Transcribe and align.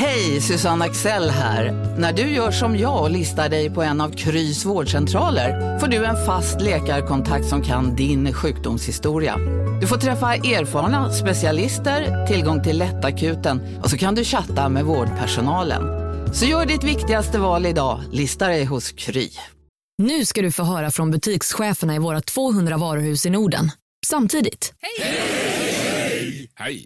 Hej, 0.00 0.40
Susanne 0.40 0.84
Axel 0.84 1.30
här. 1.30 1.72
När 1.98 2.12
du 2.12 2.22
gör 2.22 2.50
som 2.50 2.78
jag 2.78 3.02
och 3.02 3.10
listar 3.10 3.48
dig 3.48 3.70
på 3.70 3.82
en 3.82 4.00
av 4.00 4.10
Krys 4.10 4.64
vårdcentraler 4.64 5.78
får 5.78 5.86
du 5.86 6.04
en 6.04 6.26
fast 6.26 6.60
läkarkontakt 6.60 7.46
som 7.46 7.62
kan 7.62 7.96
din 7.96 8.32
sjukdomshistoria. 8.32 9.36
Du 9.80 9.86
får 9.86 9.96
träffa 9.96 10.34
erfarna 10.34 11.12
specialister, 11.12 12.26
tillgång 12.26 12.62
till 12.62 12.78
lättakuten 12.78 13.78
och 13.82 13.90
så 13.90 13.98
kan 13.98 14.14
du 14.14 14.24
chatta 14.24 14.68
med 14.68 14.84
vårdpersonalen. 14.84 15.82
Så 16.34 16.44
gör 16.44 16.66
ditt 16.66 16.84
viktigaste 16.84 17.38
val 17.38 17.66
idag, 17.66 18.00
listar 18.12 18.48
dig 18.48 18.64
hos 18.64 18.92
Kry. 18.92 19.30
Nu 20.02 20.24
ska 20.24 20.42
du 20.42 20.52
få 20.52 20.62
höra 20.62 20.90
från 20.90 21.10
butikscheferna 21.10 21.94
i 21.94 21.98
våra 21.98 22.20
200 22.20 22.76
varuhus 22.76 23.26
i 23.26 23.30
Norden. 23.30 23.70
Samtidigt. 24.06 24.72
Hej! 24.80 25.77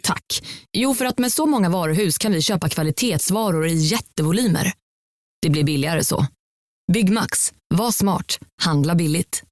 Tack. 0.03 0.43
Jo, 0.73 0.95
för 0.95 1.05
att 1.05 1.19
med 1.19 1.33
så 1.33 1.47
många 1.47 1.69
varuhus 1.69 2.19
kan 2.19 2.33
vi 2.33 2.43
köpa 2.43 2.69
kvalitetsvaror 2.69 3.67
i 3.67 3.75
jättevolymer. 3.75 4.73
Det 5.43 5.50
blir 5.50 5.64
billigare 5.64 6.05
så. 6.05 6.27
Byggmax. 6.93 7.53
Var 7.75 7.91
smart. 7.91 8.39
Handla 8.63 8.95
billigt. 8.95 9.43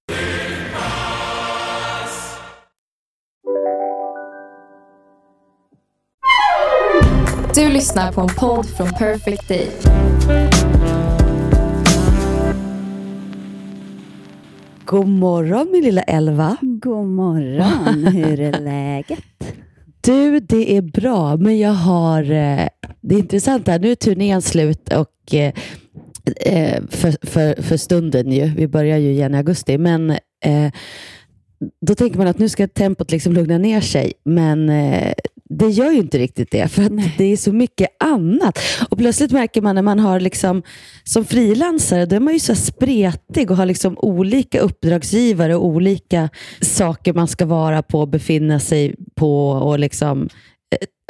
Du 7.55 7.69
lyssnar 7.69 8.13
på 8.13 8.21
en 8.21 8.29
podd 8.29 8.67
från 8.77 8.89
Perfect 8.89 9.49
Day. 9.49 9.71
God 14.85 15.09
morgon 15.09 15.69
min 15.73 15.85
lilla 15.85 16.03
Elva. 16.03 16.57
God 16.61 17.07
morgon, 17.07 18.05
hur 18.15 18.41
är 18.41 18.61
läget? 18.61 19.25
Du, 20.01 20.41
det 20.41 20.77
är 20.77 20.83
bra, 20.83 21.37
men 21.37 21.59
jag 21.59 21.73
har... 21.73 22.23
Eh, 22.23 22.69
det 23.01 23.15
är 23.15 23.19
intressant 23.19 23.69
här. 23.69 23.79
Nu 23.79 23.91
är 23.91 23.95
turnén 23.95 24.43
slut 24.43 24.93
och 24.93 25.35
eh, 25.35 25.53
eh, 26.37 26.83
för, 26.89 27.27
för, 27.27 27.63
för 27.63 27.77
stunden 27.77 28.33
ju. 28.33 28.47
Vi 28.57 28.69
börjar 28.69 28.99
ju 28.99 29.11
igen 29.11 29.35
i 29.35 29.37
augusti, 29.37 29.79
men 29.79 30.11
eh, 30.45 30.73
då 31.87 31.95
tänker 31.95 32.19
man 32.19 32.27
att 32.27 32.39
nu 32.39 32.49
ska 32.49 32.69
tempot 32.69 33.11
liksom 33.11 33.33
lugna 33.33 33.59
ner 33.59 33.81
sig, 33.81 34.13
men 34.25 34.69
eh, 34.69 35.13
det 35.61 35.69
gör 35.69 35.91
ju 35.91 35.99
inte 35.99 36.19
riktigt 36.19 36.51
det, 36.51 36.69
för 36.69 36.83
att 36.83 36.93
det 37.19 37.25
är 37.25 37.37
så 37.37 37.53
mycket 37.53 37.89
annat. 38.05 38.59
Och 38.91 38.99
plötsligt 38.99 39.33
märker 39.33 39.63
man 39.63 39.75
när 39.75 39.83
man 39.83 39.99
har 39.99 40.21
liksom, 40.21 40.63
som 41.05 41.25
frilansare, 41.25 42.07
då 42.07 42.17
är 42.17 42.21
man 42.21 42.33
ju 42.33 42.41
så 42.41 42.55
spretig 42.55 43.51
och 43.51 43.57
har 43.57 43.67
liksom 43.67 43.99
olika 43.99 44.61
uppdragsgivare 44.61 45.57
och 45.57 45.65
olika 45.67 46.29
saker 46.61 47.13
man 47.13 47.29
ska 47.29 47.47
vara 47.47 47.83
på 47.83 48.01
och 48.01 48.09
befinna 48.09 48.61
sig 48.61 48.95
på. 49.15 49.51
och 49.51 49.79
liksom 49.79 50.29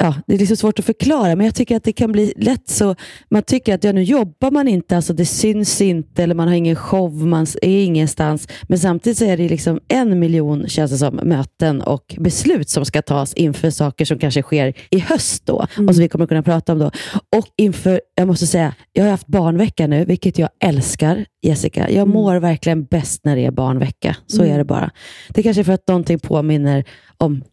Ja, 0.03 0.15
det 0.27 0.33
är 0.33 0.37
liksom 0.37 0.57
svårt 0.57 0.79
att 0.79 0.85
förklara, 0.85 1.35
men 1.35 1.45
jag 1.45 1.55
tycker 1.55 1.75
att 1.75 1.83
det 1.83 1.93
kan 1.93 2.11
bli 2.11 2.33
lätt 2.37 2.69
så. 2.69 2.95
Man 3.29 3.43
tycker 3.43 3.75
att 3.75 3.83
ja, 3.83 3.91
nu 3.91 4.03
jobbar 4.03 4.51
man 4.51 4.67
inte, 4.67 4.95
alltså 4.95 5.13
det 5.13 5.25
syns 5.25 5.81
inte, 5.81 6.23
eller 6.23 6.35
man 6.35 6.47
har 6.47 6.55
ingen 6.55 6.75
show, 6.75 7.27
man 7.27 7.45
är 7.61 7.83
ingenstans. 7.83 8.47
Men 8.63 8.79
samtidigt 8.79 9.17
så 9.17 9.25
är 9.25 9.37
det 9.37 9.49
liksom 9.49 9.79
en 9.87 10.19
miljon, 10.19 10.67
känns 10.67 10.91
det 10.91 10.97
som, 10.97 11.15
möten 11.23 11.81
och 11.81 12.15
beslut 12.19 12.69
som 12.69 12.85
ska 12.85 13.01
tas 13.01 13.33
inför 13.33 13.69
saker 13.69 14.05
som 14.05 14.19
kanske 14.19 14.41
sker 14.41 14.73
i 14.89 14.99
höst 14.99 15.45
då, 15.45 15.55
och 15.55 15.95
som 15.95 16.01
vi 16.01 16.07
kommer 16.07 16.27
kunna 16.27 16.43
prata 16.43 16.71
om 16.71 16.79
då. 16.79 16.91
Och 17.37 17.47
inför, 17.57 18.01
jag 18.15 18.27
måste 18.27 18.47
säga, 18.47 18.73
jag 18.91 19.03
har 19.03 19.11
haft 19.11 19.27
barnvecka 19.27 19.87
nu, 19.87 20.05
vilket 20.05 20.37
jag 20.39 20.49
älskar, 20.63 21.25
Jessica. 21.41 21.89
Jag 21.89 22.07
mår 22.07 22.35
verkligen 22.35 22.83
bäst 22.83 23.25
när 23.25 23.35
det 23.35 23.45
är 23.45 23.51
barnvecka. 23.51 24.15
Så 24.27 24.43
är 24.43 24.57
det 24.57 24.65
bara. 24.65 24.91
Det 25.29 25.43
kanske 25.43 25.61
är 25.61 25.63
för 25.63 25.73
att 25.73 25.87
någonting 25.87 26.19
påminner 26.19 26.83
om 27.17 27.43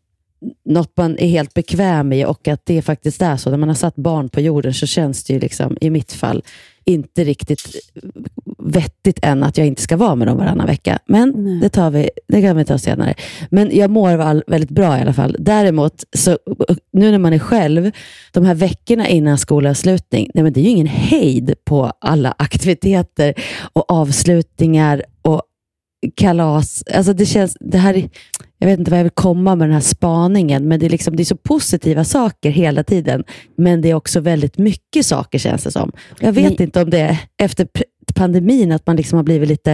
något 0.64 0.96
man 0.96 1.18
är 1.18 1.28
helt 1.28 1.54
bekväm 1.54 2.12
i 2.12 2.24
och 2.24 2.48
att 2.48 2.66
det 2.66 2.82
faktiskt 2.82 3.22
är 3.22 3.36
så. 3.36 3.50
När 3.50 3.56
man 3.56 3.68
har 3.68 3.76
satt 3.76 3.96
barn 3.96 4.28
på 4.28 4.40
jorden 4.40 4.74
så 4.74 4.86
känns 4.86 5.24
det 5.24 5.32
ju 5.32 5.40
liksom, 5.40 5.76
i 5.80 5.90
mitt 5.90 6.12
fall 6.12 6.42
inte 6.84 7.24
riktigt 7.24 7.60
vettigt 8.58 9.18
än 9.22 9.42
att 9.42 9.58
jag 9.58 9.66
inte 9.66 9.82
ska 9.82 9.96
vara 9.96 10.14
med 10.14 10.26
dem 10.26 10.36
varannan 10.36 10.66
vecka. 10.66 10.98
Men 11.06 11.60
det, 11.60 11.68
tar 11.68 11.90
vi, 11.90 12.10
det 12.28 12.42
kan 12.42 12.56
vi 12.56 12.64
ta 12.64 12.78
senare. 12.78 13.14
Men 13.50 13.76
jag 13.76 13.90
mår 13.90 14.16
väl 14.16 14.44
väldigt 14.46 14.70
bra 14.70 14.98
i 14.98 15.00
alla 15.00 15.12
fall. 15.12 15.36
Däremot, 15.38 16.04
så, 16.16 16.38
nu 16.92 17.10
när 17.10 17.18
man 17.18 17.32
är 17.32 17.38
själv, 17.38 17.90
de 18.32 18.44
här 18.44 18.54
veckorna 18.54 19.08
innan 19.08 19.38
skolavslutning, 19.38 20.30
nej 20.34 20.44
men 20.44 20.52
det 20.52 20.60
är 20.60 20.62
ju 20.62 20.70
ingen 20.70 20.86
hejd 20.86 21.54
på 21.64 21.92
alla 22.00 22.34
aktiviteter 22.38 23.34
och 23.72 23.90
avslutningar 23.90 25.04
och 25.22 25.42
kalas. 26.14 26.84
Alltså 26.94 27.12
det 27.12 27.26
känns, 27.26 27.56
det 27.60 27.78
här 27.78 27.94
är, 27.94 28.08
jag 28.58 28.68
vet 28.68 28.78
inte 28.78 28.90
vad 28.90 28.98
jag 29.00 29.04
vill 29.04 29.10
komma 29.10 29.56
med 29.56 29.68
den 29.68 29.74
här 29.74 29.80
spaningen, 29.80 30.68
men 30.68 30.80
det 30.80 30.86
är, 30.86 30.90
liksom, 30.90 31.16
det 31.16 31.22
är 31.22 31.24
så 31.24 31.36
positiva 31.36 32.04
saker 32.04 32.50
hela 32.50 32.84
tiden. 32.84 33.24
Men 33.56 33.80
det 33.80 33.90
är 33.90 33.94
också 33.94 34.20
väldigt 34.20 34.58
mycket 34.58 35.06
saker 35.06 35.38
känns 35.38 35.64
det 35.64 35.70
som. 35.70 35.92
Jag 36.20 36.32
vet 36.32 36.44
Men- 36.58 36.62
inte 36.62 36.82
om 36.82 36.90
det 36.90 36.98
är 37.00 37.18
efter 37.36 37.68
pandemin, 38.14 38.72
att 38.72 38.86
man 38.86 38.96
liksom 38.96 39.16
har 39.16 39.24
blivit 39.24 39.48
lite, 39.48 39.72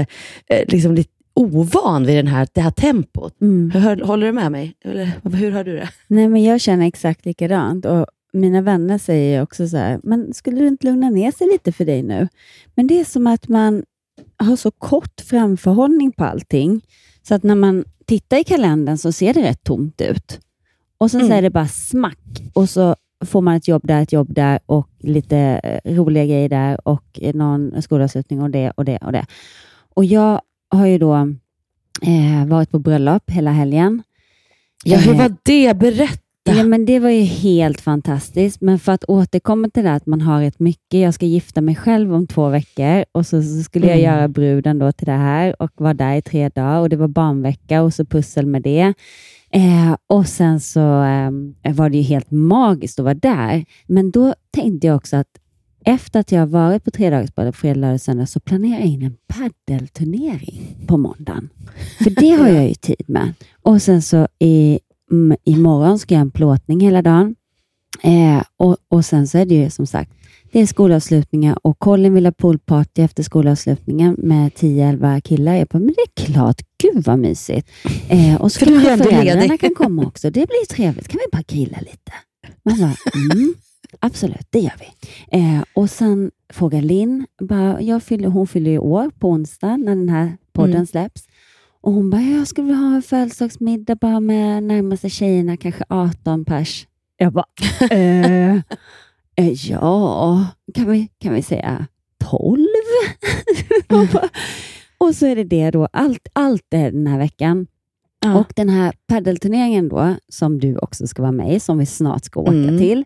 eh, 0.50 0.65
liksom 0.69 0.94
lite 0.94 1.11
ovan 1.37 2.06
vid 2.06 2.17
den 2.17 2.27
här, 2.27 2.49
det 2.55 2.61
här 2.61 2.71
tempot. 2.71 3.41
Mm. 3.41 3.71
Hör, 3.71 3.97
håller 4.05 4.27
du 4.27 4.33
med 4.33 4.53
mig? 4.53 4.75
Eller 4.84 5.11
hur 5.37 5.50
har 5.50 5.65
du 5.65 5.77
det? 5.77 5.89
Nej, 6.09 6.28
men 6.28 6.43
jag 6.44 6.61
känner 6.61 6.87
exakt 6.87 7.27
likadant. 7.27 7.84
Och 7.84 8.06
mina 8.33 8.61
vänner 8.62 8.99
säger 8.99 9.43
också 9.43 9.69
så 9.69 9.77
här, 9.77 10.00
men 10.03 10.34
skulle 10.34 10.59
du 10.61 10.67
inte 10.69 10.87
lugna 10.87 11.11
ner 11.11 11.33
sig 11.33 11.47
lite 11.53 11.73
för 11.73 11.84
dig 11.84 12.03
nu? 12.03 12.28
Men 12.75 12.87
det 12.87 13.00
är 13.00 13.05
som 13.05 13.27
att 13.27 13.49
man 13.49 13.84
har 14.37 14.56
så 14.56 14.71
kort 14.71 15.21
framförhållning 15.21 16.12
på 16.12 16.25
allting, 16.25 16.81
så 17.28 17.34
att 17.34 17.43
när 17.43 17.55
man 17.55 17.84
tittar 18.06 18.37
i 18.37 18.44
kalendern 18.44 18.98
så 18.98 19.12
ser 19.12 19.34
det 19.34 19.42
rätt 19.42 19.65
tomt 19.65 20.00
ut. 20.00 20.41
Och 20.98 21.10
sen 21.10 21.20
så 21.20 21.26
Mm. 21.26 21.38
är 21.38 21.42
det 21.42 21.50
bara 21.50 21.69
smack 21.69 22.19
och 22.53 22.69
så 22.70 22.97
får 23.25 23.41
man 23.41 23.54
ett 23.56 23.69
jobb 23.69 23.87
där, 23.87 24.03
ett 24.03 24.12
jobb 24.12 24.34
där 24.34 24.59
och 24.66 24.88
lite 24.98 25.38
eh, 25.38 25.94
roliga 25.94 26.25
grejer 26.25 26.48
där 26.48 26.88
och 26.88 27.20
någon 27.34 27.82
skolavslutning 27.82 28.43
och 28.43 28.50
det 28.50 28.70
och 28.70 28.84
det 28.84 28.97
och 28.98 29.12
det. 29.12 29.26
Och 29.94 30.04
jag 30.04 30.41
har 30.70 30.87
ju 30.87 30.98
då 30.98 31.14
eh, 32.03 32.47
varit 32.47 32.70
på 32.70 32.78
bröllop 32.78 33.31
hela 33.31 33.50
helgen. 33.50 34.03
Ja, 34.84 34.98
hur 34.98 35.12
Eh, 35.12 35.19
var 35.19 35.37
det? 35.44 35.75
Berätta. 35.75 36.24
Ja, 36.47 36.65
men 36.65 36.84
det 36.87 36.99
var 36.99 37.10
ju 37.10 37.22
helt 37.22 37.81
fantastiskt. 37.81 38.60
Men 38.60 38.78
för 38.78 38.93
att 38.93 39.05
återkomma 39.09 39.69
till 39.69 39.84
det 39.84 39.93
att 39.93 40.06
man 40.06 40.21
har 40.21 40.43
ett 40.43 40.59
mycket. 40.60 41.00
Jag 41.00 41.15
ska 41.15 41.27
gifta 41.27 41.60
mig 41.60 41.75
själv 41.75 42.15
om 42.15 42.27
två 42.27 42.49
veckor 42.49 43.05
och 43.12 43.27
så, 43.27 43.43
så 43.43 43.62
skulle 43.62 43.87
jag 43.87 43.99
Mm. 43.99 44.05
göra 44.15 44.28
bruden 44.28 44.78
då 44.78 44.93
till 44.93 45.06
det 45.06 45.12
här 45.12 45.62
och 45.62 45.71
vara 45.75 45.94
där 45.94 46.16
i 46.16 46.22
tre 46.22 46.49
dagar 46.49 46.81
och 46.81 46.88
det 46.88 46.97
var 46.97 47.09
barnvecka 47.09 47.82
och 47.82 47.94
så 47.94 48.05
pussel 48.05 48.47
med 48.47 48.62
det. 48.62 48.94
Eh, 49.50 49.97
och 50.06 50.27
sen 50.27 50.60
så 50.60 51.03
eh, 51.03 51.31
var 51.75 51.88
det 51.91 51.97
ju 51.97 52.03
helt 52.03 52.31
magiskt 52.31 52.99
att 52.99 53.05
vara 53.05 53.15
där. 53.15 53.65
Men 53.87 54.11
då 54.11 54.34
tänkte 54.50 54.87
jag 54.87 54.97
också 54.97 55.16
att 55.16 55.28
efter 55.84 56.21
att 56.21 56.32
jag 56.32 56.41
har 56.41 56.47
varit 56.47 56.84
på 56.84 56.91
tredagarsbadet, 56.91 57.56
fredag, 57.56 57.81
lördag, 57.81 58.00
söndag, 58.00 58.26
så 58.26 58.41
planerar 58.41 58.81
jag 58.81 58.88
in 58.88 59.03
en 59.03 59.16
paddelturnering 59.26 60.76
på 60.87 60.97
måndagen. 60.97 61.49
För 62.03 62.11
det 62.11 62.31
har 62.31 62.49
jag 62.59 62.69
ju 62.69 62.75
tid 62.75 63.05
med. 63.06 63.32
Och 63.62 63.82
sen 63.82 64.03
så 64.03 64.28
i, 64.38 64.78
mm, 65.14 65.36
imorgon 65.44 65.98
ska 65.98 66.14
jag 66.14 66.19
ha 66.19 66.22
en 66.25 66.30
plåtning 66.30 66.80
hela 66.80 67.02
dagen. 67.02 67.34
Eh, 68.02 68.42
och, 68.56 68.76
och 68.88 69.04
sen 69.04 69.28
så 69.28 69.38
är 69.38 69.47
det 69.47 69.54
ju 69.54 69.70
som 69.70 69.86
sagt, 69.86 70.12
det 70.52 70.60
är 70.60 70.66
skolavslutningar 70.66 71.58
och 71.62 71.78
Colin 71.78 72.14
vill 72.14 72.26
ha 72.26 72.32
poolparty 72.32 73.02
efter 73.02 73.22
skolavslutningen 73.22 74.16
med 74.19 74.52
10-11 74.52 75.20
killar. 75.20 75.54
Jag 75.54 75.66
bara, 75.69 75.78
men 75.78 75.94
det 75.97 76.22
är 76.22 76.26
klart, 76.32 76.60
gud 76.82 77.04
vad 77.06 77.19
mysigt. 77.19 77.69
Eh, 78.08 78.41
och 78.41 78.52
så 78.52 78.64
kanske 78.64 78.97
föräldrarna 79.04 79.58
kan 79.58 79.75
komma 79.75 80.06
också. 80.06 80.30
Det 80.30 80.47
blir 80.47 80.66
trevligt. 80.75 81.08
Kan 81.08 81.20
vi 81.25 81.36
bara 81.36 81.42
grilla 81.48 81.78
lite? 81.81 82.12
Man 82.62 82.81
bara, 82.81 82.94
mm, 83.32 83.54
absolut, 83.98 84.46
det 84.50 84.58
gör 84.58 84.75
vi. 84.81 85.08
Eh, 85.38 85.62
och 85.75 85.91
sen 85.91 86.31
frågar 86.52 86.82
Linn, 86.82 87.26
bara, 87.41 87.82
jag 87.82 88.02
fyller, 88.02 88.28
hon 88.28 88.46
fyller 88.46 88.70
ju 88.70 88.78
år 88.78 89.10
på 89.19 89.28
onsdag 89.31 89.76
när 89.76 89.96
den 89.96 90.08
här 90.08 90.36
podden 90.52 90.75
Mm. 90.75 90.86
släpps. 90.86 91.22
Och 91.84 91.93
hon 91.93 92.11
bara, 92.11 92.22
jag 92.22 92.49
skulle 92.49 92.67
vilja 92.67 92.81
ha 92.81 92.95
en 92.95 93.03
födelsedagsmiddag 93.03 93.95
bara 93.95 94.21
med 94.21 94.62
närmaste 94.62 95.11
tjejerna, 95.11 95.56
kanske 95.56 95.84
18 95.89 96.45
pers. 96.45 96.87
Jag 97.17 97.33
bara, 97.33 97.47
eh, 97.91 98.55
eh, 99.37 99.53
ja, 99.69 100.47
kan 100.75 100.91
vi, 100.91 101.08
kan 101.19 101.35
vi 101.35 101.43
säga 101.43 101.87
12? 102.31 102.67
Och 104.99 105.14
så 105.14 105.26
är 105.26 105.37
det 105.37 105.44
det 105.44 105.70
då, 105.70 105.88
allt, 105.93 106.29
allt 106.32 106.75
är 106.75 106.91
den 106.91 107.06
här 107.06 107.19
veckan. 107.19 107.67
Ja. 108.25 108.38
Och 108.38 108.53
den 108.56 108.69
här 108.69 108.93
paddelturneringen 109.09 109.88
då, 109.88 110.15
som 110.29 110.59
du 110.61 110.76
också 110.76 111.06
ska 111.06 111.23
vara 111.23 111.32
med 111.32 111.55
i, 111.55 111.61
som 111.61 111.79
vi 111.79 111.87
snart 111.87 112.25
ska 112.25 112.41
åka 112.41 112.53
Mm. 112.53 112.79
till, 112.79 113.05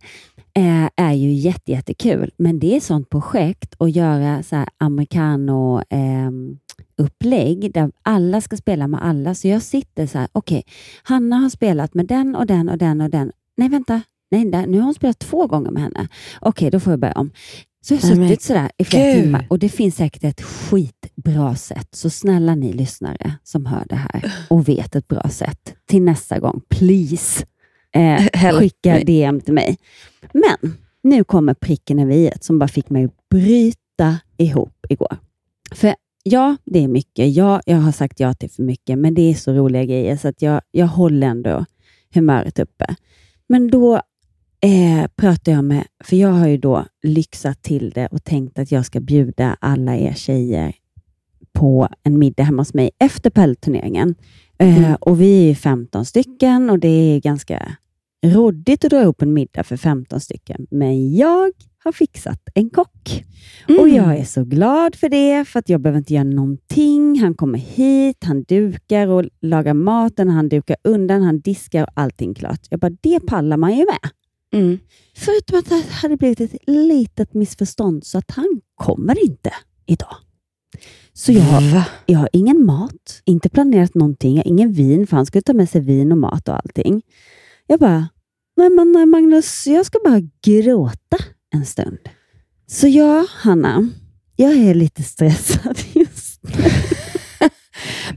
eh, 0.54 0.88
är 0.96 1.12
ju 1.12 1.32
jätte, 1.32 1.72
jättekul. 1.72 2.30
Men 2.36 2.58
det 2.58 2.76
är 2.76 2.80
sånt 2.80 3.10
projekt 3.10 3.74
att 3.78 3.96
göra 3.96 4.42
så 4.42 4.56
här 4.56 4.68
americano 4.78 5.82
ehm, 5.90 6.58
upplägg 6.98 7.72
där 7.74 7.90
alla 8.02 8.40
ska 8.40 8.56
spela 8.56 8.88
med 8.88 9.04
alla. 9.04 9.34
Så 9.34 9.48
jag 9.48 9.62
sitter 9.62 10.06
så 10.06 10.18
här, 10.18 10.28
okej, 10.32 10.62
Hanna 11.02 11.36
har 11.36 11.48
spelat 11.48 11.94
med 11.94 12.06
den 12.06 12.36
och 12.36 12.46
den 12.46 12.68
och 12.68 12.78
den 12.78 13.00
och 13.00 13.10
den. 13.10 13.32
Nej, 13.56 13.68
vänta. 13.68 14.00
Nej, 14.30 14.50
där, 14.50 14.66
nu 14.66 14.78
har 14.78 14.84
hon 14.84 14.94
spelat 14.94 15.18
två 15.18 15.46
gånger 15.46 15.70
med 15.70 15.82
henne. 15.82 16.08
Okej, 16.40 16.70
då 16.70 16.80
får 16.80 16.92
jag 16.92 17.00
börja 17.00 17.14
om. 17.14 17.30
Så 17.88 17.94
jag 17.94 18.00
har 18.00 18.16
men 18.16 18.28
suttit 18.28 18.42
sådär 18.42 18.70
i 18.78 18.84
flera 18.84 19.12
gud. 19.12 19.22
timmar 19.22 19.46
och 19.50 19.58
det 19.58 19.68
finns 19.68 19.96
säkert 19.96 20.24
ett 20.24 20.42
skitbra 20.42 21.54
sätt. 21.54 21.88
Så 21.92 22.10
snälla 22.10 22.54
ni 22.54 22.72
lyssnare 22.72 23.32
som 23.42 23.66
hör 23.66 23.84
det 23.88 23.96
här 23.96 24.32
och 24.50 24.68
vet 24.68 24.96
ett 24.96 25.08
bra 25.08 25.28
sätt 25.30 25.74
till 25.86 26.02
nästa 26.02 26.38
gång, 26.38 26.60
please, 26.68 27.44
eh, 27.94 28.52
skicka. 28.58 29.00
DM 29.00 29.40
till 29.40 29.54
mig. 29.54 29.76
Men 30.32 30.76
nu 31.02 31.24
kommer 31.24 31.54
pricken 31.54 31.98
över 31.98 32.14
i 32.14 32.30
som 32.40 32.58
bara 32.58 32.68
fick 32.68 32.90
mig 32.90 33.04
att 33.04 33.28
bryta 33.30 34.18
ihop 34.36 34.86
igår. 34.88 35.16
För 35.74 35.94
ja, 36.22 36.56
det 36.64 36.84
är 36.84 36.88
mycket. 36.88 37.36
Ja, 37.36 37.60
jag 37.66 37.76
har 37.76 37.92
sagt 37.92 38.20
ja 38.20 38.34
till 38.34 38.50
för 38.50 38.62
mycket, 38.62 38.98
men 38.98 39.14
det 39.14 39.22
är 39.30 39.34
så 39.34 39.52
roliga 39.52 39.84
grejer 39.84 40.16
så 40.16 40.28
att 40.28 40.42
jag, 40.42 40.60
jag 40.70 40.86
håller 40.86 41.26
ändå 41.26 41.64
humöret 42.14 42.58
uppe. 42.58 42.96
Men 43.48 43.68
då 43.68 44.00
eh, 44.60 45.06
pratar 45.16 45.52
jag 45.52 45.64
med, 45.64 45.84
för 46.04 46.16
jag 46.16 46.28
har 46.28 46.48
ju 46.48 46.56
då 46.56 46.84
lyxat 47.02 47.62
till 47.62 47.90
det 47.90 48.06
och 48.06 48.24
tänkt 48.24 48.58
att 48.58 48.72
jag 48.72 48.86
ska 48.86 49.00
bjuda 49.00 49.56
alla 49.60 49.96
er 49.96 50.12
tjejer 50.14 50.74
på 51.52 51.88
en 52.02 52.18
middag 52.18 52.42
hemma 52.42 52.60
hos 52.60 52.74
mig 52.74 52.90
efter 53.00 53.30
pältturneringen. 53.30 54.14
Eh, 54.58 54.78
Mm. 54.78 54.96
och 55.00 55.20
vi 55.20 55.50
är 55.50 55.54
15 55.54 56.04
stycken 56.04 56.70
och 56.70 56.78
det 56.78 56.88
är 56.88 57.20
ganska 57.20 57.72
råddigt 58.26 58.84
att 58.84 58.90
dra 58.90 59.02
ihop 59.02 59.22
en 59.22 59.32
middag 59.32 59.64
för 59.64 59.76
15 59.76 60.20
stycken. 60.20 60.66
Men 60.70 61.16
jag 61.16 61.52
har 61.84 61.92
fixat 61.92 62.40
en 62.54 62.70
kock. 62.70 63.24
Mm. 63.68 63.80
Och 63.80 63.88
jag 63.88 64.16
är 64.18 64.24
så 64.24 64.44
glad 64.44 64.94
för 64.94 65.08
det, 65.08 65.44
för 65.48 65.58
att 65.58 65.68
jag 65.68 65.80
behöver 65.80 65.98
inte 65.98 66.14
göra 66.14 66.24
någonting. 66.24 67.20
Han 67.20 67.34
kommer 67.34 67.58
hit, 67.58 68.16
han 68.24 68.42
dukar 68.42 69.06
och 69.08 69.24
lagar 69.40 69.74
maten, 69.74 70.28
han 70.28 70.48
dukar 70.48 70.76
undan, 70.84 71.22
han 71.22 71.40
diskar 71.40 71.82
och 71.82 71.90
allting 71.94 72.34
klart. 72.34 72.60
Jag 72.70 72.80
bara, 72.80 72.92
det 73.00 73.20
pallar 73.20 73.56
man 73.56 73.70
ju 73.76 73.84
med. 73.84 74.10
Mm. 74.52 74.78
Förutom 75.16 75.58
att 75.58 75.68
det 75.68 75.84
hade 75.90 76.16
blivit 76.16 76.40
ett 76.40 76.54
litet 76.66 77.34
missförstånd, 77.34 78.04
så 78.04 78.18
att 78.18 78.30
han 78.30 78.60
kommer 78.74 79.24
inte 79.24 79.52
idag. 79.86 80.16
Så 81.12 81.32
jag 81.32 81.42
har, 81.42 81.82
jag 82.06 82.18
har 82.18 82.28
ingen 82.32 82.66
mat, 82.66 83.22
inte 83.24 83.48
planerat 83.48 83.94
någonting, 83.94 84.36
jag 84.36 84.44
har 84.44 84.48
ingen 84.48 84.72
vin, 84.72 85.06
för 85.06 85.16
han 85.16 85.26
skulle 85.26 85.42
ta 85.42 85.52
med 85.52 85.68
sig 85.70 85.80
vin 85.80 86.12
och 86.12 86.18
mat 86.18 86.48
och 86.48 86.54
allting. 86.54 87.02
Jag 87.66 87.80
bara, 87.80 88.08
nej 88.56 88.70
men 88.70 88.92
nej, 88.92 89.06
Magnus, 89.06 89.66
jag 89.66 89.86
ska 89.86 89.98
bara 90.04 90.20
gråta 90.42 91.16
en 91.54 91.66
stund. 91.66 91.98
Så 92.66 92.88
ja, 92.88 93.26
Hanna, 93.30 93.88
jag 94.36 94.52
är 94.52 94.74
lite 94.74 95.02
stressad 95.02 95.78
just 95.92 96.42
nu. 96.42 96.52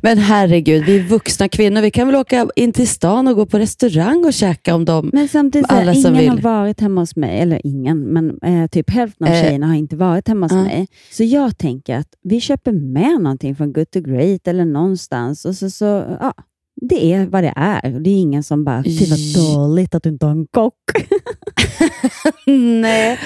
Men 0.02 0.18
herregud, 0.18 0.86
vi 0.86 1.00
är 1.00 1.04
vuxna 1.04 1.50
kvinnor. 1.50 1.82
Vi 1.82 1.92
kan 1.92 2.08
väl 2.08 2.16
åka 2.16 2.50
in 2.56 2.74
till 2.74 2.88
stan 2.88 3.28
och 3.28 3.36
gå 3.36 3.46
på 3.46 3.60
restaurang 3.60 4.26
och 4.26 4.34
käka 4.34 4.76
om 4.76 4.86
dem. 4.86 5.10
Men 5.14 5.28
samtidigt, 5.28 5.72
Alla 5.72 5.94
som 5.96 6.16
ingen 6.16 6.30
har 6.30 6.36
vill. 6.36 6.44
varit 6.44 6.82
hemma 6.82 7.02
hos 7.02 7.16
mig, 7.16 7.40
eller 7.40 7.62
ingen, 7.64 8.00
men 8.00 8.40
eh, 8.44 8.68
typ 8.68 8.90
hälften 8.90 9.28
av 9.28 9.34
Eh, 9.34 9.42
tjejerna 9.42 9.68
har 9.68 9.76
inte 9.76 9.96
varit 9.96 10.28
hemma 10.28 10.46
hos 10.46 10.52
ja. 10.52 10.64
mig. 10.64 10.88
Så 11.12 11.24
jag 11.24 11.58
tänker 11.58 11.98
att 11.98 12.08
vi 12.24 12.42
köper 12.42 12.72
med 12.72 13.22
någonting 13.22 13.56
från 13.56 13.74
Good 13.74 13.92
to 13.92 14.00
Great 14.02 14.48
eller 14.48 14.66
någonstans 14.66 15.46
och 15.46 15.56
så, 15.56 15.70
så 15.70 15.86
ja, 16.20 16.34
det 16.90 17.14
är 17.14 17.26
vad 17.26 17.44
det 17.44 17.54
är. 17.56 18.00
Det 18.00 18.10
är 18.10 18.22
ingen 18.22 18.44
som 18.44 18.64
bara, 18.64 18.84
fy 18.84 19.06
vad 19.10 19.20
dåligt 19.46 19.96
att 19.96 20.04
du 20.04 20.10
inte 20.10 20.26
har 20.26 20.32
en 20.34 20.48
kock. 20.52 20.74
Nej, 22.82 23.20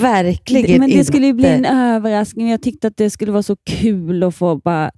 verkligen 0.00 0.80
Men 0.80 0.90
det 0.90 0.94
inte. 0.94 1.04
skulle 1.04 1.26
ju 1.26 1.32
bli 1.32 1.48
en 1.48 1.64
överraskning. 1.64 2.50
Jag 2.50 2.62
tyckte 2.62 2.86
att 2.86 2.96
det 2.96 3.10
skulle 3.10 3.32
vara 3.32 3.42
så 3.42 3.56
kul 3.56 4.22
att 4.22 4.34
få 4.34 4.56
bara 4.56 4.90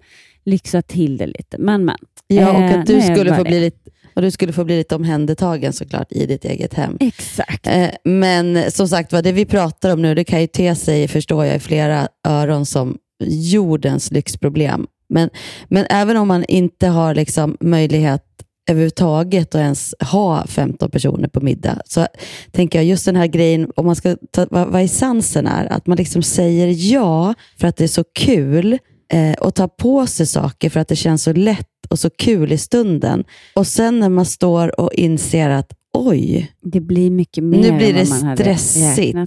lyxa 0.47 0.83
till 0.83 1.17
det 1.17 1.27
lite. 1.27 1.59
Men, 1.59 1.85
men. 1.85 1.97
Ja, 2.27 2.51
och 2.53 2.61
Eh, 2.61 2.81
att 2.81 2.87
du 2.87 2.97
nej, 2.97 3.15
skulle, 3.17 3.37
få 3.37 3.43
det. 3.43 3.49
bli 3.51 3.61
lite, 3.61 3.91
och 4.15 4.23
du 4.23 4.31
skulle 4.31 4.53
få 4.53 4.65
bli 4.65 4.77
lite 4.77 4.95
omhändertagen 4.95 5.73
såklart 5.73 6.13
i 6.13 6.27
ditt 6.27 6.45
eget 6.45 6.75
hem. 6.75 6.97
Exakt. 7.01 7.67
Eh, 7.67 7.89
Men 8.05 8.71
som 8.71 8.89
sagt 8.89 9.13
vad 9.13 9.25
det 9.25 9.33
vi 9.33 9.45
pratar 9.45 9.93
om 9.93 10.03
nu, 10.03 10.15
det 10.15 10.25
kan 10.25 10.41
ju 10.41 10.47
te 10.47 10.75
sig, 10.75 11.09
förstår 11.09 11.45
jag, 11.45 11.57
i 11.57 11.61
flera 11.61 12.09
öron 12.29 12.67
som 12.67 12.97
jordens 13.25 14.11
lyxproblem. 14.13 14.87
Men, 15.09 15.31
men 15.69 15.87
även 15.91 16.17
om 16.17 16.29
man 16.29 16.45
inte 16.45 16.87
har 16.87 17.15
liksom 17.15 17.57
möjlighet 17.61 18.23
överhuvudtaget 18.71 19.55
att 19.55 19.61
ens 19.61 19.95
ha 20.01 20.47
15 20.47 20.91
personer 20.91 21.29
på 21.29 21.41
middag, 21.41 21.79
så 21.85 22.07
tänker 22.53 22.79
jag 22.79 22.87
just 22.87 23.05
den 23.05 23.17
här 23.17 23.27
grejen, 23.27 23.71
om 23.77 23.87
man 23.87 23.97
ska 23.97 24.17
ta, 24.31 24.47
vad, 24.51 24.69
vad 24.69 24.83
essensen 24.83 25.47
är, 25.47 25.73
att 25.73 25.87
man 25.87 25.97
liksom 25.99 26.23
säger 26.23 26.93
ja 26.93 27.35
för 27.61 27.69
att 27.69 27.77
det 27.77 27.85
är 27.85 27.89
så 27.89 28.05
kul 28.15 28.79
eh, 29.09 29.33
och 29.33 29.55
tar 29.55 29.69
på 29.69 30.07
sig 30.07 30.27
saker 30.27 30.71
för 30.71 30.81
att 30.81 30.89
det 30.89 30.97
känns 30.97 31.23
så 31.23 31.33
lätt 31.33 31.67
och 31.89 31.99
så 31.99 32.11
kul 32.11 32.53
i 32.53 32.59
stunden. 32.59 33.25
Och 33.55 33.67
sen 33.67 34.01
när 34.01 34.09
man 34.09 34.25
står 34.27 34.81
och 34.81 34.93
inser 34.93 35.51
att 35.51 35.73
oj, 35.93 36.53
Det 36.63 36.81
blir 36.81 37.11
mycket 37.11 37.45
mer 37.45 37.59
Nu 37.59 37.77
blir 37.77 37.95
det 37.95 38.07
stressigt. 38.07 39.19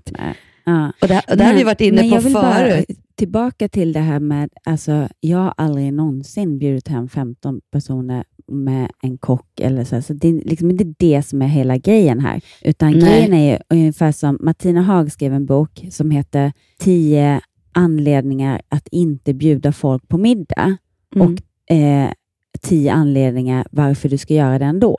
Ja. 0.66 0.92
och 1.02 1.08
det, 1.08 1.22
och 1.30 1.38
det 1.38 1.44
här 1.44 1.52
har 1.52 1.58
vi 1.58 1.64
varit 1.64 1.82
inne 1.82 2.02
men 2.02 2.12
på 2.12 2.20
vill 2.20 2.34
bara 2.34 2.56
förut. 2.56 2.86
Tillbaka 3.18 3.70
till 3.70 3.94
det 3.94 4.00
här 4.00 4.20
med, 4.20 4.50
alltså, 4.64 5.08
jag 5.20 5.38
har 5.38 5.54
aldrig 5.58 5.94
någonsin 5.94 6.60
bjudit 6.60 6.88
hem 6.88 7.10
15 7.10 7.62
personer 7.72 8.24
med 8.52 8.92
en 9.02 9.18
kock. 9.18 9.60
Eller 9.60 9.84
så, 9.84 10.02
så 10.02 10.14
det 10.14 10.28
är 10.28 10.34
liksom 10.34 10.72
inte 10.72 10.94
det 11.00 11.24
som 11.24 11.42
är 11.42 11.48
hela 11.48 11.78
grejen 11.78 12.20
här. 12.20 12.42
Utan 12.62 12.92
Nej. 12.92 13.02
grejen 13.02 13.34
är 13.34 13.52
ju 13.52 13.60
ungefär 13.70 14.12
som 14.12 14.38
Martina 14.42 14.82
Haag 14.82 15.12
skrev 15.12 15.34
en 15.34 15.46
bok 15.46 15.86
som 15.92 16.12
heter 16.12 16.52
10 16.80 17.42
anledningar 17.80 18.62
att 18.70 18.88
inte 18.92 19.34
bjuda 19.34 19.72
folk 19.72 20.08
på 20.08 20.18
middag 20.18 20.78
Mm. 21.16 21.28
och 21.28 21.74
eh, 21.76 22.12
10 22.62 22.92
anledningar 22.94 23.68
varför 23.72 24.10
du 24.10 24.18
ska 24.18 24.34
göra 24.34 24.60
det 24.60 24.66
ändå. 24.66 24.98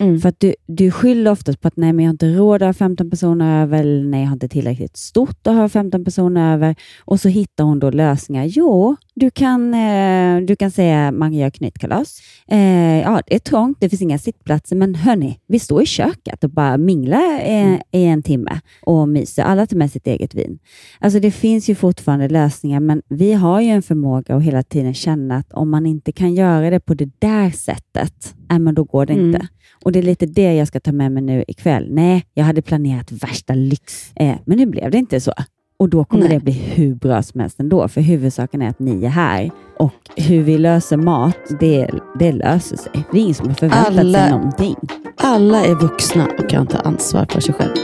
Mm. 0.00 0.20
För 0.20 0.28
att 0.28 0.40
du, 0.40 0.54
du 0.66 0.90
skyller 0.90 1.30
oftast 1.30 1.60
på 1.60 1.68
att 1.68 1.76
nej, 1.76 1.92
men 1.92 2.04
jag 2.04 2.08
har 2.08 2.14
inte 2.14 2.32
råd 2.32 2.62
att 2.62 2.68
ha 2.68 2.72
15 2.72 3.10
personer 3.10 3.62
över, 3.62 3.78
eller 3.78 4.04
nej, 4.04 4.20
jag 4.20 4.28
har 4.28 4.32
inte 4.32 4.48
tillräckligt 4.48 4.96
stort 4.96 5.46
att 5.46 5.54
ha 5.54 5.68
15 5.68 6.04
personer 6.04 6.54
över. 6.54 6.74
Och 7.04 7.20
så 7.20 7.28
hittar 7.28 7.64
hon 7.64 7.78
då 7.78 7.90
lösningar. 7.90 8.44
Jo, 8.44 8.96
du 9.14 9.30
kan, 9.30 9.74
eh, 9.74 10.40
du 10.40 10.56
kan 10.56 10.70
säga 10.70 11.12
man 11.12 11.32
gör 11.32 11.50
knytkalas. 11.50 12.20
Eh, 12.48 13.00
ja, 13.00 13.22
det 13.26 13.34
är 13.34 13.38
trångt, 13.38 13.76
det 13.80 13.88
finns 13.88 14.02
inga 14.02 14.18
sittplatser, 14.18 14.76
men 14.76 14.94
hörni, 14.94 15.38
vi 15.46 15.58
står 15.58 15.82
i 15.82 15.86
köket 15.86 16.44
och 16.44 16.50
bara 16.50 16.76
minglar 16.76 17.40
eh, 17.42 17.74
i 17.92 18.04
en 18.04 18.22
timme 18.22 18.60
och 18.82 19.08
myser. 19.08 19.42
Alla 19.42 19.66
tar 19.66 19.76
med 19.76 19.90
sitt 19.90 20.06
eget 20.06 20.34
vin. 20.34 20.58
Alltså 20.98 21.20
det 21.20 21.30
finns 21.30 21.68
ju 21.68 21.74
fortfarande 21.74 22.28
lösningar, 22.28 22.80
men 22.80 23.02
vi 23.08 23.32
har 23.32 23.60
ju 23.60 23.68
en 23.68 23.82
förmåga 23.82 24.36
att 24.36 24.42
hela 24.42 24.62
tiden 24.62 24.94
känna 24.94 25.36
att 25.36 25.52
om 25.52 25.70
man 25.70 25.86
inte 25.86 26.12
kan 26.12 26.34
göra 26.34 26.70
det 26.70 26.80
på 26.80 26.94
det 26.94 27.10
där 27.18 27.50
sättet, 27.50 28.34
äh, 28.50 28.58
men 28.58 28.74
då 28.74 28.84
går 28.84 29.06
det 29.06 29.12
Mm. 29.12 29.26
inte. 29.26 29.48
Och 29.84 29.92
det 29.92 29.98
är 29.98 30.02
lite 30.02 30.26
det 30.26 30.54
jag 30.54 30.68
ska 30.68 30.80
ta 30.80 30.92
med 30.92 31.12
mig 31.12 31.22
nu 31.22 31.44
ikväll. 31.48 31.86
Nej, 31.90 32.24
jag 32.34 32.44
hade 32.44 32.62
planerat 32.62 33.12
värsta 33.12 33.54
lyx, 33.54 34.12
eh, 34.14 34.34
men 34.44 34.58
nu 34.58 34.66
blev 34.66 34.90
det 34.90 34.98
inte 34.98 35.20
så. 35.20 35.32
Och 35.80 35.88
då 35.88 36.04
kommer 36.04 36.28
Nej. 36.28 36.32
det 36.38 36.44
bli 36.44 36.52
hur 36.52 36.94
bra 36.94 37.22
som 37.22 37.40
helst 37.40 37.60
ändå, 37.60 37.88
för 37.88 38.00
huvudsaken 38.00 38.62
är 38.62 38.68
att 38.68 38.78
ni 38.78 39.04
är 39.04 39.08
här. 39.08 39.50
Och 39.78 39.92
hur 40.16 40.42
vi 40.42 40.58
löser 40.58 40.96
mat, 40.96 41.36
det, 41.60 41.90
det 42.18 42.32
löser 42.32 42.76
sig. 42.76 42.92
Det 43.12 43.18
är 43.18 43.22
ingen 43.22 43.34
som 43.34 43.48
har 43.48 43.54
förväntat 43.54 43.86
sig 43.86 43.98
Alla- 44.00 44.28
någonting. 44.30 44.76
Alla 45.16 45.64
är 45.64 45.74
vuxna 45.74 46.28
och 46.38 46.50
kan 46.50 46.66
ta 46.66 46.78
ansvar 46.78 47.26
för 47.30 47.40
sig 47.40 47.54
själv. 47.54 47.74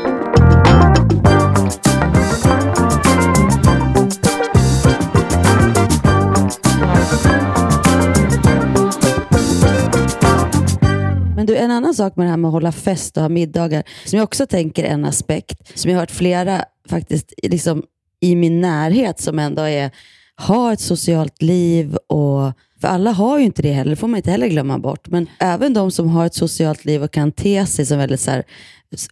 Men 11.44 11.54
du, 11.54 11.56
en 11.56 11.70
annan 11.70 11.94
sak 11.94 12.16
med 12.16 12.26
det 12.26 12.30
här 12.30 12.36
med 12.36 12.48
att 12.48 12.52
hålla 12.52 12.72
fest 12.72 13.16
och 13.16 13.22
ha 13.22 13.28
middagar, 13.28 13.82
som 14.04 14.16
jag 14.16 14.24
också 14.24 14.46
tänker 14.46 14.84
är 14.84 14.88
en 14.88 15.04
aspekt, 15.04 15.78
som 15.78 15.90
jag 15.90 15.96
har 15.96 16.02
hört 16.02 16.10
flera 16.10 16.64
faktiskt 16.88 17.32
liksom, 17.42 17.82
i 18.20 18.36
min 18.36 18.60
närhet 18.60 19.20
som 19.20 19.38
ändå 19.38 19.62
är, 19.62 19.90
har 20.34 20.72
ett 20.72 20.80
socialt 20.80 21.42
liv 21.42 21.96
och 21.96 22.52
för 22.84 22.88
alla 22.88 23.12
har 23.12 23.38
ju 23.38 23.44
inte 23.44 23.62
det 23.62 23.72
heller, 23.72 23.90
det 23.90 23.96
får 23.96 24.08
man 24.08 24.16
inte 24.16 24.30
heller 24.30 24.46
glömma 24.46 24.78
bort. 24.78 25.08
Men 25.08 25.26
även 25.38 25.74
de 25.74 25.90
som 25.90 26.08
har 26.08 26.26
ett 26.26 26.34
socialt 26.34 26.84
liv 26.84 27.02
och 27.02 27.12
kan 27.12 27.32
te 27.32 27.66
sig 27.66 27.86
som 27.86 27.98
väldigt 27.98 28.20
så 28.20 28.30
här, 28.30 28.44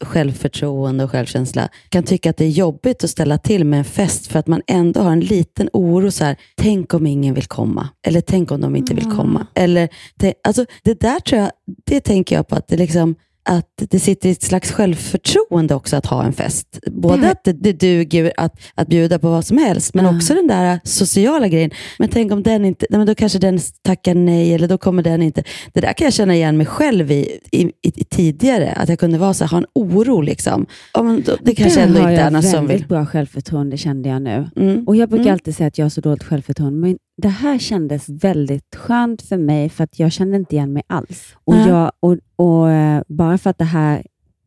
självförtroende 0.00 1.05
och 1.05 1.11
självkänsla 1.11 1.69
kan 1.88 2.02
tycka 2.02 2.31
att 2.31 2.37
det 2.37 2.45
är 2.45 2.49
jobbigt 2.49 3.05
att 3.05 3.11
ställa 3.11 3.38
till 3.38 3.64
med 3.64 3.79
en 3.79 3.85
fest 3.85 4.26
för 4.26 4.38
att 4.38 4.47
man 4.47 4.62
ändå 4.67 5.00
har 5.00 5.12
en 5.12 5.21
liten 5.21 5.69
oro. 5.73 6.11
så 6.11 6.25
här, 6.25 6.37
Tänk 6.57 6.95
om 6.95 7.07
ingen 7.07 7.35
vill 7.35 7.47
komma. 7.47 7.88
Eller 8.07 8.21
tänk 8.21 8.50
om 8.50 8.61
de 8.61 8.76
inte 8.76 8.95
vill 8.95 9.11
komma. 9.17 9.47
Eller, 9.55 9.88
det, 10.14 10.35
alltså, 10.45 10.64
det 10.83 11.00
där 11.00 11.21
tror 11.21 11.41
jag, 11.41 11.50
det 11.87 12.00
tänker 12.00 12.37
jag 12.37 12.49
på 12.49 12.57
att 12.57 12.69
det 12.69 12.76
liksom 12.76 13.14
att 13.45 13.69
det 13.91 13.99
sitter 14.01 14.29
i 14.29 14.33
ett 14.33 14.43
slags 14.43 14.73
självförtroende 14.73 15.75
också 15.75 15.97
att 15.97 16.07
ha 16.07 16.25
en 16.25 16.33
fest. 16.33 16.79
Både 16.91 17.23
Det- 17.23 17.31
att 17.31 17.45
det, 17.45 17.53
det 17.53 17.73
duger 17.73 18.33
att, 18.37 18.61
att 18.75 18.89
bjuda 18.89 19.19
på 19.19 19.31
vad 19.31 19.45
som 19.47 19.59
helst, 19.59 19.95
men 19.95 20.05
Ja. 20.05 20.17
också 20.17 20.35
den 20.35 20.47
där 20.47 20.81
sociala 20.85 21.49
grejen. 21.49 21.71
Men 21.99 22.09
tänk 22.09 22.33
om 22.33 22.43
den 22.43 22.65
inte, 22.65 22.87
nej, 22.91 22.99
men 22.99 23.07
då 23.07 23.15
kanske 23.15 23.39
den 23.39 23.59
tackar 23.83 24.15
nej, 24.15 24.55
eller 24.55 24.69
då 24.69 24.79
kommer 24.79 25.03
den 25.03 25.23
inte. 25.23 25.45
Det 25.73 25.81
där 25.81 25.93
kan 25.93 26.05
jag 26.05 26.15
känna 26.15 26.35
igen 26.35 26.57
mig 26.57 26.67
själv 26.67 27.11
i, 27.11 27.39
i, 27.53 27.63
i, 27.63 27.73
i 27.83 28.05
tidigare, 28.05 28.73
att 28.73 28.89
jag 28.89 28.99
kunde 28.99 29.19
vara 29.19 29.35
så 29.35 29.45
här, 29.45 29.51
ha 29.51 29.59
en 29.59 29.67
oro. 29.75 30.21
Liksom. 30.21 30.67
Ja, 30.95 31.03
men 31.03 31.23
då, 31.27 31.33
det 31.43 31.55
kanske 31.55 31.81
Där 31.81 31.87
ändå 31.87 32.01
har 32.01 32.11
inte 32.11 32.21
är 32.21 32.25
jag 32.25 32.33
någon 32.33 32.43
som 32.43 32.53
väldigt 32.67 32.81
vill. 32.81 32.89
bra 32.89 33.07
självförtroende 33.07 33.77
kände 33.77 34.09
jag 34.09 34.23
nu. 34.23 34.51
Mm. 34.57 34.85
Och 34.89 34.97
Jag 34.97 35.09
brukar 35.09 35.23
Mm. 35.25 35.33
alltid 35.33 35.57
säga 35.57 35.67
att 35.67 35.79
jag 35.79 35.85
har 35.85 35.91
så 35.91 36.01
dåligt 36.01 36.25
självförtroende, 36.25 36.79
men 36.79 36.97
det 37.23 37.29
här 37.29 37.59
kändes 37.59 38.09
väldigt 38.09 38.76
skönt 38.76 39.23
för 39.23 39.37
mig 39.37 39.69
för 39.69 39.85
att 39.85 39.99
jag 39.99 40.12
kände 40.12 40.37
inte 40.37 40.55
igen 40.57 40.73
mig 40.73 40.83
alls. 40.87 41.35
Och, 41.45 41.55
Nej. 41.55 41.69
jag, 41.69 41.93
och, 42.00 42.17
och 42.37 42.71
eh, 42.71 43.02
Bara 43.09 43.38
för 43.38 43.50
att 43.50 43.59
det 43.59 43.64
här 43.64 44.02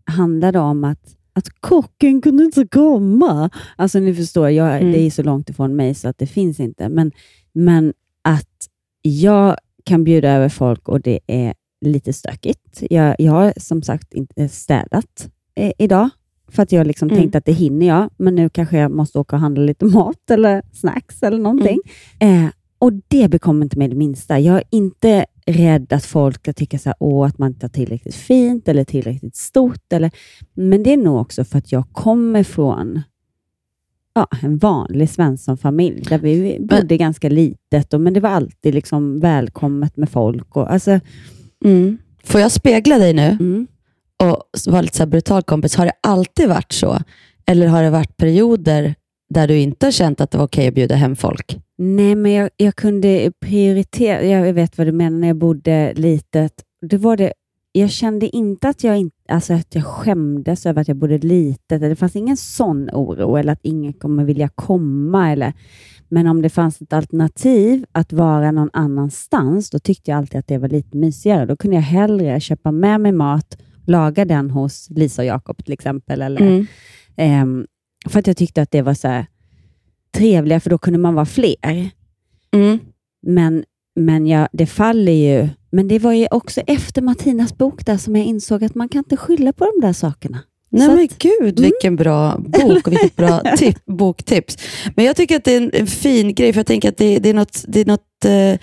handlade 0.05 0.60
om 0.60 0.84
att, 0.84 1.15
att 1.34 1.50
kocken 1.60 2.22
kunde 2.22 2.44
inte 2.44 2.67
komma. 2.67 3.50
Alltså 3.75 4.00
ni 4.00 4.15
förstår, 4.15 4.50
jag, 4.50 4.77
Mm. 4.82 4.91
det 4.91 5.00
är 5.01 5.12
så 5.12 5.24
långt 5.24 5.50
ifrån 5.50 5.75
mig 5.75 5.94
så 5.96 6.08
att 6.08 6.17
det 6.17 6.27
finns 6.27 6.60
inte. 6.60 6.89
Men, 6.89 7.12
men 7.53 7.94
att 8.22 8.67
jag 9.01 9.58
kan 9.84 10.03
bjuda 10.03 10.29
över 10.29 10.50
folk 10.50 10.89
och 10.89 11.01
det 11.01 11.20
är 11.27 11.53
lite 11.86 12.13
stökigt. 12.13 12.84
Jag, 12.89 13.15
jag 13.20 13.32
har 13.32 13.53
som 13.58 13.82
sagt 13.82 14.13
inte 14.13 14.50
städat 14.50 15.29
eh, 15.55 15.72
idag 15.77 16.10
för 16.48 16.63
att 16.63 16.72
jag 16.72 16.88
liksom 16.88 17.08
Mm. 17.10 17.20
tänkte 17.22 17.38
att 17.38 17.46
det 17.46 17.51
hinner 17.51 17.86
jag, 17.88 18.10
men 18.17 18.36
nu 18.36 18.50
kanske 18.50 18.77
jag 18.77 18.91
måste 18.91 19.20
åka 19.20 19.36
och 19.36 19.39
handla 19.39 19.63
lite 19.63 19.86
mat 19.86 20.29
eller 20.29 20.62
snacks 20.74 21.24
eller 21.24 21.38
någonting. 21.39 21.79
Mm. 22.20 22.46
Eh, 22.46 22.51
och 22.79 22.94
det 23.08 23.27
bekommer 23.27 23.65
inte 23.65 23.77
mig 23.77 23.88
det 23.88 23.96
minsta. 23.96 24.39
Jag 24.39 24.58
är 24.58 24.63
inte 24.70 25.25
rädd 25.46 25.94
att 25.94 26.05
folk 26.05 26.36
ska 26.36 26.53
tycka 26.53 26.79
så 26.79 26.89
här, 26.89 26.96
Åh, 27.00 27.27
att 27.27 27.38
man 27.38 27.51
inte 27.51 27.65
har 27.65 27.70
tillräckligt 27.70 28.15
fint 28.15 28.67
eller 28.67 28.84
tillräckligt 28.84 29.36
stort. 29.36 29.94
Eller, 29.94 30.12
men 30.53 30.84
det 30.84 30.94
är 30.94 30.98
nog 30.98 31.22
också 31.22 31.44
för 31.44 31.58
att 31.58 31.72
jag 31.72 31.84
kommer 31.91 32.44
från 32.44 33.01
ja, 34.13 34.27
en 34.41 34.58
vanlig 34.58 35.10
Svensson-familj, 35.10 36.01
där 36.10 36.20
vi 36.20 36.58
bodde 36.60 36.98
ganska 36.98 37.29
litet, 37.29 37.94
och, 37.94 38.01
men 38.01 38.13
det 38.13 38.20
var 38.20 38.29
alltid 38.29 38.74
liksom 38.74 39.20
välkommet 39.20 39.98
med 39.98 40.10
folk. 40.10 40.55
Och, 40.55 40.72
alltså, 40.72 41.00
Mm. 41.65 41.98
Får 42.24 42.41
jag 42.41 42.51
spegla 42.51 42.98
dig 42.98 43.13
nu 43.13 43.38
mm. 43.39 43.67
och 44.24 44.44
vara 44.67 44.82
lite 44.82 44.98
så 44.98 45.05
brutal 45.05 45.44
kompis? 45.44 45.75
Har 45.75 45.86
det 45.86 45.94
alltid 46.01 46.50
varit 46.50 46.72
så? 46.72 47.00
Eller 47.46 47.67
har 47.67 47.84
det 47.84 47.89
varit 47.89 48.17
perioder 48.17 48.96
där 49.29 49.48
du 49.48 49.58
inte 49.60 49.86
har 49.86 49.91
känt 49.91 50.22
att 50.22 50.32
det 50.32 50.38
var 50.38 50.46
okej 50.46 50.67
att 50.67 50.74
bjuda 50.75 50.96
hem 50.96 51.15
folk? 51.15 51.60
Nej, 51.77 52.15
men 52.15 52.32
jag, 52.32 52.50
jag 52.58 52.75
kunde 52.75 53.32
prioritera. 53.39 54.24
Jag 54.24 54.53
vet 54.53 54.77
vad 54.77 54.88
du 54.88 54.91
menar 54.91 55.20
när 55.20 55.27
jag 55.27 55.38
bodde 55.38 55.94
litet. 55.96 56.53
Det 56.82 56.98
var 56.98 57.17
det, 57.17 57.34
jag 57.72 57.89
kände 57.91 58.36
inte 58.36 58.70
att 58.70 58.84
jag, 58.84 58.98
in, 58.98 59.12
alltså 59.29 59.53
att 59.53 59.75
jag 59.75 59.86
skämdes 59.86 60.65
över 60.65 60.82
att 60.82 60.88
jag 60.88 60.98
bodde 60.98 61.17
litet. 61.17 61.82
Det 61.82 61.96
fanns 61.96 62.15
ingen 62.15 62.38
sån 62.38 62.89
oro 62.94 63.36
eller 63.36 63.53
att 63.53 63.60
ingen 63.63 63.94
kommer 63.94 64.24
vilja 64.24 64.50
komma. 64.55 65.32
Eller, 65.32 65.53
men 66.10 66.27
om 66.27 66.41
det 66.41 66.50
fanns 66.50 66.82
ett 66.82 66.94
alternativ 66.94 67.86
att 67.91 68.13
vara 68.13 68.51
någon 68.51 68.70
annanstans, 68.74 69.70
då 69.70 69.79
tyckte 69.79 70.12
jag 70.12 70.17
alltid 70.17 70.39
att 70.39 70.48
det 70.48 70.58
var 70.58 70.70
lite 70.70 70.98
mysigare. 70.98 71.46
Då 71.46 71.55
kunde 71.55 71.75
jag 71.77 71.82
hellre 71.84 72.39
köpa 72.39 72.72
med 72.72 73.01
mig 73.01 73.12
mat, 73.12 73.58
laga 73.86 74.25
den 74.25 74.50
hos 74.50 74.88
Lisa 74.89 75.22
och 75.22 75.25
Jakob 75.25 75.63
till 75.63 75.74
exempel. 75.74 76.22
Eller, 76.22 76.41
Mm. 76.41 76.65
ehm, 77.17 77.65
för 78.05 78.19
att 78.19 78.27
jag 78.27 78.38
tyckte 78.38 78.62
att 78.62 78.71
det 78.71 78.81
var 78.81 78.93
så 78.93 79.07
här 79.07 79.25
trevligare, 80.17 80.59
för 80.59 80.69
då 80.69 80.77
kunde 80.77 81.00
man 81.00 81.15
vara 81.15 81.25
fler. 81.25 81.89
Mm. 82.53 82.79
Men, 83.21 83.63
men 83.95 84.27
ja, 84.27 84.47
det 84.51 84.65
faller 84.65 85.12
ju. 85.12 85.50
Men 85.71 85.88
det 85.88 86.00
var 86.00 86.13
ju 86.13 86.27
också 86.31 86.62
efter 86.62 87.01
Martinas 87.01 87.57
bok 87.57 87.85
där 87.85 87.97
som 87.97 88.15
jag 88.15 88.25
insåg 88.25 88.63
att 88.63 88.75
man 88.75 88.89
kan 88.89 89.00
inte 89.00 89.17
skylla 89.17 89.53
på 89.53 89.65
de 89.65 89.88
där 89.88 89.93
sakerna. 89.93 90.39
Nej 90.69 90.89
men 90.89 91.07
gud, 91.17 91.59
vilken 91.59 91.95
bra 91.95 92.38
bok 92.38 92.88
och 92.88 92.93
vilket 92.93 93.15
bra 93.15 93.41
tip, 93.57 93.85
boktips. 93.85 94.57
Men 94.95 95.05
jag 95.05 95.15
tycker 95.15 95.35
att 95.35 95.43
det 95.43 95.53
är 95.53 95.62
en, 95.62 95.71
en 95.74 95.88
fin 95.88 96.33
grej, 96.35 96.53
för 96.53 96.59
jag 96.59 96.67
tänker 96.67 96.89
att 96.89 96.97
det, 96.97 97.19
det 97.19 97.29
är 97.29 97.33
något, 97.33 97.65
det 97.67 97.79
är 97.81 97.85
något 97.85 98.03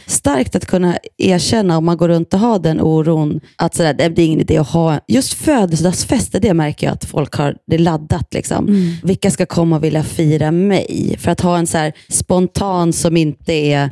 starkt 0.06 0.56
att 0.56 0.66
kunna 0.66 0.96
erkänna 1.18 1.78
om 1.78 1.84
man 1.84 1.96
går 1.96 2.08
runt 2.08 2.34
och 2.34 2.40
har 2.40 2.58
den 2.58 2.80
oron. 2.80 3.40
Att 3.56 3.74
sådär, 3.74 3.94
det 3.94 4.04
är 4.04 4.18
ingen 4.26 4.40
idé 4.40 4.58
att 4.58 4.68
ha, 4.68 5.00
just 5.08 5.32
födelsedagsfester, 5.34 6.40
det 6.40 6.54
märker 6.54 6.86
jag 6.86 6.94
att 6.94 7.04
folk 7.04 7.34
har 7.34 7.56
det 7.66 7.78
laddat. 7.78 8.34
Liksom. 8.34 8.66
Vilka 9.02 9.30
ska 9.30 9.46
komma 9.46 9.76
och 9.76 9.84
vilja 9.84 10.02
fira 10.02 10.50
mig? 10.50 11.16
För 11.18 11.30
att 11.30 11.40
ha 11.40 11.58
en 11.58 11.66
så 11.66 11.90
spontan 12.08 12.92
som 12.92 13.16
inte 13.16 13.52
är, 13.52 13.90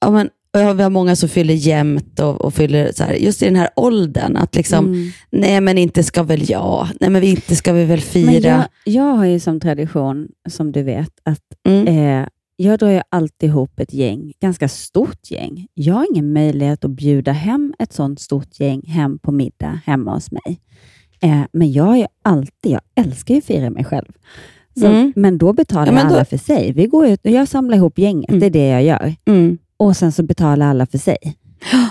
ja, 0.00 0.10
men, 0.10 0.28
vi 0.52 0.82
har 0.82 0.90
många 0.90 1.16
som 1.16 1.28
fyller 1.28 1.54
jämnt 1.54 2.20
och, 2.20 2.40
och 2.40 2.54
fyller 2.54 2.92
så 2.94 3.04
här, 3.04 3.14
just 3.14 3.42
i 3.42 3.44
den 3.44 3.56
här 3.56 3.68
åldern. 3.76 4.36
Att 4.36 4.54
liksom, 4.56 4.86
Mm. 4.86 5.10
nej 5.30 5.60
men 5.60 5.78
inte 5.78 6.02
ska 6.02 6.22
väl 6.22 6.50
jag, 6.50 6.88
nej 7.00 7.10
men 7.10 7.22
inte 7.22 7.56
ska 7.56 7.72
vi 7.72 7.84
väl 7.84 8.00
fira. 8.00 8.30
Men 8.30 8.42
jag, 8.42 8.64
jag 8.84 9.14
har 9.16 9.24
ju 9.24 9.40
som 9.40 9.60
tradition, 9.60 10.28
som 10.48 10.72
du 10.72 10.82
vet, 10.82 11.10
att 11.24 11.38
Mm. 11.68 11.86
eh, 12.22 12.26
jag 12.60 12.78
drar 12.78 12.88
ju 12.90 13.00
alltid 13.08 13.48
ihop 13.50 13.80
ett 13.80 13.92
gäng, 13.92 14.32
ganska 14.40 14.68
stort 14.68 15.30
gäng. 15.30 15.66
Jag 15.74 15.94
har 15.94 16.06
ingen 16.12 16.32
möjlighet 16.32 16.84
att 16.84 16.90
bjuda 16.90 17.32
hem 17.32 17.74
ett 17.78 17.92
sånt 17.92 18.20
stort 18.20 18.60
gäng 18.60 18.82
hem 18.86 19.18
på 19.18 19.32
middag 19.32 19.80
hemma 19.86 20.14
hos 20.14 20.30
mig. 20.32 20.60
Eh, 21.20 21.40
men 21.52 21.72
jag 21.72 21.98
är 21.98 22.08
alltid, 22.24 22.72
jag 22.72 22.80
älskar 22.94 23.34
ju 23.34 23.38
att 23.38 23.44
fira 23.44 23.70
mig 23.70 23.84
själv. 23.84 24.12
Så, 24.80 24.86
Mm. 24.86 25.12
Men 25.16 25.38
då 25.38 25.52
betalar 25.52 25.86
Ja, 25.86 25.92
men 25.92 26.08
då- 26.08 26.14
alla 26.14 26.24
för 26.24 26.36
sig. 26.36 26.72
Vi 26.72 26.86
går 26.86 27.06
ut, 27.06 27.20
jag 27.22 27.48
samlar 27.48 27.76
ihop 27.76 27.98
gänget, 27.98 28.30
Mm. 28.30 28.40
det 28.40 28.46
är 28.46 28.50
det 28.50 28.68
jag 28.68 28.82
gör. 28.84 29.14
Mm. 29.26 29.58
Och 29.76 29.96
sen 29.96 30.12
så 30.12 30.22
betalar 30.22 30.66
alla 30.66 30.86
för 30.86 30.98
sig. 30.98 31.16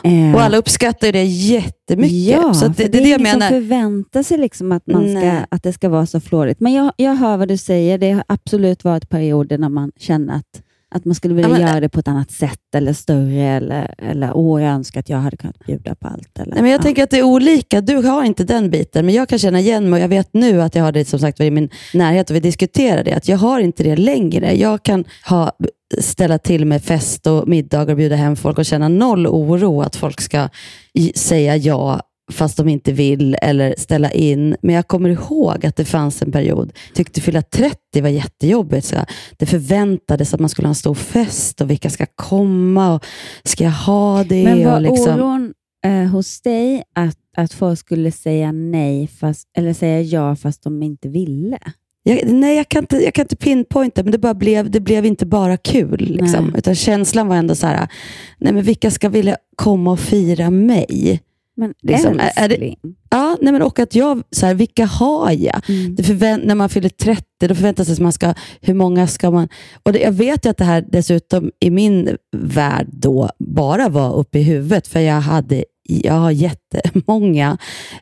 Eh, 0.04 0.36
Och 0.36 0.42
alla 0.42 0.58
uppskattar 0.58 1.12
det 1.12 1.24
jättemycket. 1.24 2.18
Ja, 2.18 2.54
så 2.54 2.68
det, 2.68 2.74
för 2.74 2.84
det 2.90 2.98
är 2.98 3.02
det 3.02 3.10
jag 3.10 3.22
menar. 3.22 3.50
förväntar 3.50 4.24
sig 4.24 4.38
liksom 4.38 4.72
att, 4.72 4.88
man 4.88 5.02
ska, 5.10 5.20
Nej. 5.20 5.46
att 5.52 5.64
det 5.64 5.74
ska 5.74 5.90
vara 5.90 6.06
så 6.06 6.20
flådigt. 6.20 6.60
Men 6.60 6.74
jag, 6.74 6.92
jag 6.98 7.16
hör 7.16 7.38
vad 7.38 7.48
du 7.48 7.58
säger. 7.58 7.98
Det 7.98 8.12
har 8.12 8.24
absolut 8.28 8.84
varit 8.84 9.10
perioder 9.10 9.58
när 9.58 9.70
man 9.70 9.92
känner 10.00 10.34
att, 10.36 10.62
att 10.96 11.06
man 11.06 11.16
skulle 11.16 11.34
vilja 11.34 11.50
Ja, 11.50 11.54
men- 11.58 11.68
göra 11.68 11.80
det 11.80 11.90
på 11.90 12.00
ett 12.00 12.08
annat 12.08 12.32
sätt 12.32 12.60
eller 12.76 12.94
större. 12.94 13.42
Eller, 13.44 13.96
eller 13.98 14.32
åh, 14.38 14.64
jag 14.64 14.72
önskar 14.72 15.00
att 15.00 15.10
jag 15.10 15.18
hade 15.18 15.38
kunnat 15.38 15.60
bjuda 15.66 15.96
på 15.96 16.08
allt. 16.08 16.40
Eller, 16.40 16.54
Nej, 16.54 16.62
men 16.62 16.72
jag 16.72 16.80
ja. 16.80 16.84
tänker 16.84 17.04
att 17.04 17.10
det 17.10 17.18
är 17.20 17.24
olika. 17.24 17.82
Du 17.82 17.96
har 17.96 18.24
inte 18.24 18.44
den 18.44 18.70
biten, 18.70 19.06
men 19.06 19.16
jag 19.16 19.30
kan 19.30 19.40
känna 19.40 19.60
igen 19.60 19.90
mig 19.90 19.98
och 19.98 20.04
jag 20.04 20.10
vet 20.10 20.34
nu 20.34 20.62
att 20.62 20.76
jag 20.76 20.84
har 20.84 20.92
det 20.92 21.06
som 21.06 21.20
sagt 21.20 21.40
var 21.40 21.46
i 21.46 21.52
min 21.52 21.70
närhet 21.94 22.30
och 22.30 22.36
vi 22.36 22.40
diskuterar 22.40 23.04
det. 23.04 23.14
Att 23.14 23.28
jag 23.28 23.38
har 23.38 23.60
inte 23.60 23.84
det 23.84 23.96
längre. 23.96 24.54
Jag 24.58 24.84
kan 24.84 25.06
ha, 25.30 25.52
ställa 26.00 26.38
till 26.38 26.66
med 26.66 26.84
fest 26.84 27.28
och 27.28 27.48
middagar 27.48 27.94
och 27.94 27.98
bjuda 27.98 28.16
hem 28.16 28.36
folk 28.36 28.58
och 28.58 28.66
känna 28.66 28.88
noll 28.88 29.28
oro 29.28 29.82
att 29.82 29.96
folk 29.96 30.22
ska 30.22 30.50
säga 31.16 31.56
ja 31.56 32.02
fast 32.32 32.58
de 32.58 32.70
inte 32.70 32.92
vill 32.92 33.38
eller 33.42 33.76
ställa 33.78 34.12
in. 34.12 34.56
Men 34.62 34.76
jag 34.76 34.88
kommer 34.88 35.10
ihåg 35.10 35.66
att 35.66 35.76
det 35.76 35.86
fanns 35.86 36.22
en 36.22 36.32
period, 36.32 36.74
tyckte 36.94 37.22
fylla 37.22 37.42
30 37.42 37.78
var 38.02 38.10
jättejobbigt. 38.10 38.86
Så 38.86 38.96
det 39.38 39.46
förväntades 39.46 40.34
att 40.34 40.40
man 40.40 40.50
skulle 40.50 40.68
ha 40.68 40.72
en 40.72 40.76
stor 40.76 40.96
fest 40.96 41.62
och 41.62 41.70
vilka 41.70 41.90
ska 41.90 42.06
komma 42.16 42.94
och 42.94 43.06
ska 43.44 43.64
jag 43.64 43.72
ha 43.72 44.24
det? 44.24 44.44
Men 44.44 44.66
var 44.66 44.76
och 44.76 44.82
liksom, 44.82 45.14
oron 45.14 45.54
eh, 45.86 46.04
hos 46.04 46.42
dig 46.42 46.84
att, 46.96 47.18
att 47.38 47.54
folk 47.54 47.80
skulle 47.80 48.12
säga 48.12 48.52
nej 48.52 49.08
fast, 49.08 49.48
eller 49.58 49.74
säga 49.74 50.02
ja 50.02 50.36
fast 50.36 50.64
de 50.64 50.84
inte 50.84 51.10
ville? 51.10 51.60
Jag, 52.08 52.22
nej, 52.34 52.58
jag 52.58 52.70
kan, 52.70 52.84
inte, 52.84 52.98
jag 52.98 53.14
kan 53.14 53.24
inte 53.24 53.36
pinpointa, 53.36 54.04
men 54.04 54.12
det, 54.12 54.18
bara 54.18 54.34
blev, 54.34 54.72
det 54.72 54.80
blev 54.80 55.06
inte 55.06 55.26
bara 55.26 55.58
kul. 55.58 55.98
Liksom. 56.00 56.56
Utan 56.56 56.76
känslan 56.76 57.28
var 57.28 57.36
ändå 57.36 57.56
så 57.56 57.68
här, 57.68 57.88
nej 58.38 58.54
men 58.54 58.64
vilka 58.64 58.92
ska 58.92 59.10
vilja 59.10 59.38
komma 59.56 59.92
och 59.92 60.00
fira 60.00 60.50
mig? 60.50 61.22
Men 61.60 61.74
Liksom, 61.82 62.20
är- 62.20 62.32
är 62.44 62.50
det-. 62.50 62.76
Ja, 63.10 63.38
nej 63.42 63.54
men 63.54 63.62
och 63.62 63.80
att 63.80 63.96
jag, 63.96 64.22
så 64.32 64.46
här, 64.46 64.54
vilka 64.54 64.86
har 64.86 65.32
jag? 65.32 65.70
Mm. 65.70 65.98
Förvänt, 65.98 66.46
när 66.46 66.56
man 66.56 66.70
fyller 66.70 66.90
30, 66.90 67.24
då 67.40 67.56
förväntas 67.56 67.88
det 67.88 67.94
att 67.94 68.00
man 68.00 68.12
ska, 68.14 68.34
hur 68.62 68.74
många 68.74 69.08
ska 69.08 69.32
man... 69.32 69.48
Och 69.84 69.94
det, 69.94 70.00
jag 70.00 70.12
vet 70.12 70.46
ju 70.46 70.50
att 70.50 70.58
det 70.58 70.64
här 70.66 70.86
dessutom 70.92 71.52
i 71.60 71.70
min 71.70 72.18
värld 72.38 72.88
då 72.92 73.30
bara 73.40 73.90
var 73.90 74.16
uppe 74.16 74.40
i 74.40 74.44
huvudet, 74.44 74.88
för 74.88 75.00
jag 75.00 75.22
hade 75.22 75.64
jag 75.88 76.14
har 76.14 76.32
jättemånga. 76.32 77.58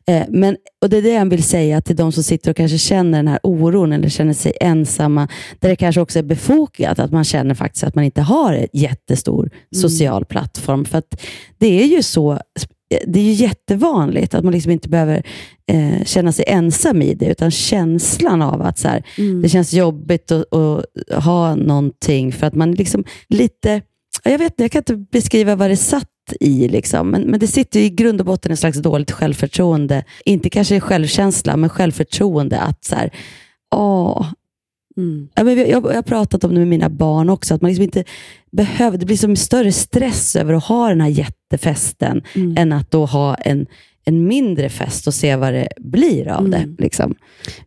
Eh, 0.08 0.24
men, 0.30 0.58
och 0.82 0.90
Det 0.90 0.98
är 0.98 1.02
det 1.02 1.10
jag 1.14 1.30
vill 1.30 1.44
säga 1.44 1.82
till 1.82 1.96
de 1.96 2.12
som 2.12 2.24
sitter 2.24 2.52
och 2.52 2.58
kanske 2.58 2.78
känner 2.78 3.18
den 3.20 3.28
här 3.28 3.40
oron 3.44 3.94
eller 3.94 4.10
känner 4.10 4.34
sig 4.34 4.54
ensamma, 4.62 5.28
där 5.60 5.70
det 5.70 5.76
kanske 5.76 6.02
också 6.02 6.20
är 6.20 6.24
befogat 6.24 7.00
att 7.00 7.12
man 7.12 7.24
känner 7.24 7.56
faktiskt 7.56 7.84
att 7.84 7.96
man 7.96 8.04
inte 8.04 8.22
har 8.22 8.54
en 8.54 8.68
jättestor 8.74 9.50
social 9.76 10.26
plattform. 10.26 10.86
För 10.86 10.98
att 10.98 11.22
det 11.58 11.84
är 11.84 11.86
ju 11.86 12.04
så 12.04 12.40
det 13.08 13.20
är 13.20 13.24
ju 13.24 13.32
jättevanligt 13.32 14.34
att 14.34 14.44
man 14.44 14.54
liksom 14.54 14.72
inte 14.72 14.90
behöver 14.90 15.24
eh, 15.72 16.04
känna 16.06 16.32
sig 16.32 16.46
ensam 16.48 17.02
i 17.02 17.14
det, 17.14 17.26
utan 17.26 17.52
känslan 17.52 18.42
av 18.42 18.62
att 18.62 18.78
så 18.78 18.88
här, 18.88 19.04
Mm. 19.18 19.42
det 19.42 19.50
känns 19.50 19.74
jobbigt 19.74 20.32
att, 20.32 20.54
att 20.54 21.24
ha 21.24 21.56
någonting 21.56 22.32
för 22.32 22.48
att 22.48 22.56
man 22.56 22.72
liksom 22.72 23.04
lite, 23.30 23.82
jag 24.24 24.38
vet 24.38 24.52
inte, 24.52 24.64
jag 24.64 24.72
kan 24.72 24.80
inte 24.80 24.96
beskriva 24.96 25.56
vad 25.56 25.70
det 25.70 25.78
satt 25.78 26.10
i, 26.40 26.68
liksom. 26.68 27.10
men, 27.10 27.22
men 27.22 27.40
det 27.40 27.48
sitter 27.48 27.80
i 27.80 27.90
grund 27.90 28.20
och 28.20 28.26
botten 28.26 28.52
en 28.52 28.58
slags 28.58 28.78
dåligt 28.78 29.12
självförtroende. 29.12 30.04
Inte 30.26 30.50
kanske 30.50 30.80
självkänsla, 30.80 31.58
men 31.58 31.70
självförtroende. 31.70 32.60
att 32.60 32.84
så 32.86 32.96
här, 32.96 33.10
åh, 33.76 34.32
Mm. 34.98 35.28
Ja, 35.36 35.44
men 35.44 35.58
jag, 35.58 35.70
jag 35.70 35.82
har 35.82 36.02
pratat 36.02 36.44
om 36.44 36.50
det 36.54 36.60
med 36.60 36.68
mina 36.68 36.90
barn 36.90 37.30
också, 37.30 37.54
att 37.56 37.62
man 37.62 37.70
liksom 37.72 37.84
inte 37.84 38.04
behöver, 38.52 38.98
det 38.98 39.06
blir 39.06 39.18
som 39.18 39.36
större 39.36 39.72
stress 39.72 40.36
över 40.36 40.54
att 40.54 40.64
ha 40.64 40.90
den 40.90 41.02
här 41.02 41.10
jättefesten, 41.10 42.22
Mm. 42.36 42.58
än 42.58 42.72
att 42.74 42.92
då 42.92 43.06
ha 43.06 43.36
en, 43.36 43.66
en 44.06 44.28
mindre 44.28 44.70
fest 44.70 45.08
och 45.08 45.14
se 45.14 45.36
vad 45.36 45.54
det 45.54 45.68
blir 45.78 46.28
av 46.28 46.46
Mm. 46.46 46.52
det. 46.52 46.84
Liksom. 46.84 47.16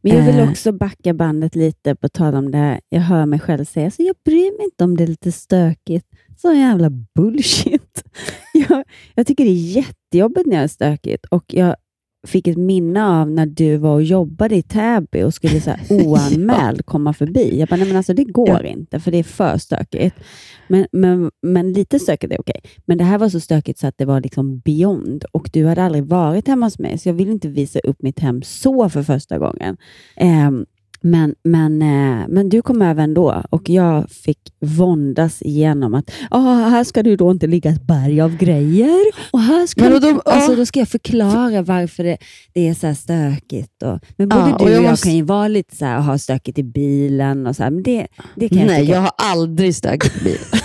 Men 0.02 0.17
jag 0.17 0.23
vill 0.26 0.38
Eh. 0.38 0.50
också 0.50 0.73
backa 0.73 1.14
bandet 1.14 1.55
lite 1.55 1.95
på 1.95 2.09
tal 2.09 2.35
om 2.35 2.50
det 2.50 2.59
här. 2.59 2.81
Jag 2.88 3.00
hör 3.00 3.26
mig 3.26 3.40
själv 3.40 3.64
säga, 3.64 3.90
så 3.90 4.02
jag 4.02 4.17
bryr 4.25 4.57
mig 4.59 4.64
inte 4.64 4.85
om 4.85 4.97
det 4.97 5.02
är 5.05 5.09
lite 5.09 5.33
stökigt. 5.33 6.07
Så 6.42 6.52
jävla 6.52 6.90
bullshit. 7.14 8.04
Jag, 8.68 8.85
jag 9.14 9.26
tycker 9.26 9.45
det 9.45 9.50
är 9.50 9.76
jättejobbigt 9.76 10.47
när 10.47 10.57
det 10.57 10.62
är 10.62 10.68
stökigt 10.68 11.26
och 11.30 11.45
jag 11.49 11.76
fick 12.26 12.47
ett 12.47 12.57
minne 12.57 13.07
av 13.07 13.30
när 13.30 13.47
du 13.47 13.76
var 13.76 13.95
och 13.95 14.02
jobbade 14.02 14.57
i 14.57 14.62
Täby 14.62 15.23
och 15.23 15.35
skulle 15.35 15.61
så 15.61 15.71
här 15.71 15.80
oanmäld 16.07 16.87
komma 16.87 17.12
förbi. 17.12 17.59
Jag 17.59 17.68
bara, 17.68 17.76
nej 17.76 17.87
men 17.88 17.97
alltså 17.97 18.14
det 18.14 18.25
går 18.25 18.49
Ja. 18.49 18.62
inte 18.66 19.00
för 19.00 19.11
det 19.11 19.18
är 19.18 19.23
för 19.23 19.59
stökigt. 19.59 20.16
Men, 20.68 20.87
men, 20.92 21.30
men 21.42 21.73
lite 21.73 21.99
stökigt 21.99 22.33
är 22.33 22.40
okej. 22.40 22.61
Men 22.87 22.99
det 22.99 23.04
här 23.04 23.18
var 23.18 23.28
så 23.28 23.40
stökigt 23.40 23.78
så 23.78 23.87
att 23.87 23.99
det 23.99 24.04
var 24.04 24.21
liksom 24.21 24.59
beyond 24.59 25.25
och 25.33 25.50
du 25.52 25.66
hade 25.66 25.83
aldrig 25.83 26.04
varit 26.04 26.49
hemma 26.49 26.66
hos 26.66 26.78
mig 26.78 26.99
så 26.99 27.09
jag 27.09 27.14
vill 27.14 27.30
inte 27.30 27.49
visa 27.49 27.78
upp 27.78 28.02
mitt 28.02 28.18
hem 28.18 28.42
så 28.42 28.88
för 28.88 29.02
första 29.02 29.38
gången. 29.38 29.76
Ehm, 30.16 30.66
Men, 31.00 31.35
men, 31.45 31.83
eh, 31.83 32.26
men 32.28 32.49
du 32.49 32.62
kom 32.62 32.83
över 32.83 33.02
ändå 33.02 33.43
och 33.50 33.69
jag 33.71 34.11
fick 34.11 34.38
våndas 34.61 35.43
igenom 35.43 35.95
att 35.95 36.11
ah, 36.31 36.55
här 36.69 36.85
ska 36.85 37.02
ju 37.02 37.17
då 37.17 37.31
inte 37.31 37.47
ligga 37.47 37.71
ett 37.71 37.83
berg 37.83 38.21
av 38.21 38.37
grejer. 38.37 39.05
Och 39.31 39.40
här 39.40 39.67
ska 39.67 39.81
Men 39.90 40.00
de- 40.00 40.21
alltså, 40.25 40.55
då 40.55 40.67
ska 40.67 40.78
jag 40.78 40.88
förklara 40.88 41.62
varför 41.62 42.05
det, 42.05 42.19
det 42.52 42.69
är 42.69 42.75
så 42.75 42.95
stökigt. 42.95 43.83
Och, 43.83 43.99
men 44.17 44.28
både 44.28 44.40
Ja, 44.49 44.52
och 44.52 44.59
du 44.59 44.64
och 44.64 44.71
jag 44.71 44.83
jag, 44.85 44.90
måste- 44.90 45.07
kan 45.07 45.17
ju 45.17 45.23
vara 45.23 45.49
lite 45.49 45.76
så 45.76 45.85
här 45.85 45.99
och 45.99 46.05
ha 46.05 46.19
stökigt 46.19 46.59
i 46.59 46.62
bilen. 46.62 47.47
och 47.47 47.57
så 47.57 47.62
här, 47.62 47.71
men 47.71 47.83
det, 47.83 48.07
det 48.37 48.49
kan 48.49 48.59
jag 48.59 48.67
Nej, 48.67 48.90
jag 48.90 49.00
har 49.00 49.12
aldrig 49.17 49.75
stökigt 49.75 50.25
bil. 50.25 50.38
Ja, 50.52 50.59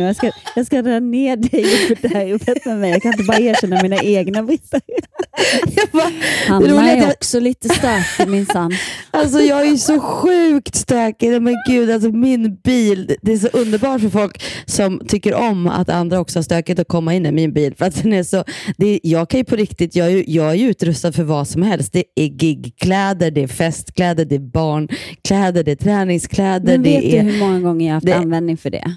jag, 0.00 0.16
ska, 0.16 0.30
jag 0.56 0.66
ska 0.66 0.82
dra 0.82 1.00
ner 1.00 1.36
dig 1.36 1.64
för 1.64 1.96
det 2.02 2.08
här 2.14 2.24
jobbet 2.26 2.64
med 2.66 2.78
mig. 2.78 2.90
Jag 2.90 3.02
kan 3.02 3.12
inte 3.12 3.24
bara 3.24 3.38
erkänna 3.38 3.82
mina 3.82 4.02
egna 4.02 4.42
brister. 4.42 4.80
Hanna 6.48 6.90
är 6.92 7.06
också 7.10 7.40
lite 7.40 7.68
stökig 7.68 8.30
minsann. 8.30 8.72
alltså, 9.10 9.40
jag 9.40 9.60
är 9.60 9.70
ju 9.70 9.76
så 9.78 10.00
sjukt 10.00 10.74
stökig. 10.74 11.42
Men 11.42 11.54
gud, 11.68 11.90
alltså, 11.90 12.10
min 12.10 12.54
bil, 12.64 13.16
det 13.22 13.32
är 13.32 13.36
så 13.36 13.48
underbart 13.52 14.00
för 14.00 14.08
folk 14.08 14.42
som 14.66 15.00
tycker 15.08 15.34
om 15.34 15.66
att 15.66 15.88
andra 15.88 16.20
också 16.20 16.38
har 16.38 16.42
stökigt 16.44 16.80
att 16.80 16.88
komma 16.88 17.14
in 17.14 17.26
i 17.26 17.32
min 17.32 17.52
bil. 17.52 17.74
För 17.78 17.84
att 17.86 18.02
den 18.02 18.12
är 18.12 18.22
så, 18.22 18.44
det 18.76 19.00
jag 19.02 19.28
kan 19.30 19.38
ju 19.40 19.44
på 19.44 19.56
riktigt, 19.56 19.96
jag 19.96 20.06
är, 20.06 20.10
ju- 20.10 20.24
jag 20.26 20.50
är 20.50 20.54
ju 20.54 20.68
utrustad 20.70 21.12
för 21.12 21.22
vad 21.22 21.48
som 21.48 21.62
helst. 21.62 21.92
Det 21.92 22.04
är 22.14 22.24
gigkläder, 22.44 23.30
det 23.30 23.42
är 23.42 23.46
festkläder, 23.48 24.24
det 24.24 24.34
är 24.34 24.38
barnkläder, 24.38 25.62
det 25.64 25.70
är 25.72 25.76
träningskläder. 25.76 26.66
Men 26.72 26.82
vet 26.82 27.02
det 27.02 27.10
du 27.10 27.16
är, 27.16 27.22
hur 27.22 27.38
många 27.38 27.60
gånger 27.60 27.86
jag 27.86 27.90
har 27.90 27.94
haft 27.94 28.06
det- 28.06 28.16
användning 28.16 28.56
för 28.56 28.70
det? 28.70 28.96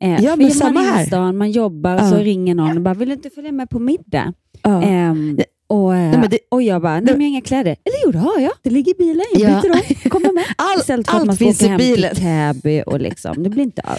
Eh, 0.00 0.24
Ja, 0.24 0.36
men 0.36 0.46
man 0.46 0.50
samma 0.50 0.80
är 0.80 0.84
här. 0.84 1.02
i 1.02 1.06
stan, 1.06 1.36
man 1.36 1.50
jobbar 1.50 1.94
och 1.94 2.00
Ja. 2.00 2.10
så 2.10 2.16
ringer 2.16 2.54
någon 2.54 2.76
och 2.76 2.82
bara, 2.82 2.94
vill 2.94 3.08
du 3.08 3.14
inte 3.14 3.30
följa 3.30 3.52
med 3.52 3.70
på 3.70 3.78
middag? 3.78 4.32
ja. 4.62 4.82
Ehm, 4.82 5.38
och, 5.68 5.96
eh, 5.96 6.18
Nej, 6.20 6.28
det- 6.30 6.38
och 6.50 6.62
jag 6.62 6.82
bara, 6.82 7.00
nej 7.00 7.02
men 7.02 7.12
jag 7.14 7.20
har 7.20 7.26
inga 7.28 7.40
kläder. 7.40 7.76
Eller 7.84 7.96
jo, 8.04 8.10
det 8.12 8.18
har 8.18 8.40
jag. 8.40 8.52
Det 8.62 8.70
ligger 8.70 8.92
i 8.92 8.94
bilen. 8.98 9.24
Jag 9.32 9.50
Ja. 9.50 9.60
byter 9.62 9.72
om. 9.72 9.80
Kommer 10.10 10.32
med. 10.32 10.44
All- 10.58 10.80
Istället 10.80 11.06
för 11.06 11.12
att 11.14 11.18
allt 11.20 11.26
man 11.26 11.36
ska 11.36 11.44
finns 11.44 11.58
åka 11.60 11.66
i 11.66 11.68
hem 11.68 11.78
bilen. 11.78 12.14
till 12.14 12.24
Täby 12.24 12.82
och 12.86 13.00
liksom, 13.00 13.42
det 13.42 13.50
blir 13.50 13.62
inte 13.62 13.82
av. 13.82 13.98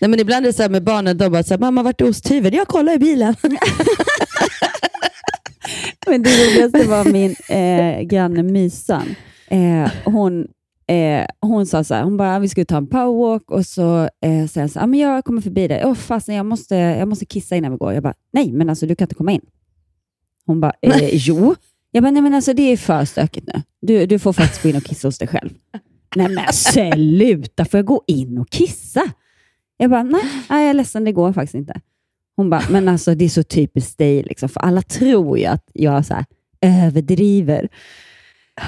Nej, 0.00 0.10
men 0.10 0.20
ibland 0.20 0.46
är 0.46 0.50
det 0.50 0.56
så 0.64 0.68
med 0.68 0.84
barnen, 0.84 1.18
de 1.18 1.32
bara 1.32 1.42
så 1.42 1.54
här, 1.54 1.58
mamma 1.58 1.82
vart 1.82 2.00
är 2.00 2.08
osthyveln? 2.08 2.56
Jag 2.56 2.68
kollar 2.68 2.92
i 2.92 2.98
bilen. 2.98 3.34
Men 6.06 6.22
det 6.22 6.30
roligaste 6.30 6.88
var 6.88 7.04
min 7.04 7.36
eh, 7.48 8.00
granne 8.02 8.42
Mysan. 8.42 9.14
Eh, 9.48 9.90
hon, 10.04 10.46
eh, 10.88 11.26
hon 11.40 11.66
sa 11.66 11.84
så 11.84 11.94
här, 11.94 12.02
hon 12.02 12.16
bara, 12.16 12.38
vi 12.38 12.48
skulle 12.48 12.64
ta 12.64 12.76
en 12.76 12.86
powerwalk 12.86 13.50
och 13.50 13.66
så 13.66 14.02
eh, 14.02 14.46
säger 14.46 14.68
så 14.68 14.78
här, 14.78 14.84
"Ah, 14.84 14.86
men 14.86 15.00
jag 15.00 15.24
kommer 15.24 15.40
förbi 15.40 15.68
dig. 15.68 15.82
Åh 15.84 15.94
fasen, 15.94 16.34
jag 16.34 16.46
måste, 16.46 16.76
jag 16.76 17.08
måste 17.08 17.26
kissa 17.26 17.56
innan 17.56 17.72
vi 17.72 17.78
går. 17.78 17.92
Jag 17.92 18.02
bara, 18.02 18.14
nej 18.32 18.52
men 18.52 18.70
alltså 18.70 18.86
du 18.86 18.94
kan 18.94 19.04
inte 19.04 19.14
komma 19.14 19.32
in. 19.32 19.40
Hon 20.46 20.60
bara, 20.60 20.72
eh, 20.82 21.08
jo. 21.12 21.54
Jag 21.90 22.02
bara, 22.02 22.10
nej 22.10 22.22
men 22.22 22.34
alltså 22.34 22.52
det 22.52 22.62
är 22.62 22.76
för 22.76 23.04
stökigt 23.04 23.46
nu. 23.54 23.62
Du, 23.80 24.06
du 24.06 24.18
får 24.18 24.32
faktiskt 24.32 24.62
gå 24.62 24.68
in 24.68 24.76
och 24.76 24.84
kissa 24.84 25.08
hos 25.08 25.18
dig 25.18 25.28
själv. 25.28 25.50
nej 26.16 26.28
men 26.28 26.52
sluta, 26.52 27.64
får 27.64 27.78
jag 27.78 27.86
gå 27.86 28.02
in 28.06 28.38
och 28.38 28.50
kissa? 28.50 29.02
Jag 29.76 29.90
bara, 29.90 30.02
nej, 30.02 30.22
nej 30.50 30.62
jag 30.62 30.70
är 30.70 30.74
ledsen, 30.74 31.04
det 31.04 31.12
går 31.12 31.32
faktiskt 31.32 31.54
inte. 31.54 31.80
Hon 32.36 32.50
bara, 32.50 32.62
men 32.70 32.88
alltså 32.88 33.14
det 33.14 33.24
är 33.24 33.28
så 33.28 33.42
typiskt 33.42 33.98
dig, 33.98 34.22
liksom, 34.22 34.48
för 34.48 34.60
alla 34.60 34.82
tror 34.82 35.38
ju 35.38 35.44
att 35.44 35.70
jag 35.72 36.06
så 36.06 36.14
här, 36.14 36.24
överdriver. 36.60 37.68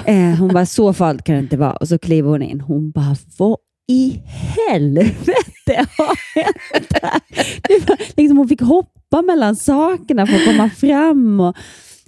Eh, 0.05 0.15
hon 0.39 0.47
bara, 0.53 0.65
så 0.65 0.93
farligt 0.93 1.23
kan 1.23 1.35
det 1.35 1.41
inte 1.41 1.57
vara. 1.57 1.71
Och 1.73 1.87
så 1.87 1.97
kliver 1.99 2.29
hon 2.29 2.41
in. 2.41 2.61
Hon 2.61 2.91
bara, 2.91 3.15
vad 3.37 3.57
i 3.91 4.21
helvete 4.69 5.85
har 5.97 6.17
hänt 6.35 6.93
här? 7.01 7.21
Liksom, 8.17 8.37
Hon 8.37 8.47
fick 8.47 8.61
hoppa 8.61 9.21
mellan 9.21 9.55
sakerna 9.55 10.27
för 10.27 10.35
att 10.35 10.45
komma 10.45 10.69
fram. 10.69 11.39
Och 11.39 11.55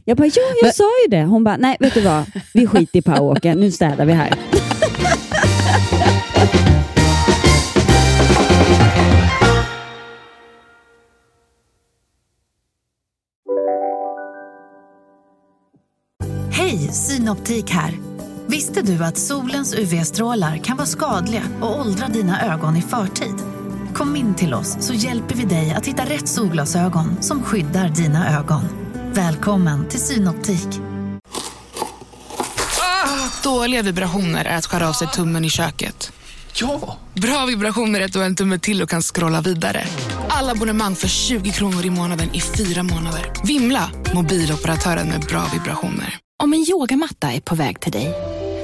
jag 0.06 0.18
bara, 0.18 0.28
ja, 0.28 0.32
jag 0.62 0.66
Men- 0.66 0.74
sa 0.74 0.84
ju 1.06 1.10
det. 1.18 1.24
Hon 1.24 1.44
bara, 1.44 1.58
nej, 1.58 1.78
vet 1.80 1.94
du 1.94 2.02
vad? 2.02 2.24
Vi 2.54 2.68
skiter 2.68 3.00
i 3.00 3.02
powerwalken. 3.02 3.60
Nu 3.60 3.72
städar 3.72 4.06
vi 4.06 4.14
här. 4.14 4.34
Hej, 16.72 16.92
Synoptik 16.92 17.70
här. 17.70 18.00
Visste 18.48 18.82
du 18.82 19.04
att 19.04 19.18
solens 19.18 19.74
UV-strålar 19.74 20.58
kan 20.58 20.78
vara 20.78 20.88
skadliga 20.88 21.44
och 21.62 21.80
åldra 21.80 22.08
dina 22.08 22.54
ögon 22.54 22.78
i 22.78 22.82
förtid? 22.82 23.36
Kom 23.94 24.16
in 24.16 24.36
till 24.36 24.54
oss 24.54 24.78
så 24.80 24.94
hjälper 24.94 25.36
vi 25.36 25.46
dig 25.46 25.72
att 25.72 25.86
hitta 25.86 26.06
rätt 26.06 26.28
solglasögon 26.28 27.22
som 27.22 27.44
skyddar 27.44 27.90
dina 27.90 28.40
ögon. 28.40 28.62
Välkommen 29.14 29.90
till 29.90 30.00
Synoptik. 30.00 30.68
Dåliga 33.44 33.82
vibrationer 33.82 34.46
är 34.46 34.58
att 34.58 34.66
skära 34.66 34.90
av 34.90 34.94
sig 34.94 35.08
tummen 35.08 35.46
i 35.46 35.50
köket. 35.50 36.12
Ja! 36.54 36.98
Bra 37.14 37.46
vibrationer 37.46 38.00
är 38.00 38.06
att 38.06 38.14
du 38.14 38.20
har 38.20 38.26
en 38.26 38.36
tumme 38.36 38.60
till 38.60 38.82
och 38.82 38.90
kan 38.90 39.02
scrolla 39.02 39.42
vidare. 39.42 39.88
Alla 40.42 40.52
abonnemang 40.52 40.96
för 40.96 41.08
20 41.08 41.52
kronor 41.52 41.86
i 41.86 41.90
månaden 41.90 42.30
i 42.34 42.42
fyra 42.42 42.84
månader. 42.84 43.34
Vimla! 43.44 43.92
Mobiloperatören 44.14 45.08
med 45.08 45.22
bra 45.22 45.44
vibrationer. 45.54 46.18
Om 46.44 46.54
en 46.54 46.66
yogamatta 46.70 47.32
är 47.32 47.40
på 47.40 47.56
väg 47.56 47.80
till 47.80 47.92
dig, 47.92 48.14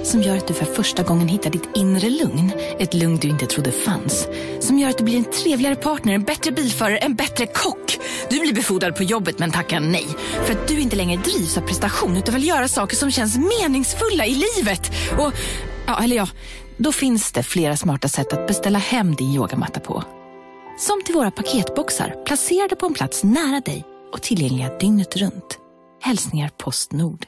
som 0.04 0.22
gör 0.22 0.38
att 0.38 0.48
du 0.48 0.54
för 0.54 0.66
första 0.66 1.04
gången 1.04 1.28
hittar 1.28 1.50
ditt 1.50 1.70
inre 1.76 2.10
lugn, 2.10 2.52
ett 2.80 2.94
lugn 2.94 3.18
du 3.18 3.28
inte 3.28 3.46
trodde 3.46 3.72
fanns, 3.72 4.28
som 4.60 4.80
gör 4.80 4.90
att 4.90 4.98
du 4.98 5.04
blir 5.04 5.18
en 5.18 5.32
trevligare 5.32 5.76
partner, 5.76 6.13
en 6.13 6.24
bättre 6.24 6.52
bilförare, 6.52 6.98
en 6.98 7.16
bättre 7.16 7.46
kock. 7.46 7.98
Du 8.30 8.40
blir 8.40 8.54
befordrad 8.54 8.96
på 8.96 9.04
jobbet 9.04 9.40
men 9.40 9.52
tackar 9.52 9.80
nej, 9.80 10.08
för 10.46 10.54
att 10.54 10.68
du 10.68 10.80
inte 10.80 10.96
längre 10.96 11.22
drivs 11.22 11.58
av 11.58 11.62
prestation 11.62 12.18
utan 12.18 12.36
vill 12.36 12.48
göra 12.48 12.68
saker 12.68 12.96
som 12.96 13.12
känns 13.12 13.38
meningsfulla 13.38 14.26
i 14.26 14.44
livet. 14.58 14.92
Och, 15.18 15.34
ja, 15.88 16.04
eller 16.04 16.16
ja, 16.16 16.28
då 16.78 16.92
finns 16.92 17.32
det 17.32 17.44
flera 17.44 17.78
smarta 17.78 18.08
sätt 18.08 18.34
att 18.34 18.48
beställa 18.48 18.80
hem 18.80 19.16
din 19.16 19.34
yogamatta 19.34 19.80
på. 19.80 20.04
Som 20.80 21.02
till 21.06 21.16
våra 21.16 21.32
paketboxar 21.32 22.16
placerade 22.26 22.76
på 22.76 22.86
en 22.86 22.94
plats 22.94 23.24
nära 23.24 23.60
dig 23.60 23.86
och 24.13 24.22
tillgängliga 24.22 24.78
dygnet 24.78 25.16
runt. 25.16 25.60
Hälsningar 26.02 26.52
Postnord. 26.58 27.26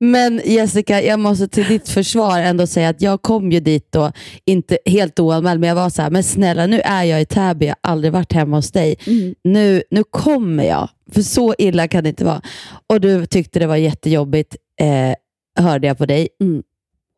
Men 0.00 0.40
Jessica, 0.44 1.02
jag 1.02 1.20
måste 1.20 1.48
till 1.48 1.64
ditt 1.64 1.88
försvar 1.88 2.40
ändå 2.40 2.66
säga 2.66 2.88
att 2.88 3.02
jag 3.02 3.22
kom 3.22 3.52
ju 3.52 3.60
dit 3.60 3.92
då, 3.92 4.12
inte 4.44 4.78
helt 4.84 5.20
oanmäld, 5.20 5.60
men 5.60 5.68
jag 5.68 5.76
var 5.76 5.90
så 5.90 6.02
här, 6.02 6.10
men 6.10 6.24
snälla 6.24 6.66
nu 6.66 6.80
är 6.80 7.04
jag 7.04 7.22
i 7.22 7.26
Täby, 7.26 7.66
jag 7.66 7.76
har 7.82 7.92
aldrig 7.92 8.12
varit 8.12 8.32
hemma 8.32 8.56
hos 8.56 8.72
dig. 8.72 8.96
Nu, 9.44 9.82
nu 9.90 10.04
kommer 10.04 10.64
jag, 10.64 10.88
för 11.12 11.22
så 11.22 11.54
illa 11.58 11.88
kan 11.88 12.04
det 12.04 12.08
inte 12.08 12.24
vara. 12.24 12.42
Och 12.86 13.00
du 13.00 13.26
tyckte 13.26 13.58
det 13.58 13.66
var 13.66 13.76
jättejobbigt, 13.76 14.56
eh, 14.80 15.64
hörde 15.64 15.86
jag 15.86 15.98
på 15.98 16.06
dig. 16.06 16.28
Mm. 16.40 16.62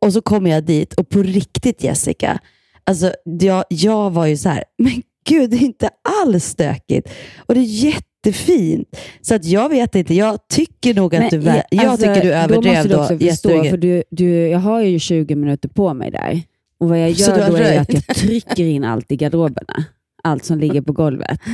Och 0.02 0.12
så 0.12 0.22
kommer 0.22 0.50
jag 0.50 0.64
dit 0.64 0.94
och 0.94 1.08
på 1.08 1.22
riktigt 1.22 1.84
Jessica, 1.84 2.38
alltså, 2.84 3.12
jag, 3.40 3.64
jag 3.68 4.10
var 4.10 4.26
ju 4.26 4.36
så 4.36 4.48
här, 4.48 4.64
men 4.78 5.02
gud 5.28 5.50
det 5.50 5.56
är 5.56 5.62
inte 5.62 5.90
alls 6.24 6.44
stökigt. 6.44 7.08
Och 7.46 7.54
det 7.54 7.60
är 7.60 7.64
jättefint. 7.64 8.96
Så 9.20 9.34
att 9.34 9.44
jag 9.44 9.68
vet 9.68 9.94
inte, 9.94 10.14
jag 10.14 10.48
tycker 10.48 10.94
nog 10.94 11.14
att 11.14 11.20
Men, 11.20 11.30
du, 11.30 11.40
vä- 11.40 11.62
ja, 11.70 11.82
jag 11.82 11.84
alltså, 11.84 12.06
tycker 12.06 12.22
du 12.22 12.28
Då 12.28 12.34
överdrev 12.34 12.74
måste 12.74 12.88
du 12.88 12.94
då. 12.94 13.00
också 13.00 13.18
förstå, 13.18 13.48
jättemycket. 13.48 13.70
för 13.70 13.76
du, 13.76 14.02
du, 14.10 14.48
jag 14.48 14.58
har 14.58 14.82
ju 14.82 14.98
20 14.98 15.34
minuter 15.34 15.68
på 15.68 15.94
mig 15.94 16.10
där. 16.10 16.42
Och 16.78 16.88
vad 16.88 17.00
jag 17.00 17.10
gör 17.10 17.50
då 17.50 17.56
är 17.56 17.80
att 17.80 17.94
jag 17.94 18.06
trycker 18.16 18.64
in 18.64 18.84
allt 18.84 19.12
i 19.12 19.16
garderoberna. 19.16 19.84
Allt 20.22 20.44
som 20.44 20.58
ligger 20.58 20.80
på 20.82 20.92
golvet. 20.92 21.40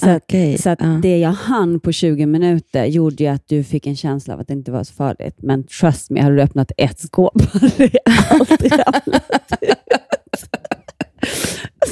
Så 0.00 0.10
att, 0.10 0.22
Okej, 0.22 0.58
så 0.58 0.70
att 0.70 0.80
ja. 0.80 0.86
det 0.86 1.18
jag 1.18 1.30
hann 1.32 1.80
på 1.80 1.92
20 1.92 2.26
minuter 2.26 2.84
gjorde 2.84 3.24
ju 3.24 3.30
att 3.30 3.48
du 3.48 3.64
fick 3.64 3.86
en 3.86 3.96
känsla 3.96 4.34
av 4.34 4.40
att 4.40 4.48
det 4.48 4.54
inte 4.54 4.72
var 4.72 4.84
så 4.84 4.94
farligt. 4.94 5.36
Men 5.38 5.64
trust 5.64 6.10
me, 6.10 6.20
hade 6.20 6.36
du 6.36 6.42
öppnat 6.42 6.72
ett 6.76 7.00
skåp 7.00 7.42
hade 7.52 7.90
allt 8.04 8.62
ramlat 8.62 9.52
ut. 9.60 9.78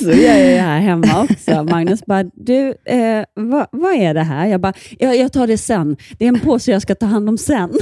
Så 0.01 0.09
jag 0.09 0.39
ju 0.39 0.57
här 0.57 0.81
hemma 0.81 1.23
också. 1.31 1.65
Magnus 1.65 2.07
bara, 2.07 2.25
du, 2.35 2.75
eh, 2.85 3.25
vad, 3.35 3.67
vad 3.73 3.95
är 3.95 4.15
det 4.15 4.23
här? 4.23 4.47
Jag 4.47 4.61
bara, 4.61 4.73
jag, 4.99 5.17
jag 5.17 5.33
tar 5.33 5.47
det 5.47 5.59
sen. 5.59 5.97
Det 6.19 6.25
är 6.25 6.29
en 6.29 6.41
påse 6.41 6.73
jag 6.73 6.83
ska 6.83 6.95
ta 6.95 7.07
hand 7.07 7.29
om 7.29 7.39
sen. 7.39 7.71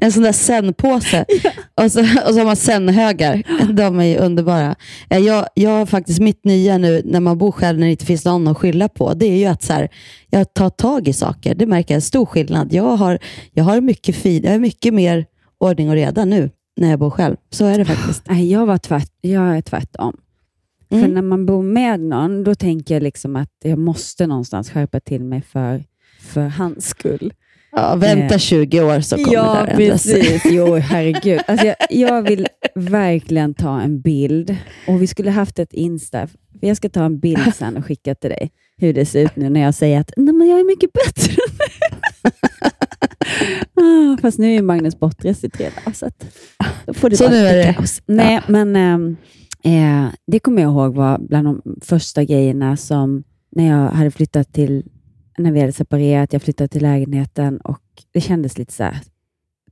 En 0.00 0.12
sån 0.12 0.22
där 0.22 0.32
zen-påse. 0.32 1.24
och, 1.74 1.92
så, 1.92 2.00
och 2.00 2.34
så 2.34 2.38
har 2.38 2.44
man 2.44 2.56
zen-högar. 2.56 3.42
De 3.72 4.00
är 4.00 4.04
ju 4.04 4.16
underbara. 4.16 4.74
Eh, 5.10 5.18
Jag, 5.18 5.46
jag 5.54 5.70
har 5.70 5.86
faktiskt 5.86 6.20
mitt 6.20 6.44
nya 6.44 6.78
nu, 6.78 7.02
när 7.04 7.20
man 7.20 7.38
bor 7.38 7.52
själv 7.52 7.78
när 7.78 7.86
det 7.86 7.90
inte 7.90 8.06
finns 8.06 8.24
någon 8.24 8.48
att 8.48 8.56
skylla 8.58 8.88
på, 8.88 9.14
det 9.14 9.26
är 9.26 9.36
ju 9.38 9.44
att 9.46 9.62
så 9.62 9.72
här, 9.72 9.88
jag 10.30 10.54
tar 10.54 10.70
tag 10.70 11.08
i 11.08 11.12
saker. 11.12 11.54
Det 11.54 11.66
märker 11.66 11.94
jag 11.94 11.96
en 11.96 12.02
stor 12.02 12.26
skillnad. 12.26 12.72
Jag 12.72 12.96
har, 12.96 13.18
jag 13.52 13.64
har 13.64 13.80
mycket 13.80 14.16
fin, 14.16 14.42
jag 14.44 14.50
har 14.52 14.58
mycket 14.58 14.94
mer 14.94 15.26
ordning 15.58 15.88
och 15.88 15.94
reda 15.94 16.24
nu 16.24 16.50
när 16.76 16.90
jag 16.90 16.98
bor 16.98 17.10
själv. 17.10 17.36
Så 17.50 17.64
är 17.64 17.78
det 17.78 17.84
faktiskt. 17.84 18.22
Nej, 18.28 18.52
jag, 18.52 18.66
var 18.66 18.78
tvärt, 18.78 19.10
jag 19.20 19.56
är 19.56 19.60
tvärtom. 19.62 20.16
För 20.88 20.96
Mm. 20.96 21.10
när 21.14 21.22
man 21.22 21.46
bor 21.46 21.62
med 21.62 22.00
någon, 22.00 22.44
då 22.44 22.54
tänker 22.54 22.94
jag 22.94 23.02
liksom 23.02 23.36
att 23.36 23.50
jag 23.64 23.78
måste 23.78 24.26
någonstans 24.26 24.70
skärpa 24.70 25.00
till 25.00 25.24
mig 25.24 25.42
för, 25.42 25.84
för 26.20 26.48
hans 26.48 26.86
skull. 26.88 27.32
Ja, 27.76 27.94
vänta 27.96 28.34
Eh, 28.34 28.38
20 28.38 28.80
år 28.82 29.00
så 29.00 29.16
kommer 29.16 29.32
ja, 29.34 29.42
det 29.66 29.72
där 29.76 29.80
ändras. 29.80 30.02
precis. 30.04 30.42
Jo, 30.44 30.74
herregud. 30.76 31.40
Alltså, 31.46 31.66
jag, 31.66 31.76
jag 31.90 32.22
vill 32.22 32.46
verkligen 32.74 33.54
ta 33.54 33.80
en 33.80 34.00
bild 34.00 34.56
och 34.88 35.02
vi 35.02 35.06
skulle 35.06 35.30
haft 35.30 35.58
ett 35.58 35.72
Insta. 35.72 36.28
Jag 36.60 36.76
ska 36.76 36.88
ta 36.88 37.04
en 37.04 37.18
bild 37.18 37.54
sen 37.56 37.76
och 37.76 37.86
skicka 37.86 38.14
till 38.14 38.30
dig. 38.30 38.50
hur 38.76 38.92
det 38.94 39.06
ser 39.06 39.24
ut 39.24 39.36
nu 39.36 39.48
när 39.50 39.60
jag 39.60 39.74
säger 39.74 40.00
att 40.00 40.10
Nej, 40.16 40.34
men 40.34 40.48
jag 40.48 40.60
är 40.60 40.64
mycket 40.64 40.90
bättre 40.92 41.32
ah, 43.74 44.16
fast 44.22 44.38
nu 44.38 44.54
är 44.56 44.62
Magnus 44.62 44.98
bortrest 44.98 45.44
i 45.44 45.50
tre 45.50 45.64
dagar, 45.84 45.92
så 45.94 46.06
att, 46.06 46.26
då 46.86 46.94
får 46.94 47.10
det 47.10 47.16
Så 47.16 47.28
nu 47.30 47.36
är 47.36 47.66
det- 47.66 47.74
kaos. 47.74 48.02
Nej, 48.06 48.40
men 48.48 48.76
ehm, 48.76 49.16
eh, 49.64 50.06
det 50.26 50.38
kommer 50.38 50.62
jag 50.62 50.70
ihåg 50.72 50.94
var 50.94 51.18
bland 51.18 51.46
de 51.46 51.62
första 51.82 52.24
grejerna 52.24 52.76
som, 52.76 53.24
när 53.52 53.66
jag 53.68 53.88
hade 53.90 54.10
flyttat 54.10 54.52
till, 54.52 54.84
när 55.38 55.52
vi 55.52 55.60
hade 55.60 55.72
separerat, 55.72 56.32
jag 56.32 56.42
flyttade 56.42 56.68
till 56.68 56.82
lägenheten 56.82 57.58
och 57.58 57.82
det 58.12 58.20
kändes 58.20 58.58
lite 58.58 58.72
så 58.72 58.82
här 58.82 59.00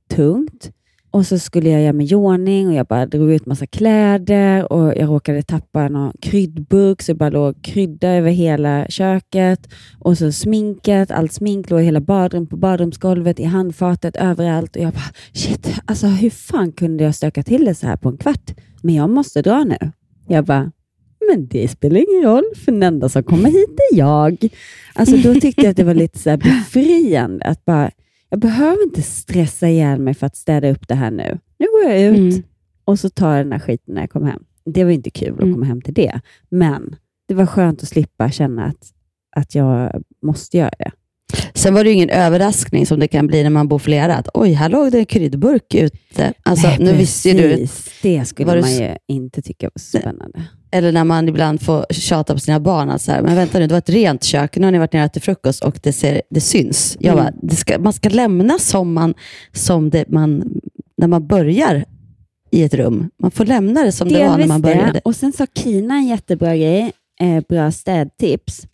tungt. 0.09 0.71
Och 1.15 1.27
så 1.27 1.39
skulle 1.39 1.69
jag 1.69 1.81
göra 1.81 1.93
mig 1.93 2.11
i 2.11 2.15
ordning 2.15 2.67
och 2.67 2.73
jag 2.73 2.87
bara 2.87 3.05
drog 3.05 3.31
ut 3.31 3.45
massa 3.45 3.67
kläder 3.67 4.73
och 4.73 4.87
jag 4.97 5.09
råkade 5.09 5.41
tappa 5.43 5.89
någon 5.89 6.13
kryddburk 6.21 7.01
så 7.01 7.11
det 7.11 7.17
bara 7.17 7.29
låg 7.29 7.63
krydda 7.63 8.09
över 8.09 8.31
hela 8.31 8.85
köket. 8.89 9.69
Och 9.99 10.17
så 10.17 10.31
sminket, 10.31 11.11
allt 11.11 11.33
smink 11.33 11.69
låg 11.69 11.81
i 11.81 11.83
hela 11.83 11.99
badrum, 11.99 12.47
på 12.47 12.57
badrumsgolvet, 12.57 13.39
i 13.39 13.43
handfatet, 13.43 14.15
överallt. 14.15 14.75
Och 14.75 14.81
jag 14.81 14.93
bara, 14.93 15.13
shit, 15.33 15.75
alltså 15.85 16.07
hur 16.07 16.29
fan 16.29 16.71
kunde 16.71 17.03
jag 17.03 17.15
stöka 17.15 17.43
till 17.43 17.65
det 17.65 17.75
så 17.75 17.87
här 17.87 17.97
på 17.97 18.09
en 18.09 18.17
kvart? 18.17 18.51
Men 18.81 18.95
jag 18.95 19.09
måste 19.09 19.41
dra 19.41 19.63
nu. 19.63 19.91
Jag 20.27 20.45
bara, 20.45 20.71
men 21.31 21.47
det 21.47 21.67
spelar 21.67 21.95
ingen 22.13 22.23
roll, 22.31 22.43
för 22.65 22.71
den 22.71 22.83
enda 22.83 23.09
som 23.09 23.23
kommer 23.23 23.49
hit 23.49 23.75
är 23.91 23.97
jag. 23.97 24.47
Alltså 24.93 25.17
då 25.17 25.33
tyckte 25.35 25.61
jag 25.61 25.69
att 25.71 25.77
det 25.77 25.83
var 25.83 25.93
lite 25.93 26.19
så 26.19 26.37
befriande 26.37 27.45
att 27.45 27.65
bara, 27.65 27.91
jag 28.29 28.39
behöver 28.39 28.83
inte 28.83 29.01
stressa 29.01 29.69
ihjäl 29.69 29.99
mig 30.01 30.13
för 30.13 30.27
att 30.27 30.35
städa 30.35 30.69
upp 30.71 30.87
det 30.87 30.95
här 30.95 31.11
nu. 31.11 31.39
Nu 31.59 31.65
går 31.65 31.91
jag 31.91 32.01
ut 32.01 32.17
Mm. 32.17 32.43
och 32.85 32.99
så 32.99 33.09
tar 33.09 33.35
jag 33.37 33.45
den 33.45 33.51
här 33.51 33.59
skiten 33.59 33.93
när 33.93 34.01
jag 34.01 34.09
kommer 34.09 34.27
hem. 34.27 34.43
Det 34.65 34.83
var 34.83 34.91
inte 34.91 35.09
kul 35.09 35.27
Mm. 35.33 35.49
att 35.49 35.53
komma 35.55 35.65
hem 35.65 35.81
till 35.81 35.93
det, 35.93 36.19
men 36.49 36.95
det 37.27 37.33
var 37.33 37.45
skönt 37.45 37.83
att 37.83 37.89
slippa 37.89 38.31
känna 38.31 38.65
att, 38.65 38.91
att 39.35 39.55
jag 39.55 40.03
måste 40.23 40.57
göra 40.57 40.71
det. 40.79 40.91
Sen 41.53 41.73
var 41.73 41.83
det 41.83 41.91
ingen 41.91 42.09
överraskning 42.09 42.85
som 42.85 42.99
det 42.99 43.07
kan 43.07 43.27
bli 43.27 43.43
när 43.43 43.49
man 43.49 43.67
bor 43.67 43.79
flera. 43.79 44.15
Att, 44.15 44.27
Oj, 44.33 44.51
här 44.51 44.69
låg 44.69 44.91
det 44.91 44.99
en 44.99 45.05
kryddburk 45.05 45.75
ute. 45.75 46.33
Alltså, 46.43 46.67
Nej, 46.67 46.77
nu 46.79 46.93
visste 46.93 47.29
ju 47.29 47.37
du, 47.37 47.49
precis. 47.49 47.89
Det 48.01 48.25
skulle 48.25 48.61
man 48.61 48.73
ju 48.75 48.95
inte 49.07 49.41
tycka 49.41 49.69
var 49.73 49.79
spännande. 49.79 50.43
Eller 50.77 50.91
när 50.91 51.03
man 51.03 51.29
ibland 51.29 51.61
får 51.61 51.85
tjata 51.89 52.33
på 52.33 52.39
sina 52.39 52.59
barn, 52.59 52.89
att 52.89 53.01
så 53.01 53.11
här, 53.11 53.21
men 53.21 53.35
vänta 53.35 53.59
nu, 53.59 53.67
det 53.67 53.73
var 53.73 53.79
ett 53.79 53.89
rent 53.89 54.23
kök, 54.23 54.57
nu 54.57 54.63
har 54.67 54.71
ni 54.71 54.77
varit 54.77 54.93
nere 54.93 55.03
och 55.03 55.05
ätit 55.11 55.23
frukost 55.23 55.63
och 55.63 55.79
det, 55.83 55.93
ser, 55.93 56.21
det 56.29 56.41
syns. 56.41 56.97
Jag 56.99 57.13
Mm. 57.13 57.25
bara, 57.25 57.33
det 57.41 57.55
ska, 57.55 57.79
man 57.79 57.93
ska 57.93 58.09
lämna 58.09 58.59
som, 58.59 58.93
man, 58.93 59.13
som 59.53 59.89
det 59.89 60.09
man, 60.09 60.43
när 60.97 61.07
man 61.07 61.27
börjar 61.27 61.85
i 62.51 62.63
ett 62.63 62.73
rum. 62.73 63.09
Man 63.21 63.31
får 63.31 63.45
lämna 63.45 63.83
det 63.83 63.91
som 63.91 64.07
det 64.09 64.13
var 64.15 64.21
när 64.21 64.29
Delvis 64.31 64.47
man 64.47 64.61
det. 64.61 64.67
började. 64.75 64.99
Och 65.05 65.15
sen 65.15 65.33
sa 65.33 65.45
Kina 65.55 65.93
en 65.95 66.07
jättebra 66.07 66.55
grej, 66.57 66.91
eh, 67.21 67.43
bra 67.49 67.71
städtips. 67.71 68.67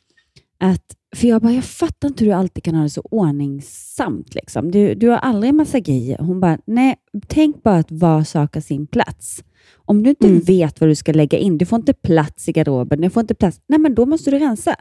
Att, 0.59 0.83
för 1.15 1.27
jag 1.27 1.41
bara, 1.41 1.53
jag 1.53 1.63
fattar 1.63 2.07
inte 2.07 2.23
hur 2.23 2.31
du 2.31 2.37
alltid 2.37 2.63
kan 2.63 2.75
ha 2.75 2.83
det 2.83 2.89
så 2.89 3.01
ordningsamt. 3.11 4.35
Liksom. 4.35 4.71
Du, 4.71 4.93
du 4.95 5.09
har 5.09 5.17
aldrig 5.17 5.49
en 5.49 5.55
massa 5.55 5.79
grejer. 5.79 6.17
Hon 6.19 6.39
bara, 6.39 6.57
nej, 6.65 6.95
tänk 7.27 7.63
bara 7.63 7.77
att 7.77 7.91
var 7.91 8.23
sak 8.23 8.53
har 8.53 8.61
sin 8.61 8.87
plats. 8.87 9.43
Om 9.75 10.03
du 10.03 10.09
inte 10.09 10.27
Mm. 10.27 10.39
vet 10.41 10.81
vad 10.81 10.89
du 10.89 10.95
ska 10.95 11.11
lägga 11.11 11.37
in, 11.37 11.57
du 11.57 11.65
får 11.65 11.79
inte 11.79 11.93
plats 11.93 12.49
i 12.49 12.51
garderoben, 12.51 13.01
du 13.01 13.09
får 13.09 13.21
inte 13.21 13.35
plats, 13.35 13.61
nej 13.67 13.79
men 13.79 13.95
då 13.95 14.05
måste 14.05 14.31
du 14.31 14.39
rensa. 14.39 14.75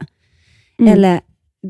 Mm. 0.79 0.93
Eller, 0.93 1.21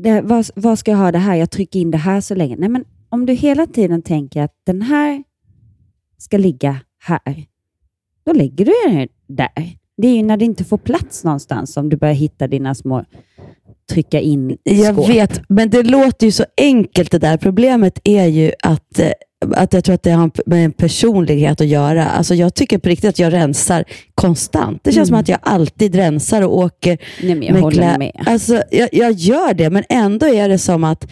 det, 0.02 0.20
vad, 0.20 0.46
vad 0.54 0.78
ska 0.78 0.90
jag 0.90 0.98
ha 0.98 1.12
det 1.12 1.18
här? 1.18 1.34
Jag 1.36 1.50
trycker 1.50 1.80
in 1.80 1.90
det 1.90 1.98
här 1.98 2.20
så 2.20 2.34
länge. 2.34 2.56
Nej, 2.58 2.68
men 2.68 2.84
om 3.08 3.26
du 3.26 3.32
hela 3.32 3.66
tiden 3.66 4.02
tänker 4.02 4.42
att 4.42 4.54
den 4.66 4.82
här 4.82 5.22
ska 6.18 6.36
ligga 6.38 6.80
här, 7.04 7.44
då 8.26 8.32
lägger 8.32 8.64
du 8.64 8.72
den 8.86 9.08
där. 9.28 9.70
Det 9.96 10.08
är 10.08 10.16
ju 10.16 10.22
när 10.22 10.36
det 10.36 10.44
inte 10.44 10.64
får 10.64 10.78
plats 10.78 11.24
någonstans 11.24 11.72
som 11.72 11.88
du 11.88 11.96
börjar 11.96 12.14
hitta 12.14 12.48
dina 12.48 12.74
små 12.74 13.04
trycka 13.90 14.20
in 14.20 14.56
Jag 14.62 14.94
skåp. 14.94 15.08
vet, 15.08 15.42
men 15.48 15.70
det 15.70 15.82
låter 15.82 16.26
ju 16.26 16.32
så 16.32 16.44
enkelt 16.56 17.10
det 17.10 17.18
där. 17.18 17.36
Problemet 17.36 17.98
är 18.04 18.26
ju 18.26 18.52
att, 18.62 18.98
eh, 18.98 19.10
att 19.56 19.72
jag 19.72 19.84
tror 19.84 19.94
att 19.94 20.02
det 20.02 20.10
har 20.10 20.30
med 20.46 20.64
en 20.64 20.72
personlighet 20.72 21.60
att 21.60 21.66
göra. 21.66 22.04
Alltså 22.06 22.34
jag 22.34 22.54
tycker 22.54 22.78
på 22.78 22.88
riktigt 22.88 23.08
att 23.10 23.18
jag 23.18 23.32
rensar 23.32 23.84
konstant. 24.14 24.80
Det 24.84 24.92
känns 24.92 24.96
Mm. 24.96 25.06
som 25.06 25.20
att 25.20 25.28
jag 25.28 25.38
alltid 25.42 25.94
rensar 25.94 26.42
och 26.42 26.58
åker 26.58 26.98
Nej, 27.22 27.34
men 27.34 27.42
jag 27.42 27.52
med 27.52 27.62
håller 27.62 27.98
med. 27.98 28.12
Alltså, 28.26 28.62
jag, 28.70 28.88
jag 28.92 29.12
gör 29.12 29.54
det, 29.54 29.70
men 29.70 29.84
ändå 29.88 30.26
är 30.26 30.48
det 30.48 30.58
som 30.58 30.84
att 30.84 31.06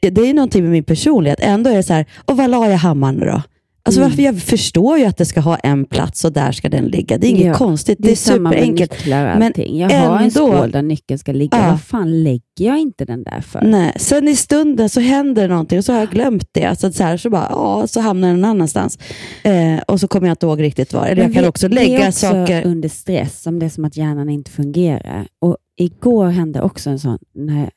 det 0.00 0.20
är 0.20 0.34
någonting 0.34 0.62
med 0.62 0.72
min 0.72 0.84
personlighet. 0.84 1.38
Ändå 1.42 1.70
är 1.70 1.76
det 1.76 1.82
så 1.82 1.92
här, 1.92 2.06
och 2.24 2.36
var 2.36 2.48
la 2.48 2.70
jag 2.70 2.76
hammaren 2.78 3.20
då? 3.20 3.42
Alltså 3.86 4.00
Mm. 4.00 4.10
varför 4.10 4.22
jag 4.22 4.42
förstår 4.42 4.98
ju 4.98 5.04
att 5.04 5.16
det 5.16 5.24
ska 5.24 5.40
ha 5.40 5.56
en 5.56 5.84
plats 5.84 6.24
och 6.24 6.32
där 6.32 6.52
ska 6.52 6.68
den 6.68 6.84
ligga. 6.84 7.18
Det 7.18 7.26
är 7.26 7.30
inget 7.30 7.46
Ja, 7.46 7.54
konstigt, 7.54 7.98
Det 8.00 8.04
är, 8.04 8.06
det 8.06 8.12
är 8.12 8.16
superenkelt. 8.16 9.06
Men. 9.06 9.52
Jag 9.78 9.90
har 9.90 10.16
en 10.16 10.22
ändå- 10.22 10.30
skål 10.30 10.70
där 10.70 10.82
nyckeln 10.82 11.18
ska 11.18 11.32
ligga. 11.32 11.58
Ja. 11.58 11.70
Vad 11.70 11.80
fan 11.80 12.22
lägger 12.22 12.40
jag 12.56 12.78
inte 12.78 13.04
den 13.04 13.24
där 13.24 13.40
för? 13.40 13.60
Nej, 13.62 13.92
sen 13.96 14.28
i 14.28 14.36
stunden 14.36 14.88
så 14.88 15.00
händer 15.00 15.42
det 15.42 15.48
någonting 15.48 15.78
och 15.78 15.84
så 15.84 15.92
har 15.92 15.98
jag 16.00 16.10
glömt 16.10 16.48
det. 16.52 16.64
Alltså 16.64 16.92
så, 16.92 17.02
här, 17.02 17.16
så, 17.16 17.30
bara, 17.30 17.46
ja, 17.50 17.86
så 17.86 18.00
hamnar 18.00 18.28
den 18.28 18.40
någon 18.40 18.50
annanstans. 18.50 18.98
Eh, 19.42 19.78
och 19.88 20.00
så 20.00 20.08
kommer 20.08 20.26
jag 20.28 20.32
inte 20.32 20.46
ihåg 20.46 20.62
riktigt 20.62 20.92
var. 20.92 21.06
Eller 21.06 21.22
jag 21.22 21.34
kan 21.34 21.44
också 21.48 21.68
det 21.68 21.74
lägga 21.74 22.08
också 22.08 22.26
saker... 22.26 22.66
under 22.66 22.88
stress, 22.88 23.42
som 23.42 23.58
det 23.58 23.66
är 23.66 23.70
som 23.70 23.84
att 23.84 23.96
hjärnan 23.96 24.28
inte 24.28 24.50
fungerar. 24.50 25.26
Och 25.40 25.56
Igår 25.78 26.26
hände 26.26 26.62
också 26.62 26.90
en 26.90 26.98
sån, 26.98 27.18
den 27.34 27.48
här 27.48 27.70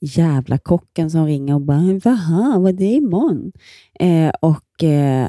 jävla 0.00 0.58
kocken 0.58 1.10
som 1.10 1.26
ringer 1.26 1.54
och 1.54 1.60
bara, 1.60 1.80
vad 2.58 2.68
är 2.68 2.72
det 2.72 2.84
imorgon? 2.84 3.52
Eh, 4.00 4.30
och 4.40 4.84
eh, 4.84 5.28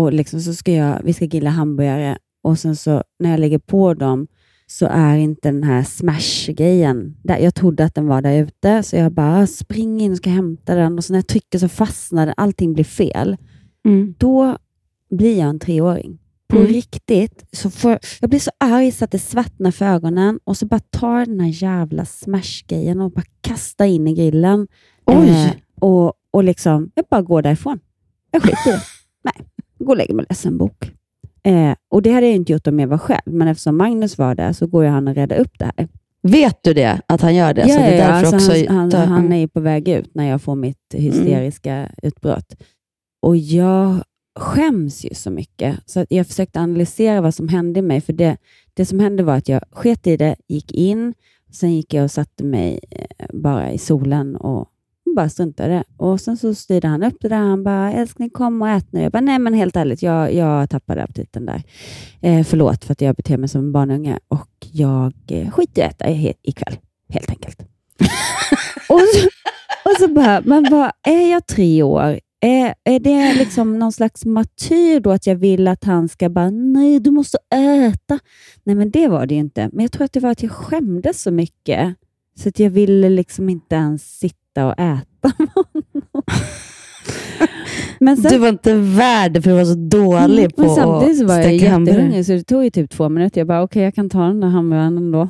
och 0.00 0.12
liksom 0.12 0.40
så 0.40 0.54
ska 0.54 0.72
jag, 0.72 1.00
vi 1.04 1.12
ska 1.12 1.26
grilla 1.26 1.50
hamburgare 1.50 2.18
och 2.42 2.58
sen 2.58 2.76
så 2.76 3.02
när 3.18 3.30
jag 3.30 3.40
lägger 3.40 3.58
på 3.58 3.94
dem 3.94 4.26
så 4.66 4.86
är 4.86 5.16
inte 5.16 5.48
den 5.48 5.62
här 5.62 5.82
smash-grejen 5.82 7.16
där. 7.24 7.38
Jag 7.38 7.54
trodde 7.54 7.84
att 7.84 7.94
den 7.94 8.06
var 8.06 8.22
där 8.22 8.42
ute, 8.42 8.82
så 8.82 8.96
jag 8.96 9.12
bara 9.12 9.46
spring 9.46 10.00
in 10.00 10.10
och 10.12 10.16
ska 10.18 10.30
hämta 10.30 10.74
den 10.74 10.98
och 10.98 11.04
så 11.04 11.12
när 11.12 11.18
jag 11.18 11.26
trycker 11.26 11.58
så 11.58 11.68
fastnar 11.68 12.26
den, 12.26 12.34
allting 12.36 12.72
blir 12.74 12.84
fel 12.84 13.36
Mm. 13.86 14.14
då 14.18 14.58
blir 15.10 15.38
jag 15.38 15.48
en 15.48 15.58
treåring. 15.58 16.18
På 16.48 16.56
Mm. 16.56 16.68
riktigt. 16.68 17.44
Så 17.52 17.70
får, 17.70 17.98
jag 18.20 18.30
blir 18.30 18.40
så 18.40 18.50
arg 18.60 18.92
så 18.92 19.04
att 19.04 19.10
det 19.10 19.18
svartnar 19.18 19.70
för 19.70 19.84
ögonen 19.84 20.38
och 20.44 20.56
så 20.56 20.66
bara 20.66 20.80
tar 20.90 21.18
jag 21.18 21.28
den 21.28 21.40
här 21.40 21.62
jävla 21.62 22.04
smash-grejen 22.04 23.00
och 23.00 23.12
bara 23.12 23.24
kastar 23.40 23.84
in 23.84 24.06
i 24.06 24.14
grillen. 24.14 24.66
Oj! 25.04 25.28
Eh, 25.28 25.50
och, 25.80 26.12
och 26.30 26.44
liksom, 26.44 26.90
jag 26.94 27.04
bara 27.10 27.22
går 27.22 27.42
därifrån. 27.42 27.78
Jag 28.30 28.42
skiter 28.42 28.70
i 28.70 28.72
det. 28.72 28.80
Nej, 29.24 29.46
gå 29.78 29.90
och 29.90 29.96
lägger 29.96 30.14
mig 30.14 30.22
och 30.22 30.30
läser 30.30 30.48
en 30.48 30.58
bok. 30.58 30.92
Eh, 31.42 31.74
och 31.90 32.02
Det 32.02 32.12
hade 32.12 32.26
jag 32.26 32.36
inte 32.36 32.52
gjort 32.52 32.66
om 32.66 32.80
jag 32.80 32.88
var 32.88 32.98
själv, 32.98 33.22
men 33.24 33.48
eftersom 33.48 33.76
Magnus 33.76 34.18
var 34.18 34.34
där 34.34 34.52
så 34.52 34.66
går 34.66 34.84
jag 34.84 34.92
han 34.92 35.08
och 35.08 35.14
räddar 35.14 35.36
upp 35.36 35.58
det 35.58 35.64
här. 35.76 35.88
Vet 36.22 36.58
du 36.62 36.74
det? 36.74 37.00
Att 37.06 37.20
han 37.20 37.34
gör 37.34 37.54
det? 37.54 37.60
Ja, 37.60 37.68
så 37.68 37.80
det 37.80 37.86
är 37.86 37.98
ja, 37.98 38.06
därför 38.06 38.36
alltså 38.36 38.52
också... 38.52 38.72
han, 38.72 38.92
han, 38.92 39.08
han 39.08 39.32
är 39.32 39.36
ju 39.36 39.48
på 39.48 39.60
väg 39.60 39.88
ut 39.88 40.14
när 40.14 40.28
jag 40.28 40.42
får 40.42 40.54
mitt 40.54 40.94
hysteriska 40.94 41.90
utbrott. 42.02 42.56
Och 43.22 43.36
jag 43.36 43.96
skäms 44.38 45.04
ju 45.04 45.14
så 45.14 45.30
mycket. 45.30 45.76
Så 45.86 46.00
att 46.00 46.06
jag 46.10 46.26
försökte 46.26 46.60
analysera 46.60 47.20
vad 47.20 47.34
som 47.34 47.48
hände 47.48 47.78
i 47.78 47.82
mig. 47.82 48.00
För 48.00 48.12
det, 48.12 48.36
det 48.74 48.86
som 48.86 49.00
hände 49.00 49.22
var 49.22 49.34
att 49.34 49.48
jag 49.48 49.60
sket 49.70 50.06
i 50.06 50.16
det, 50.16 50.36
gick 50.48 50.72
in, 50.72 51.14
sen 51.52 51.72
gick 51.74 51.94
jag 51.94 52.04
och 52.04 52.10
satte 52.10 52.44
mig 52.44 52.80
eh, 52.90 53.26
bara 53.32 53.72
i 53.72 53.78
solen 53.78 54.36
och 54.36 54.68
bara 55.16 55.28
struntade. 55.28 55.84
Och 55.96 56.20
sen 56.20 56.36
så 56.36 56.54
styrde 56.54 56.88
han 56.88 57.02
upp 57.02 57.16
det 57.20 57.28
där. 57.28 57.36
Han 57.36 57.64
bara, 57.64 57.92
älskling 57.92 58.30
kom 58.30 58.62
och 58.62 58.68
ät 58.68 58.92
nu. 58.92 59.02
Jag 59.02 59.12
bara, 59.12 59.20
nej 59.20 59.38
men 59.38 59.54
helt 59.54 59.76
ärligt, 59.76 60.02
jag, 60.02 60.34
jag 60.34 60.70
tappade 60.70 61.02
aptiten 61.02 61.46
där. 61.46 61.62
Eh, 62.20 62.44
förlåt 62.44 62.84
för 62.84 62.92
att 62.92 63.00
jag 63.00 63.14
beter 63.14 63.36
mig 63.36 63.48
som 63.48 63.60
en 63.60 63.72
barnunge 63.72 64.18
och 64.28 64.50
jag 64.72 65.12
eh, 65.28 65.50
skiter 65.50 65.82
i 65.82 65.84
att 65.84 65.92
äta 65.92 66.04
he- 66.04 66.34
ikväll, 66.42 66.76
helt 67.08 67.30
enkelt. 67.30 67.60
och, 68.88 69.00
så, 69.00 69.28
och 69.84 69.96
så 69.98 70.08
bara, 70.08 70.42
men 70.44 70.66
vad, 70.70 70.90
är 71.02 71.30
jag 71.30 71.46
tre 71.46 71.82
år? 71.82 72.20
Är, 72.40 72.74
är 72.84 73.00
det 73.00 73.34
liksom 73.34 73.78
någon 73.78 73.92
slags 73.92 74.24
martyr 74.24 75.00
då 75.00 75.10
att 75.10 75.26
jag 75.26 75.36
vill 75.36 75.68
att 75.68 75.84
han 75.84 76.08
ska 76.08 76.28
bara, 76.28 76.50
nej 76.50 77.00
du 77.00 77.10
måste 77.10 77.38
äta. 77.54 78.18
Nej 78.64 78.76
men 78.76 78.90
det 78.90 79.08
var 79.08 79.26
det 79.26 79.34
ju 79.34 79.40
inte. 79.40 79.70
Men 79.72 79.82
jag 79.82 79.92
tror 79.92 80.04
att 80.04 80.12
det 80.12 80.20
var 80.20 80.30
att 80.30 80.42
jag 80.42 80.52
skämdes 80.52 81.22
så 81.22 81.30
mycket 81.30 81.96
så 82.38 82.48
att 82.48 82.58
jag 82.58 82.70
ville 82.70 83.08
liksom 83.08 83.48
inte 83.48 83.74
ens 83.74 84.18
sitta 84.18 84.45
och 84.64 84.72
äta 84.78 85.32
med 85.38 85.48
honom. 85.54 86.22
Men 88.00 88.16
sen, 88.16 88.32
Du 88.32 88.38
var 88.38 88.48
inte 88.48 88.74
värd 88.74 89.42
för 89.42 89.50
du 89.50 89.56
var 89.56 89.64
så 89.64 89.74
dålig 89.74 90.38
Mm, 90.44 90.50
på 90.50 90.62
Men 90.62 90.70
samtidigt 90.74 91.18
så 91.18 91.26
var 91.26 91.38
att 91.40 91.44
jag 91.44 91.54
steka 91.56 91.70
hamburgare. 91.72 91.96
jättehungrig 92.00 92.26
så 92.26 92.32
det 92.32 92.42
tog 92.44 92.64
ju 92.64 92.70
typ 92.70 92.90
två 92.90 93.08
minuter. 93.08 93.40
Jag 93.40 93.48
bara, 93.48 93.62
okej 93.62 93.82
jag 93.82 93.94
kan 93.94 94.10
ta 94.10 94.20
den 94.22 94.40
där 94.40 94.48
hamburgaren 94.48 94.96
ändå. 94.96 95.28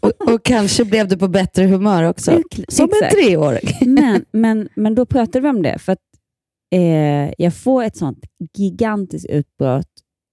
Och, 0.00 0.32
och 0.34 0.42
kanske 0.44 0.84
blev 0.84 1.08
du 1.08 1.16
på 1.16 1.28
bättre 1.28 1.64
humör 1.66 2.02
också. 2.04 2.40
Som 2.68 2.88
en 3.02 3.10
treåring. 3.10 3.68
Men, 3.94 4.24
men, 4.32 4.68
men 4.76 4.94
då 4.94 5.06
pratade 5.06 5.40
vi 5.40 5.48
om 5.48 5.62
det, 5.62 5.78
för 5.78 5.92
att 5.92 5.98
eh, 6.74 7.32
jag 7.38 7.54
får 7.54 7.82
ett 7.84 7.96
sånt 7.96 8.18
gigantiskt 8.58 9.30
utbrott. 9.30 9.88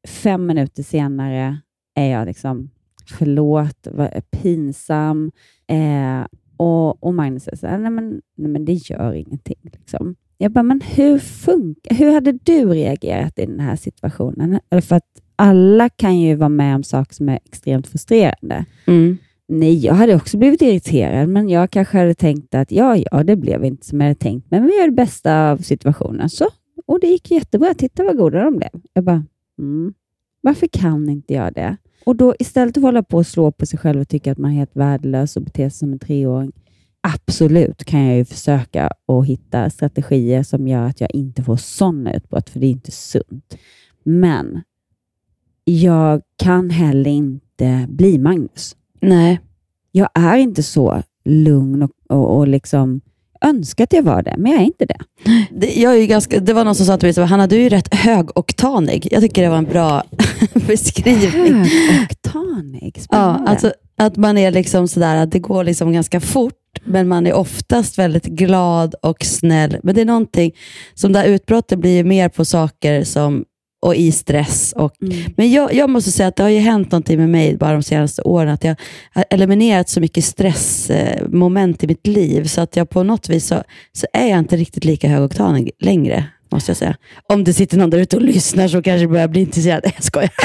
Fem 0.07 0.45
minuter 0.45 0.83
senare 0.83 1.57
är 1.95 2.11
jag 2.11 2.25
liksom, 2.27 2.69
förlåt, 3.17 3.87
pinsam. 4.31 5.31
Eh, 5.67 6.25
och, 6.61 7.03
och 7.03 7.13
Magnus 7.13 7.43
säger 7.43 7.57
så 7.57 7.67
här, 7.67 7.77
nej 7.77 7.91
men, 7.91 8.21
nej 8.37 8.51
men 8.51 8.65
det 8.65 8.73
gör 8.73 9.13
ingenting. 9.13 9.59
Liksom. 9.61 10.15
Jag 10.37 10.51
bara, 10.51 10.63
men 10.63 10.81
hur 10.81 11.19
funkar, 11.19 11.95
hur 11.95 12.11
hade 12.11 12.31
du 12.31 12.65
reagerat 12.65 13.39
i 13.39 13.45
den 13.45 13.59
här 13.59 13.75
situationen? 13.75 14.59
Eller 14.69 14.81
För 14.81 14.95
att 14.95 15.21
alla 15.35 15.89
kan 15.89 16.19
ju 16.19 16.35
vara 16.35 16.49
med 16.49 16.75
om 16.75 16.83
saker 16.83 17.15
som 17.15 17.29
är 17.29 17.39
extremt 17.45 17.87
frustrerande. 17.87 18.65
Mm. 18.87 19.17
Nej, 19.47 19.85
jag 19.85 19.93
hade 19.93 20.15
också 20.15 20.37
blivit 20.37 20.61
irriterad, 20.61 21.29
men 21.29 21.49
jag 21.49 21.71
kanske 21.71 21.97
hade 21.97 22.13
tänkt 22.13 22.55
att 22.55 22.71
ja, 22.71 22.97
ja, 23.11 23.23
det 23.23 23.35
blev 23.35 23.65
inte 23.65 23.85
som 23.85 24.01
jag 24.01 24.07
hade 24.07 24.19
tänkt, 24.19 24.51
men 24.51 24.65
vi 24.65 24.77
gör 24.77 24.85
det 24.85 24.95
bästa 24.95 25.51
av 25.51 25.57
situationen. 25.57 26.29
Så, 26.29 26.47
och 26.85 26.99
det 26.99 27.07
gick 27.07 27.31
jättebra. 27.31 27.73
Titta 27.73 28.03
vad 28.03 28.17
goda 28.17 28.43
de 28.43 28.57
blev. 28.57 28.69
Jag 28.93 29.03
bara, 29.03 29.23
mm, 29.59 29.93
varför 30.41 30.67
kan 30.67 31.09
inte 31.09 31.33
jag 31.33 31.53
det? 31.53 31.77
Och 32.05 32.15
då 32.15 32.35
istället 32.39 32.73
för 32.73 32.81
att 32.81 32.85
hålla 32.85 33.03
på 33.03 33.17
och 33.17 33.27
slå 33.27 33.51
på 33.51 33.65
sig 33.65 33.79
själv 33.79 34.01
och 34.01 34.07
tycka 34.07 34.31
att 34.31 34.37
man 34.37 34.51
är 34.51 34.55
helt 34.55 34.75
värdelös 34.75 35.37
och 35.37 35.43
bete 35.43 35.69
sig 35.69 35.79
som 35.79 35.93
en 35.93 35.99
treåring, 35.99 36.51
absolut 37.01 37.83
kan 37.83 38.05
jag 38.05 38.17
ju 38.17 38.25
försöka 38.25 38.89
att 39.07 39.25
hitta 39.25 39.69
strategier 39.69 40.43
som 40.43 40.67
gör 40.67 40.83
att 40.83 41.01
jag 41.01 41.15
inte 41.15 41.43
får 41.43 41.57
sådana 41.57 42.13
utbrott, 42.13 42.49
för 42.49 42.59
det 42.59 42.65
är 42.65 42.71
inte 42.71 42.91
sunt. 42.91 43.57
Men 44.03 44.61
jag 45.63 46.21
kan 46.35 46.69
heller 46.69 47.11
inte 47.11 47.87
bli 47.89 48.17
Magnus. 48.17 48.75
Nej. 48.99 49.39
Jag 49.91 50.09
är 50.13 50.37
inte 50.37 50.63
så 50.63 51.03
lugn 51.25 51.83
och, 51.83 51.91
och, 52.09 52.37
och 52.37 52.47
liksom 52.47 53.01
önskar 53.45 53.83
att 53.83 53.93
jag 53.93 54.03
var 54.03 54.21
det, 54.23 54.35
men 54.37 54.51
jag 54.51 54.61
är 54.61 54.65
inte 54.65 54.85
det. 54.85 54.97
Det, 55.51 55.73
jag 55.73 55.97
är 55.97 56.05
ganska, 56.05 56.39
det 56.39 56.53
var 56.53 56.65
någon 56.65 56.75
som 56.75 56.85
sa 56.85 56.97
till 56.97 57.07
mig, 57.07 57.13
så, 57.13 57.21
Hanna 57.21 57.47
du 57.47 57.55
är 57.55 57.59
ju 57.59 57.69
rätt 57.69 57.93
högoktanig. 57.95 59.07
Jag 59.11 59.21
tycker 59.21 59.41
det 59.41 59.49
var 59.49 59.57
en 59.57 59.63
bra 59.63 60.03
beskrivning. 60.67 61.53
Högoktanig? 61.63 62.93
Ja, 62.95 63.01
Spännande. 63.01 63.49
alltså 63.49 63.73
att 63.97 64.17
man 64.17 64.37
är 64.37 64.51
liksom 64.51 64.87
sådär, 64.87 65.15
att 65.15 65.31
det 65.31 65.39
går 65.39 65.63
liksom 65.63 65.93
ganska 65.93 66.19
fort, 66.19 66.53
men 66.83 67.07
man 67.07 67.27
är 67.27 67.33
oftast 67.33 67.97
väldigt 67.97 68.25
glad 68.25 68.95
och 69.01 69.25
snäll. 69.25 69.77
Men 69.83 69.95
det 69.95 70.01
är 70.01 70.05
någonting, 70.05 70.51
som 70.93 71.13
där 71.13 71.25
utbrottet 71.25 71.79
blir 71.79 72.03
mer 72.03 72.29
på 72.29 72.45
saker 72.45 73.03
som 73.03 73.45
och 73.81 73.95
i 73.95 74.11
stress. 74.11 74.73
Och, 74.77 74.91
Mm. 75.01 75.33
Men 75.37 75.51
jag, 75.51 75.73
jag 75.73 75.89
måste 75.89 76.11
säga 76.11 76.27
att 76.27 76.35
det 76.35 76.43
har 76.43 76.49
ju 76.49 76.59
hänt 76.59 76.91
någonting 76.91 77.19
med 77.19 77.29
mig 77.29 77.57
bara 77.57 77.73
de 77.73 77.83
senaste 77.83 78.21
åren. 78.21 78.49
Att 78.53 78.63
jag 78.63 78.75
har 79.13 79.25
eliminerat 79.29 79.89
så 79.89 79.99
mycket 80.01 80.25
stressmoment 80.25 81.83
i 81.83 81.87
mitt 81.87 82.07
liv, 82.07 82.43
så 82.43 82.61
att 82.61 82.75
jag 82.75 82.89
på 82.89 83.03
något 83.03 83.29
vis 83.29 83.47
så, 83.47 83.63
så 83.93 84.07
är 84.13 84.27
jag 84.27 84.39
inte 84.39 84.55
riktigt 84.57 84.85
lika 84.85 85.07
högoktanig 85.07 85.71
längre, 85.79 86.25
måste 86.51 86.69
jag 86.69 86.77
säga. 86.77 86.95
Om 87.27 87.43
det 87.43 87.53
sitter 87.53 87.77
någon 87.77 87.89
där 87.89 87.97
ute 87.97 88.15
och 88.15 88.21
lyssnar 88.21 88.67
så 88.67 88.81
kanske 88.81 89.07
börjar 89.07 89.27
bli 89.27 89.41
intresserad. 89.41 89.81
Jag 89.95 90.03
skojar. 90.03 90.31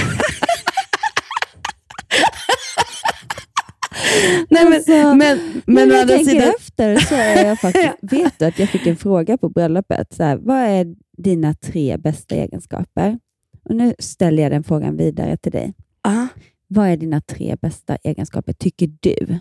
Nej, 4.48 4.64
men, 4.64 4.72
Alltså, 4.72 4.92
men, 4.92 5.16
men, 5.16 5.62
Men 5.66 5.88
när 5.88 5.96
jag 5.96 6.08
tänker 6.08 6.30
sidan, 6.30 6.52
efter 6.58 6.96
så 6.96 7.14
är 7.14 7.44
jag 7.46 7.60
faktiskt, 7.60 7.94
vet 8.00 8.38
du 8.38 8.44
att 8.44 8.58
jag 8.58 8.68
fick 8.68 8.86
en 8.86 8.96
fråga 8.96 9.38
på 9.38 9.48
bröllopet. 9.48 10.14
Så 10.14 10.22
här, 10.22 10.36
vad 10.36 10.58
är 10.58 10.86
dina 11.18 11.54
tre 11.54 11.96
bästa 11.96 12.34
egenskaper? 12.34 13.18
Och 13.68 13.74
Nu 13.76 13.94
ställer 13.98 14.42
jag 14.42 14.52
den 14.52 14.64
frågan 14.64 14.96
vidare 14.96 15.36
till 15.36 15.52
dig. 15.52 15.74
Ja. 16.02 16.26
Vad 16.68 16.88
är 16.88 16.96
dina 16.96 17.20
tre 17.20 17.56
bästa 17.62 17.96
egenskaper, 17.96 18.52
tycker 18.52 18.90
du? 19.00 19.38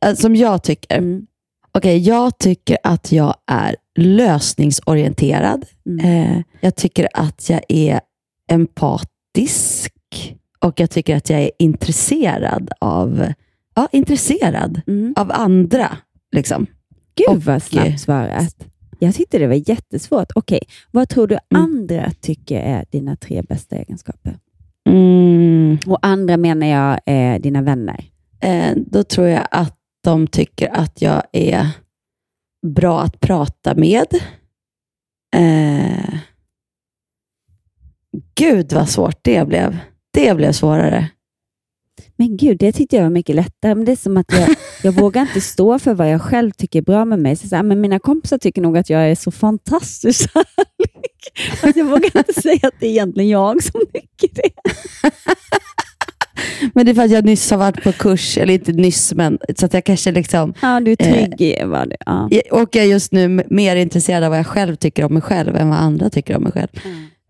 eh, 0.00 0.14
som 0.14 0.36
jag 0.36 0.62
tycker. 0.62 0.98
Mm. 0.98 1.26
Okej, 1.72 1.98
jag 1.98 2.38
tycker 2.38 2.78
att 2.82 3.12
jag 3.12 3.34
är 3.46 3.76
lösningsorienterad. 3.98 5.66
Mm. 5.86 6.04
Eh, 6.38 6.42
jag 6.60 6.74
tycker 6.76 7.08
att 7.14 7.50
jag 7.50 7.60
är 7.68 8.00
empatisk 8.50 9.94
och 10.58 10.80
jag 10.80 10.90
tycker 10.90 11.16
att 11.16 11.30
jag 11.30 11.40
är 11.40 11.50
intresserad 11.58 12.70
av, 12.80 13.32
ja, 13.74 13.88
intresserad 13.92 14.80
Mm. 14.86 15.14
av 15.16 15.30
andra. 15.32 15.96
Liksom. 16.32 16.66
Gud 17.14 17.28
Och- 17.36 17.42
vad 17.42 17.62
snabbt 17.62 18.00
svarat. 18.00 18.56
Jag 18.98 19.14
tyckte 19.14 19.38
det 19.38 19.46
var 19.46 19.70
jättesvårt. 19.70 20.28
Okej, 20.34 20.60
vad 20.90 21.08
tror 21.08 21.26
du 21.26 21.38
Mm. 21.50 21.62
andra 21.64 22.10
tycker 22.20 22.60
är 22.60 22.84
dina 22.90 23.16
tre 23.16 23.42
bästa 23.42 23.76
egenskaper? 23.76 24.38
Mm, 24.88 25.78
Och 25.86 25.98
andra 26.06 26.36
menar 26.36 26.66
jag 26.66 27.00
är 27.06 27.38
dina 27.38 27.62
vänner. 27.62 28.04
eh, 28.40 28.72
då 28.76 29.02
tror 29.04 29.26
jag 29.26 29.46
att 29.50 29.76
de 30.04 30.26
tycker 30.26 30.68
att 30.76 31.02
jag 31.02 31.22
är 31.32 31.68
bra 32.66 33.02
att 33.02 33.20
prata 33.20 33.74
med. 33.74 34.06
Eh, 35.36 36.14
gud 38.34 38.72
vad 38.72 38.88
svårt 38.88 39.18
det 39.22 39.48
blev. 39.48 39.78
Det 40.10 40.34
blev 40.36 40.52
svårare. 40.52 41.08
Men 42.16 42.36
gud, 42.36 42.58
det 42.58 42.72
tyckte 42.72 42.96
jag 42.96 43.02
var 43.02 43.10
mycket 43.10 43.36
lättare. 43.36 43.74
Men 43.74 43.84
det 43.84 43.92
är 43.92 43.96
som 43.96 44.16
att 44.16 44.32
jag, 44.32 44.48
jag 44.82 44.92
vågar 44.92 45.22
inte 45.22 45.40
stå 45.40 45.78
för 45.78 45.94
vad 45.94 46.10
jag 46.10 46.22
själv 46.22 46.50
tycker 46.50 46.78
är 46.78 46.82
bra 46.82 47.04
med 47.04 47.18
mig. 47.18 47.36
Så 47.36 47.48
så 47.48 47.56
här, 47.56 47.62
men 47.62 47.80
mina 47.80 47.98
kompisar 47.98 48.38
tycker 48.38 48.62
nog 48.62 48.78
att 48.78 48.90
jag 48.90 49.10
är 49.10 49.14
så 49.14 49.30
fantastiskt 49.30 50.30
härlig. 50.34 51.58
Fast 51.60 51.76
jag 51.76 51.84
vågar 51.84 52.16
inte 52.18 52.42
säga 52.42 52.68
att 52.68 52.74
det 52.80 52.86
är 52.86 52.90
egentligen 52.90 53.30
jag 53.30 53.62
som 53.62 53.80
tycker 53.92 54.34
det. 54.34 54.50
Men 56.74 56.86
det 56.86 56.92
är 56.92 56.94
för 56.94 57.02
att 57.02 57.10
jag 57.10 57.24
nyss 57.24 57.50
har 57.50 57.58
varit 57.58 57.82
på 57.84 57.92
kurs, 57.92 58.38
eller 58.38 58.54
inte 58.54 58.72
nyss, 58.72 59.14
men 59.14 59.38
så 59.56 59.66
att 59.66 59.74
jag 59.74 59.84
kanske 59.84 60.12
liksom, 60.12 60.54
Ja, 60.62 60.80
du 60.80 60.92
är 60.92 60.96
trygg 60.96 61.40
i 61.40 61.62
vad 61.64 61.88
det 61.88 61.96
ja. 62.06 62.30
och 62.50 62.68
jag 62.76 62.84
är 62.84 62.88
just 62.88 63.12
nu 63.12 63.44
mer 63.50 63.76
intresserad 63.76 64.24
av 64.24 64.30
vad 64.30 64.38
jag 64.38 64.46
själv 64.46 64.76
tycker 64.76 65.04
om 65.04 65.12
mig 65.12 65.22
själv 65.22 65.56
än 65.56 65.68
vad 65.68 65.78
andra 65.78 66.10
tycker 66.10 66.36
om 66.36 66.42
mig 66.42 66.52
själv. 66.52 66.68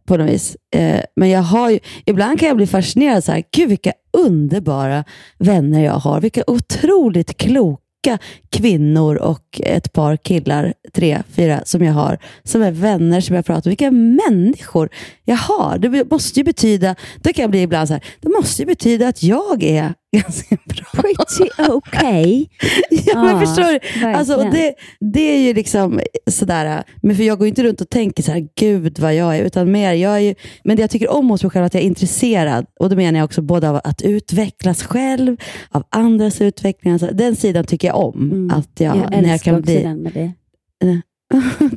På 0.09 0.17
något 0.17 0.31
vis. 0.31 0.57
Eh, 0.75 1.01
men 1.17 1.31
jag 1.31 1.43
har 1.43 1.71
ju, 1.71 1.79
ibland 2.05 2.39
kan 2.39 2.49
jag 2.49 2.57
bli 2.57 2.67
fascinerad, 2.67 3.25
så 3.25 3.33
här, 3.33 3.45
gud 3.57 3.69
vilka 3.69 3.93
underbara 4.13 5.05
vänner 5.39 5.85
jag 5.85 5.93
har. 5.93 6.21
Vilka 6.21 6.45
otroligt 6.47 7.37
kloka 7.37 8.19
kvinnor 8.51 9.17
och 9.17 9.61
ett 9.65 9.93
par 9.93 10.17
killar, 10.17 10.75
tre, 10.93 11.23
fyra, 11.31 11.61
som 11.65 11.85
jag 11.85 11.93
har, 11.93 12.19
som 12.45 12.63
är 12.63 12.71
vänner 12.71 13.21
som 13.21 13.37
jag 13.37 13.47
pratar 13.47 13.71
med. 13.71 13.79
Vilka 13.79 13.91
människor 13.91 14.89
jag 15.25 15.37
har. 15.37 15.79
Det 15.79 16.11
måste 16.11 16.41
ju 16.41 16.45
betyda, 16.45 16.95
då 17.23 17.33
kan 17.33 17.43
jag 17.43 17.51
bli 17.51 17.63
ibland 17.63 17.89
så 17.89 17.95
här, 17.95 18.05
det 18.21 18.29
måste 18.29 18.63
ju 18.63 18.67
betyda 18.67 19.09
att 19.09 19.23
jag 19.23 19.63
är 19.63 19.95
ganska 20.13 20.57
bra. 20.65 21.03
Pretty 21.03 21.73
okay. 21.73 22.47
Ja, 23.07 23.23
men 23.23 23.41
förstår 23.41 24.01
du? 24.01 24.07
Alltså, 24.07 24.35
och 24.35 24.51
det, 24.51 24.75
det 25.01 25.21
är 25.21 25.41
ju 25.41 25.55
liksom 25.55 26.01
sådär, 26.31 26.85
men 27.03 27.17
för 27.17 27.23
jag 27.23 27.39
går 27.39 27.49
inte 27.49 27.63
runt 27.63 27.81
och 27.81 27.89
tänker 27.89 28.23
så 28.23 28.33
här, 28.33 28.49
gud 28.57 28.99
vad 28.99 29.15
jag 29.15 29.37
är, 29.37 29.43
utan 29.45 29.73
mer, 29.73 29.93
jag 29.93 30.15
är 30.15 30.19
ju, 30.19 30.35
men 30.65 30.77
det 30.77 30.83
jag 30.83 30.91
tycker 30.91 31.11
om 31.11 31.31
hos 31.31 31.43
mig 31.43 31.51
själv 31.51 31.63
är 31.63 31.67
att 31.67 31.75
jag 31.75 31.83
är 31.83 31.87
intresserad, 31.87 32.67
och 32.81 32.91
då 32.91 32.97
menar 32.97 33.19
jag 33.19 33.25
också 33.25 33.43
både 33.43 33.71
av 33.71 33.81
att 33.85 34.03
utvecklas 34.03 34.83
själv, 34.83 35.37
av 35.71 35.85
andras 35.91 36.41
utveckling, 36.41 36.93
alltså, 36.93 37.09
den 37.13 37.37
sidan 37.37 37.65
tycker 37.65 37.89
jag 37.89 37.97
om. 37.97 38.31
Mm. 38.31 38.51
Att 38.51 38.81
jag, 38.81 38.97
jag 38.97 39.11
när 39.11 39.29
jag 39.29 39.41
kan 39.41 39.61
bli 39.61 39.83
den 39.83 40.03
med 40.03 40.13
dig. 40.13 40.35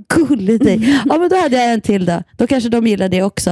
Gulligt 0.10 0.64
dig. 0.64 1.02
Ja, 1.10 1.18
men 1.18 1.30
då 1.30 1.36
hade 1.36 1.58
jag 1.58 1.74
en 1.74 1.82
till 1.82 2.06
då. 2.06 2.24
Då 2.38 2.48
kanske 2.48 2.70
de 2.70 2.88
gillar 2.88 3.10
det 3.10 3.24
också. 3.24 3.50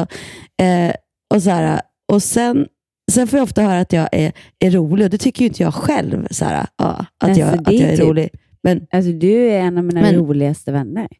Eh, 0.61 0.93
och 1.33 1.43
så 1.43 1.49
här, 1.49 1.81
och 2.11 2.23
sen, 2.23 2.65
sen 3.11 3.27
får 3.27 3.37
jag 3.39 3.43
ofta 3.43 3.61
höra 3.61 3.79
att 3.79 3.93
jag 3.93 4.09
är, 4.11 4.31
är 4.59 4.71
rolig 4.71 5.03
och 5.05 5.09
det 5.09 5.17
tycker 5.17 5.41
ju 5.41 5.47
inte 5.47 5.63
jag 5.63 5.73
själv. 5.73 6.27
Här, 6.41 6.67
ja, 6.77 6.85
att, 6.85 7.05
Alltså, 7.23 7.39
jag, 7.41 7.51
det 7.53 7.59
att 7.69 7.73
jag 7.73 7.89
är 7.89 7.97
typ- 7.97 8.05
rolig. 8.05 8.29
Men, 8.63 8.81
Alltså, 8.91 9.11
du 9.11 9.49
är 9.49 9.59
en 9.59 9.77
av 9.77 9.83
mina 9.83 10.01
Men- 10.01 10.15
roligaste 10.15 10.71
vänner. 10.71 11.07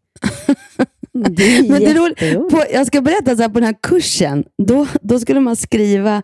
Är 1.13 1.69
men 1.69 1.79
det 1.79 1.85
är 1.85 1.95
roligt, 1.95 2.49
på, 2.51 2.63
jag 2.73 2.87
ska 2.87 3.01
berätta, 3.01 3.35
så 3.35 3.41
här, 3.41 3.49
på 3.49 3.59
den 3.59 3.63
här 3.63 3.75
kursen, 3.83 4.43
då, 4.67 4.87
då 5.01 5.19
skulle 5.19 5.39
man 5.39 5.55
skriva 5.55 6.21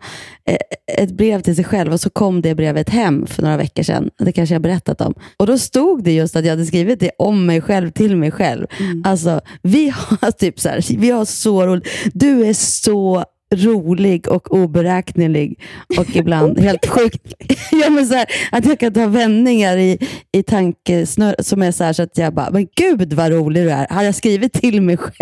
eh, 0.48 0.56
ett 1.02 1.10
brev 1.12 1.40
till 1.40 1.56
sig 1.56 1.64
själv 1.64 1.92
och 1.92 2.00
så 2.00 2.10
kom 2.10 2.42
det 2.42 2.54
brevet 2.54 2.88
hem 2.90 3.26
för 3.26 3.42
några 3.42 3.56
veckor 3.56 3.82
sedan. 3.82 4.10
Det 4.18 4.32
kanske 4.32 4.54
jag 4.54 4.60
har 4.60 4.62
berättat 4.62 5.00
om. 5.00 5.14
Och 5.36 5.46
då 5.46 5.58
stod 5.58 6.04
det 6.04 6.12
just 6.12 6.36
att 6.36 6.44
jag 6.44 6.50
hade 6.52 6.66
skrivit 6.66 7.00
det 7.00 7.10
om 7.18 7.46
mig 7.46 7.60
själv 7.60 7.90
till 7.90 8.16
mig 8.16 8.30
själv. 8.30 8.66
Mm. 8.80 9.02
Alltså, 9.06 9.40
vi 9.62 9.88
har 9.96 10.30
typ 10.38 10.60
så 10.60 10.68
här, 10.68 10.96
vi 10.98 11.10
har 11.10 11.24
så 11.24 11.66
roligt. 11.66 11.88
Du 12.14 12.46
är 12.46 12.52
så 12.54 13.24
rolig 13.54 14.28
och 14.28 14.54
oberäknelig 14.54 15.60
och 15.98 16.16
ibland 16.16 16.58
helt 16.60 16.86
sjukt. 16.86 17.34
ja, 17.72 17.90
men 17.90 18.06
så 18.06 18.14
här, 18.14 18.26
att 18.52 18.66
jag 18.66 18.80
kan 18.80 18.92
ta 18.92 19.06
vändningar 19.06 19.76
i, 19.76 19.98
i 20.32 20.42
tankesnör 20.42 21.36
som 21.38 21.62
är 21.62 21.72
så 21.72 21.84
här 21.84 21.92
så 21.92 22.02
att 22.02 22.18
jag 22.18 22.34
bara, 22.34 22.50
men 22.50 22.66
gud 22.76 23.12
vad 23.12 23.32
rolig 23.32 23.62
du 23.62 23.70
är. 23.70 23.86
Har 23.90 24.02
jag 24.02 24.14
skrivit 24.14 24.52
till 24.52 24.82
mig 24.82 24.96
själv? 24.96 25.16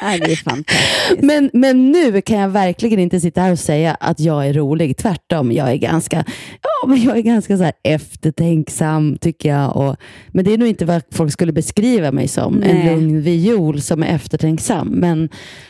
Det 0.18 0.32
är 0.32 0.36
fantastiskt. 0.36 1.22
Men, 1.22 1.50
men 1.52 1.92
nu 1.92 2.20
kan 2.20 2.38
jag 2.38 2.48
verkligen 2.48 2.98
inte 2.98 3.20
sitta 3.20 3.40
här 3.40 3.52
och 3.52 3.58
säga 3.58 3.94
att 4.00 4.20
jag 4.20 4.46
är 4.46 4.52
rolig. 4.52 4.96
Tvärtom, 4.96 5.52
jag 5.52 5.70
är 5.70 5.76
ganska, 5.76 6.24
ja, 6.62 6.88
men 6.88 7.02
jag 7.02 7.16
är 7.16 7.22
ganska 7.22 7.56
så 7.56 7.62
här 7.62 7.72
eftertänksam 7.84 9.18
tycker 9.20 9.48
jag. 9.48 9.76
Och, 9.76 9.96
men 10.28 10.44
det 10.44 10.54
är 10.54 10.58
nog 10.58 10.68
inte 10.68 10.84
vad 10.84 11.02
folk 11.12 11.32
skulle 11.32 11.52
beskriva 11.52 12.12
mig 12.12 12.28
som. 12.28 12.62
En 12.62 12.76
Nej. 12.76 12.86
lugn 12.86 13.22
viol 13.22 13.80
som 13.80 14.02
är 14.02 14.14
eftertänksam. 14.14 14.88
Men 14.88 15.28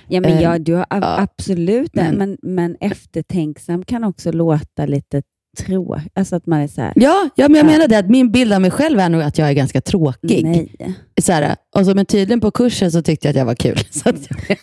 Ja, 0.08 0.20
men 0.20 0.32
Eh, 0.32 0.42
ja, 0.42 0.58
du 0.58 0.74
har 0.74 0.86
ja. 0.90 1.18
absolut 1.18 1.94
det, 1.98 2.12
Men- 2.12 2.18
men, 2.18 2.36
men 2.54 2.76
eftertänksam 2.80 3.84
kan 3.84 4.04
också 4.04 4.32
låta 4.32 4.86
lite 4.86 5.22
tråkigt. 5.58 6.12
Alltså 6.14 6.36
att 6.36 6.46
man 6.46 6.60
är 6.60 6.68
så 6.68 6.80
här, 6.80 6.92
ja, 6.96 7.28
ja, 7.34 7.48
men 7.48 7.56
jag 7.56 7.66
Ja. 7.66 7.70
menar 7.72 7.88
det 7.88 7.98
att 7.98 8.08
min 8.10 8.32
bild 8.32 8.52
av 8.52 8.60
mig 8.60 8.70
själv 8.70 8.98
är 9.00 9.08
nog 9.08 9.22
att 9.22 9.38
jag 9.38 9.48
är 9.48 9.52
ganska 9.52 9.80
tråkig. 9.80 10.44
nej. 10.44 10.94
Så 11.20 11.32
här, 11.32 11.56
och 11.76 11.86
så, 11.86 11.94
men 11.94 12.06
tydligen 12.06 12.40
på 12.40 12.50
kursen 12.50 12.92
så 12.92 13.02
tyckte 13.02 13.26
jag 13.28 13.30
att 13.32 13.36
jag 13.38 13.44
var 13.44 13.54
kul. 13.54 13.78
Så 13.90 14.02
jag, 14.08 14.16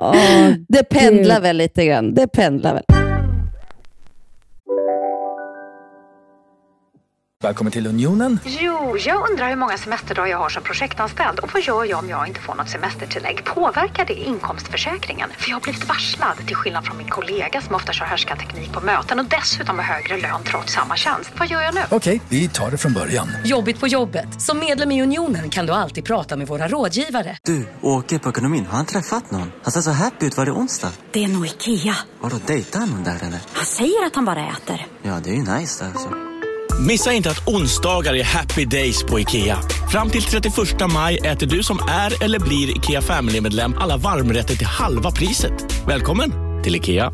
Åh, 0.00 0.50
det 0.68 0.82
pendlar 0.84 1.40
väl 1.40 1.56
lite 1.56 1.86
grann. 1.86 2.14
Det 2.14 2.26
pendlar 2.28 2.74
väl. 2.74 3.01
Välkommen 7.42 7.72
till 7.72 7.86
Unionen. 7.86 8.38
Jo, 8.44 8.96
jag 8.98 9.30
undrar 9.30 9.48
hur 9.48 9.56
många 9.56 9.76
semesterdagar 9.78 10.30
jag 10.30 10.38
har 10.38 10.48
som 10.48 10.62
projektanställd 10.62 11.38
och 11.38 11.50
vad 11.52 11.62
gör 11.62 11.84
jag 11.84 11.98
om 11.98 12.08
jag 12.08 12.28
inte 12.28 12.40
får 12.40 12.54
något 12.54 12.68
semestertillägg? 12.68 13.44
Påverkar 13.44 14.04
det 14.04 14.14
inkomstförsäkringen? 14.14 15.30
För 15.38 15.48
jag 15.50 15.56
har 15.56 15.60
blivit 15.60 15.88
varslad, 15.88 16.36
till 16.46 16.56
skillnad 16.56 16.84
från 16.84 16.96
min 16.96 17.08
kollega 17.08 17.60
som 17.60 17.74
ofta 17.74 17.92
kör 17.92 18.04
härskarteknik 18.06 18.72
på 18.72 18.80
möten 18.80 19.18
och 19.18 19.24
dessutom 19.24 19.78
har 19.78 19.84
högre 19.84 20.20
lön 20.20 20.42
trots 20.44 20.72
samma 20.72 20.96
tjänst. 20.96 21.30
Vad 21.38 21.48
gör 21.48 21.60
jag 21.62 21.74
nu? 21.74 21.80
Okej, 21.90 22.20
vi 22.28 22.48
tar 22.48 22.70
det 22.70 22.78
från 22.78 22.92
början. 22.92 23.28
Jobbigt 23.44 23.80
på 23.80 23.86
jobbet. 23.88 24.42
Som 24.42 24.58
medlem 24.58 24.92
i 24.92 25.02
Unionen 25.02 25.50
kan 25.50 25.66
du 25.66 25.72
alltid 25.72 26.04
prata 26.04 26.36
med 26.36 26.46
våra 26.48 26.68
rådgivare. 26.68 27.38
Du, 27.42 27.68
åker 27.80 28.18
på 28.18 28.28
ekonomin. 28.30 28.66
Har 28.66 28.76
han 28.76 28.86
träffat 28.86 29.30
någon? 29.30 29.52
Han 29.62 29.72
ser 29.72 29.80
så 29.80 29.90
happy 29.90 30.26
ut. 30.26 30.36
Var 30.36 30.44
det 30.44 30.52
onsdag? 30.52 30.90
Det 31.12 31.24
är 31.24 31.28
nog 31.28 31.46
Ikea. 31.46 31.96
Har 32.20 32.30
du 32.30 32.38
dejtat 32.46 32.88
någon 32.88 33.04
där 33.04 33.16
eller? 33.16 33.40
Han 33.52 33.64
säger 33.64 34.06
att 34.06 34.14
han 34.14 34.24
bara 34.24 34.48
äter. 34.48 34.86
Ja, 35.02 35.20
det 35.24 35.30
är 35.30 35.34
ju 35.34 35.42
nice 35.42 35.84
alltså. 35.86 36.31
Missa 36.80 37.12
inte 37.12 37.30
att 37.30 37.48
onsdagar 37.48 38.14
är 38.14 38.24
happy 38.24 38.64
days 38.64 39.04
på 39.04 39.20
IKEA. 39.20 39.58
Fram 39.90 40.10
till 40.10 40.22
31 40.22 40.54
maj 40.94 41.18
äter 41.18 41.46
du 41.46 41.62
som 41.62 41.78
är 41.78 42.24
eller 42.24 42.38
blir 42.38 42.76
IKEA 42.76 43.02
Family-medlem 43.02 43.74
alla 43.78 43.96
varmrätter 43.96 44.54
till 44.54 44.66
halva 44.66 45.10
priset. 45.10 45.86
Välkommen 45.86 46.32
till 46.62 46.76
IKEA. 46.76 47.12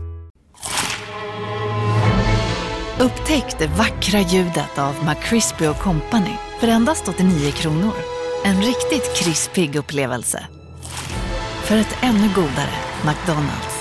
Upptäck 3.01 3.59
det 3.59 3.67
vackra 3.67 4.21
ljudet 4.21 4.79
av 4.79 4.95
McCrispy 5.05 5.67
Company 5.81 6.35
för 6.61 6.69
endast 6.69 7.09
89 7.09 7.51
kronor. 7.51 7.95
En 8.45 8.63
riktigt 8.63 9.17
krispig 9.17 9.77
upplevelse. 9.77 10.47
För 11.65 11.77
ett 11.77 11.97
ännu 12.03 12.29
godare 12.35 12.75
McDonalds. 13.05 13.78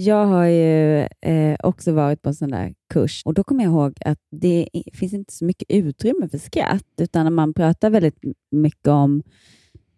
Jag 0.00 0.26
har 0.26 0.44
ju 0.44 0.98
eh, 1.20 1.56
också 1.62 1.92
varit 1.92 2.22
på 2.22 2.28
en 2.28 2.34
sån 2.34 2.50
där 2.50 2.74
kurs 2.92 3.22
och 3.24 3.34
då 3.34 3.44
kommer 3.44 3.64
jag 3.64 3.70
ihåg 3.70 3.98
att 4.04 4.18
det 4.30 4.68
finns 4.94 5.12
inte 5.12 5.32
så 5.32 5.44
mycket 5.44 5.70
utrymme 5.70 6.28
för 6.28 6.38
skratt, 6.38 6.86
utan 7.00 7.34
man 7.34 7.54
pratar 7.54 7.90
väldigt 7.90 8.18
mycket 8.50 8.88
om 8.88 9.22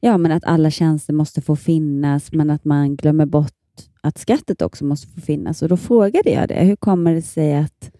ja, 0.00 0.18
men 0.18 0.32
att 0.32 0.44
alla 0.44 0.70
tjänster 0.70 1.12
måste 1.12 1.40
få 1.40 1.56
finnas, 1.56 2.32
men 2.32 2.50
att 2.50 2.64
man 2.64 2.96
glömmer 2.96 3.26
bort 3.26 3.52
att 4.00 4.18
skrattet 4.18 4.62
också 4.62 4.84
måste 4.84 5.06
få 5.06 5.20
finnas. 5.20 5.62
Och 5.62 5.68
Då 5.68 5.76
frågade 5.76 6.30
jag 6.30 6.48
det, 6.48 6.64
hur 6.64 6.76
kommer 6.76 7.14
det 7.14 7.22
sig 7.22 7.54
att, 7.54 7.90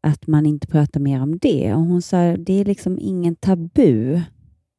att 0.00 0.26
man 0.26 0.46
inte 0.46 0.66
pratar 0.66 1.00
mer 1.00 1.22
om 1.22 1.38
det? 1.38 1.74
Och 1.74 1.80
Hon 1.82 2.02
sa, 2.02 2.36
det 2.36 2.60
är 2.60 2.64
liksom 2.64 2.98
ingen 3.00 3.36
tabu 3.36 4.20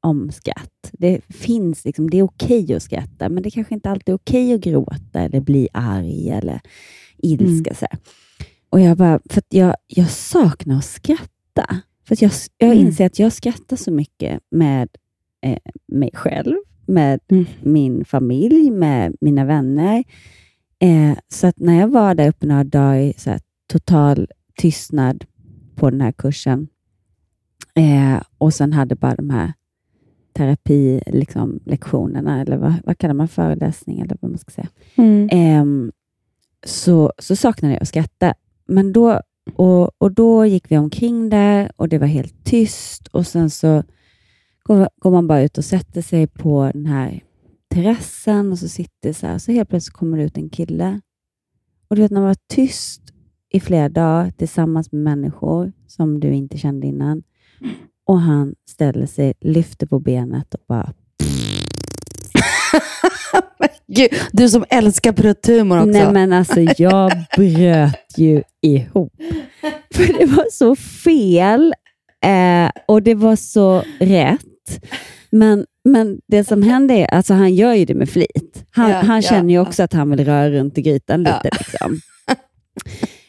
om 0.02 0.32
skratt. 0.32 0.92
Det 0.92 1.22
finns 1.30 1.86
liksom, 1.86 2.10
det 2.10 2.18
är 2.18 2.24
okej 2.24 2.74
att 2.74 2.84
skratta, 2.84 3.30
men 3.30 3.44
det 3.44 3.52
kanske 3.52 3.74
inte 3.74 3.90
alltid 3.90 4.10
är 4.14 4.18
okej 4.18 4.54
att 4.54 4.62
gråta 4.62 5.20
eller 5.20 5.40
bli 5.42 5.68
arg 5.74 6.30
eller 6.30 6.62
ilska. 7.18 7.74
Här. 7.82 8.00
Och 8.70 8.80
jag 8.80 8.98
bara, 8.98 9.20
för 9.30 9.44
jag, 9.50 9.76
jag 9.88 10.10
saknar 10.10 10.78
att 10.78 10.86
skratta. 10.86 11.82
För 12.08 12.18
jag, 12.24 12.32
jag 12.58 12.72
Mm. 12.72 12.86
inser 12.88 13.06
att 13.06 13.20
jag 13.20 13.34
skrattar 13.34 13.76
så 13.78 13.92
mycket 13.92 14.40
med 14.52 14.90
eh, 15.42 15.58
mig 15.88 16.10
själv, 16.14 16.56
med 16.86 17.20
Mm. 17.32 17.46
min 17.62 18.06
familj, 18.06 18.72
med 18.72 19.16
mina 19.22 19.46
vänner. 19.46 20.04
Eh, 20.80 21.18
så 21.28 21.48
att 21.48 21.60
när 21.60 21.80
jag 21.80 21.88
var 21.88 22.16
där 22.16 22.30
uppe 22.30 22.46
några 22.46 22.64
dagar 22.64 22.96
i 22.96 23.14
så 23.18 23.30
här, 23.30 23.40
total 23.68 24.28
tystnad 24.58 25.26
på 25.76 25.90
den 25.90 26.02
här 26.02 26.12
kursen 26.12 26.68
eh, 27.76 28.22
och 28.38 28.54
sen 28.54 28.74
hade 28.74 28.96
bara 28.96 29.16
de 29.16 29.30
här 29.30 29.54
terapilektionerna, 30.34 31.20
liksom, 31.20 31.60
lektionerna, 31.66 32.42
eller 32.42 32.58
vad, 32.58 32.74
vad 32.84 32.98
kallar 32.98 33.14
man 33.14 33.28
föreläsning 33.28 34.00
eller 34.00 34.18
vad 34.22 34.32
man 34.32 34.38
ska 34.38 34.52
säga. 34.52 34.70
Mm. 34.96 35.30
Ehm, 35.32 35.92
så, 36.66 37.14
så 37.18 37.36
saknade 37.36 37.74
jag 37.74 37.82
att 37.82 37.88
skratta. 37.88 38.34
Men 38.66 38.94
då, 38.94 39.22
och, 39.56 40.02
och 40.02 40.12
då 40.12 40.46
gick 40.46 40.72
vi 40.72 40.78
omkring 40.78 41.30
där 41.30 41.72
och 41.76 41.90
det 41.90 41.98
var 41.98 42.08
helt 42.08 42.44
tyst 42.44 43.08
och 43.08 43.28
sen 43.28 43.50
så 43.50 43.84
går, 44.64 44.90
går 44.96 45.12
man 45.12 45.28
bara 45.28 45.42
ut 45.42 45.58
och 45.58 45.66
sätter 45.66 46.02
sig 46.02 46.28
på 46.28 46.72
den 46.74 46.86
här 46.86 47.24
terrassen 47.70 48.52
och 48.52 48.60
så 48.60 48.68
sitter 48.68 49.14
så 49.14 49.28
här. 49.28 49.38
Så 49.38 49.52
helt 49.52 49.70
plötsligt 49.70 49.96
kommer 49.96 50.18
det 50.18 50.24
ut 50.24 50.38
en 50.38 50.50
kille. 50.50 51.02
Och 51.88 51.96
du 51.96 52.02
vet 52.02 52.12
när 52.12 52.22
man 52.22 52.28
var 52.28 52.38
tyst 52.48 53.02
i 53.50 53.60
flera 53.60 53.90
dagar 53.90 54.32
tillsammans 54.32 54.92
med 54.92 55.02
människor 55.02 55.72
som 55.88 56.20
du 56.20 56.34
inte 56.34 56.58
kände 56.58 56.88
innan 56.88 57.24
och 58.12 58.22
han 58.22 58.56
ställer 58.70 59.06
sig, 59.06 59.34
lyfter 59.42 59.88
på 59.88 60.00
benet 60.00 60.54
och 60.54 60.62
bara 60.68 60.94
Gud, 63.88 64.10
du 64.32 64.50
som 64.50 64.66
älskar 64.70 65.12
prutthumor 65.12 65.78
också. 65.78 65.90
Nej 65.90 66.14
men 66.14 66.34
alltså 66.34 66.60
jag 66.78 67.12
bröt 67.36 68.18
ju 68.18 68.44
ihop. 68.62 69.14
För 69.94 70.20
det 70.20 70.26
var 70.26 70.46
så 70.52 70.76
fel 70.76 71.74
eh, 72.26 72.72
och 72.88 73.04
det 73.04 73.16
var 73.16 73.36
så 73.36 73.84
rätt. 74.00 74.86
Men, 75.30 75.66
men 75.84 76.20
det 76.28 76.44
som 76.44 76.64
hände 76.64 76.94
är, 76.94 77.06
alltså 77.06 77.34
han 77.34 77.56
gör 77.56 77.74
ju 77.74 77.86
det 77.86 77.96
med 77.96 78.10
flit. 78.10 78.66
Han, 78.72 78.90
Ja, 78.90 78.98
han 78.98 79.22
ja, 79.22 79.30
känner 79.30 79.54
ju 79.54 79.60
också 79.60 79.84
att 79.84 79.94
han 79.94 80.10
vill 80.10 80.26
röra 80.26 80.50
runt 80.50 80.78
i 80.78 80.82
grytan 80.82 81.24
lite. 81.24 81.50
Liksom. 81.60 82.00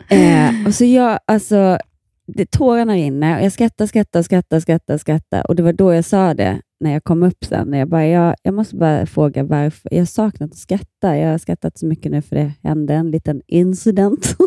Eh, 0.08 0.66
och 0.66 0.74
så 0.74 0.84
jag, 0.84 1.18
alltså, 1.26 1.78
det, 2.26 2.50
tårarna 2.50 2.94
rinner 2.94 3.38
och 3.38 3.44
jag 3.44 3.52
skrattar, 3.52 3.86
skrattar, 3.86 4.22
skrattar, 4.22 4.60
skrattar, 4.60 4.98
skrattar. 4.98 5.46
Och 5.48 5.56
det 5.56 5.62
var 5.62 5.72
då 5.72 5.94
jag 5.94 6.04
sa 6.04 6.34
det, 6.34 6.60
när 6.80 6.92
jag 6.92 7.04
kom 7.04 7.22
upp 7.22 7.44
sen. 7.44 7.68
När 7.68 7.78
jag, 7.78 7.88
bara, 7.88 8.06
jag, 8.06 8.34
jag 8.42 8.54
måste 8.54 8.76
bara 8.76 9.06
fråga 9.06 9.42
varför. 9.42 9.88
Jag 9.92 10.00
har 10.00 10.06
saknat 10.06 10.50
att 10.50 10.56
skratta. 10.56 11.16
Jag 11.16 11.30
har 11.30 11.38
skrattat 11.38 11.78
så 11.78 11.86
mycket 11.86 12.12
nu 12.12 12.22
för 12.22 12.36
det 12.36 12.52
hände 12.62 12.94
en 12.94 13.10
liten 13.10 13.42
incident. 13.46 14.36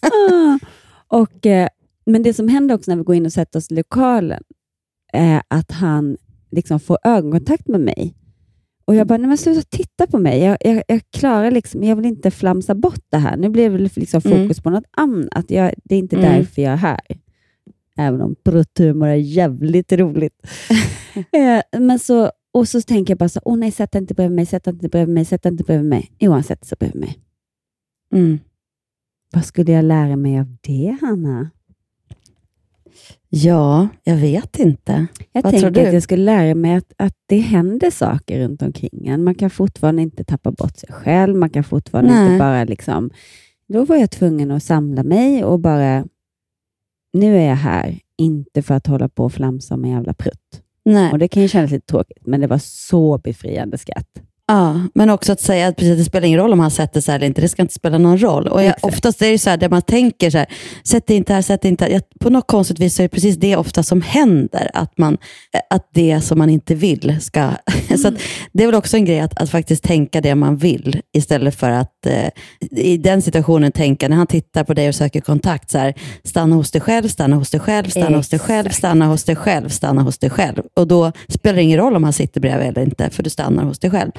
Ah. 0.00 0.58
Och, 1.18 1.46
eh, 1.46 1.68
men 2.06 2.22
det 2.22 2.34
som 2.34 2.48
händer 2.48 2.74
också 2.74 2.90
när 2.90 2.96
vi 2.96 3.02
går 3.04 3.14
in 3.14 3.26
och 3.26 3.32
sätter 3.32 3.58
oss 3.58 3.70
i 3.70 3.74
lokalen 3.74 4.42
är 5.12 5.42
att 5.48 5.72
han 5.72 6.16
liksom 6.50 6.80
får 6.80 6.98
ögonkontakt 7.04 7.68
med 7.68 7.80
mig. 7.80 8.14
Och 8.88 8.94
jag 8.94 9.06
bara, 9.06 9.18
nej 9.18 9.28
men 9.28 9.38
sluta 9.38 9.62
titta 9.62 10.06
på 10.06 10.18
mig. 10.18 10.40
Jag, 10.40 10.56
jag, 10.60 10.82
jag 10.88 11.00
klarar 11.10 11.50
liksom, 11.50 11.84
jag 11.84 11.96
vill 11.96 12.06
inte 12.06 12.30
flamsa 12.30 12.74
bort 12.74 13.04
det 13.10 13.16
här. 13.18 13.36
Nu 13.36 13.48
blev 13.48 13.72
det 13.72 13.78
liksom 13.96 14.20
fokus 14.20 14.34
Mm. 14.34 14.54
på 14.62 14.70
något 14.70 14.84
annat. 14.90 15.50
Jag, 15.50 15.74
det 15.84 15.94
är 15.94 15.98
inte 15.98 16.16
Mm. 16.16 16.32
därför 16.32 16.62
jag 16.62 16.72
är 16.72 16.76
här. 16.76 17.00
Även 17.96 18.20
om 18.20 18.34
brutthumor 18.44 19.08
är 19.08 19.14
jävligt 19.14 19.92
roligt. 19.92 20.34
Eh, 21.32 21.80
men 21.80 21.98
så, 21.98 22.30
och 22.52 22.68
så 22.68 22.80
tänker 22.82 23.10
jag 23.12 23.18
bara 23.18 23.28
så, 23.28 23.40
åh 23.44 23.56
nej, 23.58 23.70
sätt 23.72 23.94
inte 23.94 24.14
bredvid 24.14 24.36
mig, 24.36 24.46
sätt 24.46 24.66
inte 24.66 24.88
bredvid 24.88 25.14
mig, 25.14 25.24
sätt 25.24 25.44
inte 25.46 25.64
bredvid 25.64 25.88
mig. 25.88 26.10
Jo, 26.18 26.32
han 26.32 26.42
sätter 26.42 26.66
sig 26.66 26.76
bredvid 26.80 27.00
mig. 27.00 27.18
Mm. 28.14 28.38
Vad 29.32 29.44
skulle 29.44 29.72
jag 29.72 29.84
lära 29.84 30.16
mig 30.16 30.38
av 30.40 30.56
det, 30.60 30.96
Hanna? 31.00 31.50
Ja, 33.28 33.88
jag 34.04 34.16
vet 34.16 34.58
inte. 34.58 35.06
Jag 35.32 35.42
Vad 35.42 35.52
tänker 35.52 35.86
att 35.86 35.92
jag 35.92 36.02
skulle 36.02 36.24
lära 36.24 36.54
mig 36.54 36.74
att, 36.74 36.92
att 36.96 37.14
det 37.26 37.38
händer 37.38 37.90
saker 37.90 38.40
runt 38.40 38.62
omkring 38.62 39.06
en. 39.06 39.24
Man 39.24 39.34
kan 39.34 39.50
fortfarande 39.50 40.02
inte 40.02 40.24
tappa 40.24 40.50
bort 40.50 40.76
sig 40.76 40.92
själv. 40.92 41.36
Man 41.36 41.50
kan 41.50 41.64
fortfarande 41.64 42.12
Nej. 42.12 42.26
inte 42.26 42.38
bara 42.38 42.64
liksom... 42.64 43.10
Då 43.68 43.84
var 43.84 43.96
jag 43.96 44.10
tvungen 44.10 44.50
att 44.50 44.62
samla 44.62 45.02
mig 45.02 45.44
och 45.44 45.60
bara... 45.60 46.04
Nu 47.12 47.36
är 47.36 47.48
jag 47.48 47.56
här, 47.56 47.98
inte 48.18 48.62
för 48.62 48.74
att 48.74 48.86
hålla 48.86 49.08
på 49.08 49.24
och 49.24 49.32
flamsa 49.32 49.74
om 49.74 49.84
en 49.84 49.90
jävla 49.90 50.14
prutt. 50.14 50.62
Nej. 50.84 51.12
Och 51.12 51.18
Det 51.18 51.28
kan 51.28 51.42
ju 51.42 51.48
kännas 51.48 51.70
lite 51.70 51.86
tråkigt, 51.86 52.26
men 52.26 52.40
det 52.40 52.46
var 52.46 52.58
så 52.58 53.18
befriande 53.18 53.78
skratt. 53.78 54.22
Ja, 54.50 54.80
men 54.94 55.10
också 55.10 55.32
att 55.32 55.40
säga 55.40 55.68
att 55.68 55.76
precis, 55.76 55.98
det 55.98 56.04
spelar 56.04 56.26
ingen 56.26 56.40
roll 56.40 56.52
om 56.52 56.60
han 56.60 56.70
sätter 56.70 57.00
sig 57.00 57.14
eller 57.14 57.26
inte. 57.26 57.40
Det 57.40 57.48
ska 57.48 57.62
inte 57.62 57.74
spela 57.74 57.98
någon 57.98 58.18
roll. 58.18 58.46
Och 58.46 58.62
jag, 58.62 58.68
Exakt. 58.68 58.84
oftast 58.84 59.22
är 59.22 59.30
det 59.30 59.38
så 59.38 59.50
här, 59.50 59.56
där 59.56 59.68
man 59.68 59.82
tänker 59.82 60.30
så 60.30 60.38
här, 60.38 60.46
sätt 60.84 61.06
dig 61.06 61.16
inte 61.16 61.34
här, 61.34 61.42
sätt 61.42 61.62
dig 61.62 61.70
inte 61.70 61.84
här. 61.84 61.92
Jag, 61.92 62.02
på 62.20 62.30
något 62.30 62.46
konstigt 62.46 62.78
vis 62.78 62.94
så 62.94 63.02
är 63.02 63.04
det 63.04 63.08
precis 63.08 63.36
det 63.36 63.56
ofta 63.56 63.82
som 63.82 64.02
händer. 64.02 64.70
Att, 64.74 64.98
man, 64.98 65.18
att 65.70 65.88
det 65.94 66.20
som 66.20 66.38
man 66.38 66.50
inte 66.50 66.74
vill 66.74 67.16
ska... 67.20 67.50
så 68.02 68.08
att, 68.08 68.14
det 68.52 68.62
är 68.62 68.66
väl 68.66 68.74
också 68.74 68.96
en 68.96 69.04
grej 69.04 69.20
att, 69.20 69.42
att 69.42 69.50
faktiskt 69.50 69.84
tänka 69.84 70.20
det 70.20 70.34
man 70.34 70.56
vill 70.56 71.00
istället 71.16 71.54
för 71.54 71.70
att 71.70 72.06
eh, 72.06 72.28
i 72.70 72.96
den 72.96 73.22
situationen 73.22 73.72
tänka, 73.72 74.08
när 74.08 74.16
han 74.16 74.26
tittar 74.26 74.64
på 74.64 74.74
dig 74.74 74.88
och 74.88 74.94
söker 74.94 75.20
kontakt, 75.20 75.70
så 75.70 75.78
här, 75.78 75.94
stanna 76.24 76.56
hos 76.56 76.70
dig 76.70 76.80
själv, 76.80 77.08
stanna 77.08 77.36
hos 77.36 77.50
dig 77.50 77.60
själv, 77.60 77.90
stanna 77.90 78.16
hos 78.16 78.28
dig 78.28 78.38
själv, 78.38 78.66
Exakt. 78.66 78.78
stanna 78.78 79.06
hos 79.06 79.24
dig 79.24 79.36
själv, 79.36 79.68
stanna 79.68 80.02
hos 80.02 80.18
dig 80.18 80.30
själv. 80.30 80.62
Och 80.76 80.86
då 80.88 81.12
spelar 81.28 81.56
det 81.56 81.62
ingen 81.62 81.78
roll 81.78 81.96
om 81.96 82.04
han 82.04 82.12
sitter 82.12 82.40
bredvid 82.40 82.68
eller 82.68 82.82
inte, 82.82 83.10
för 83.10 83.22
du 83.22 83.30
stannar 83.30 83.64
hos 83.64 83.78
dig 83.78 83.90
själv. 83.90 84.10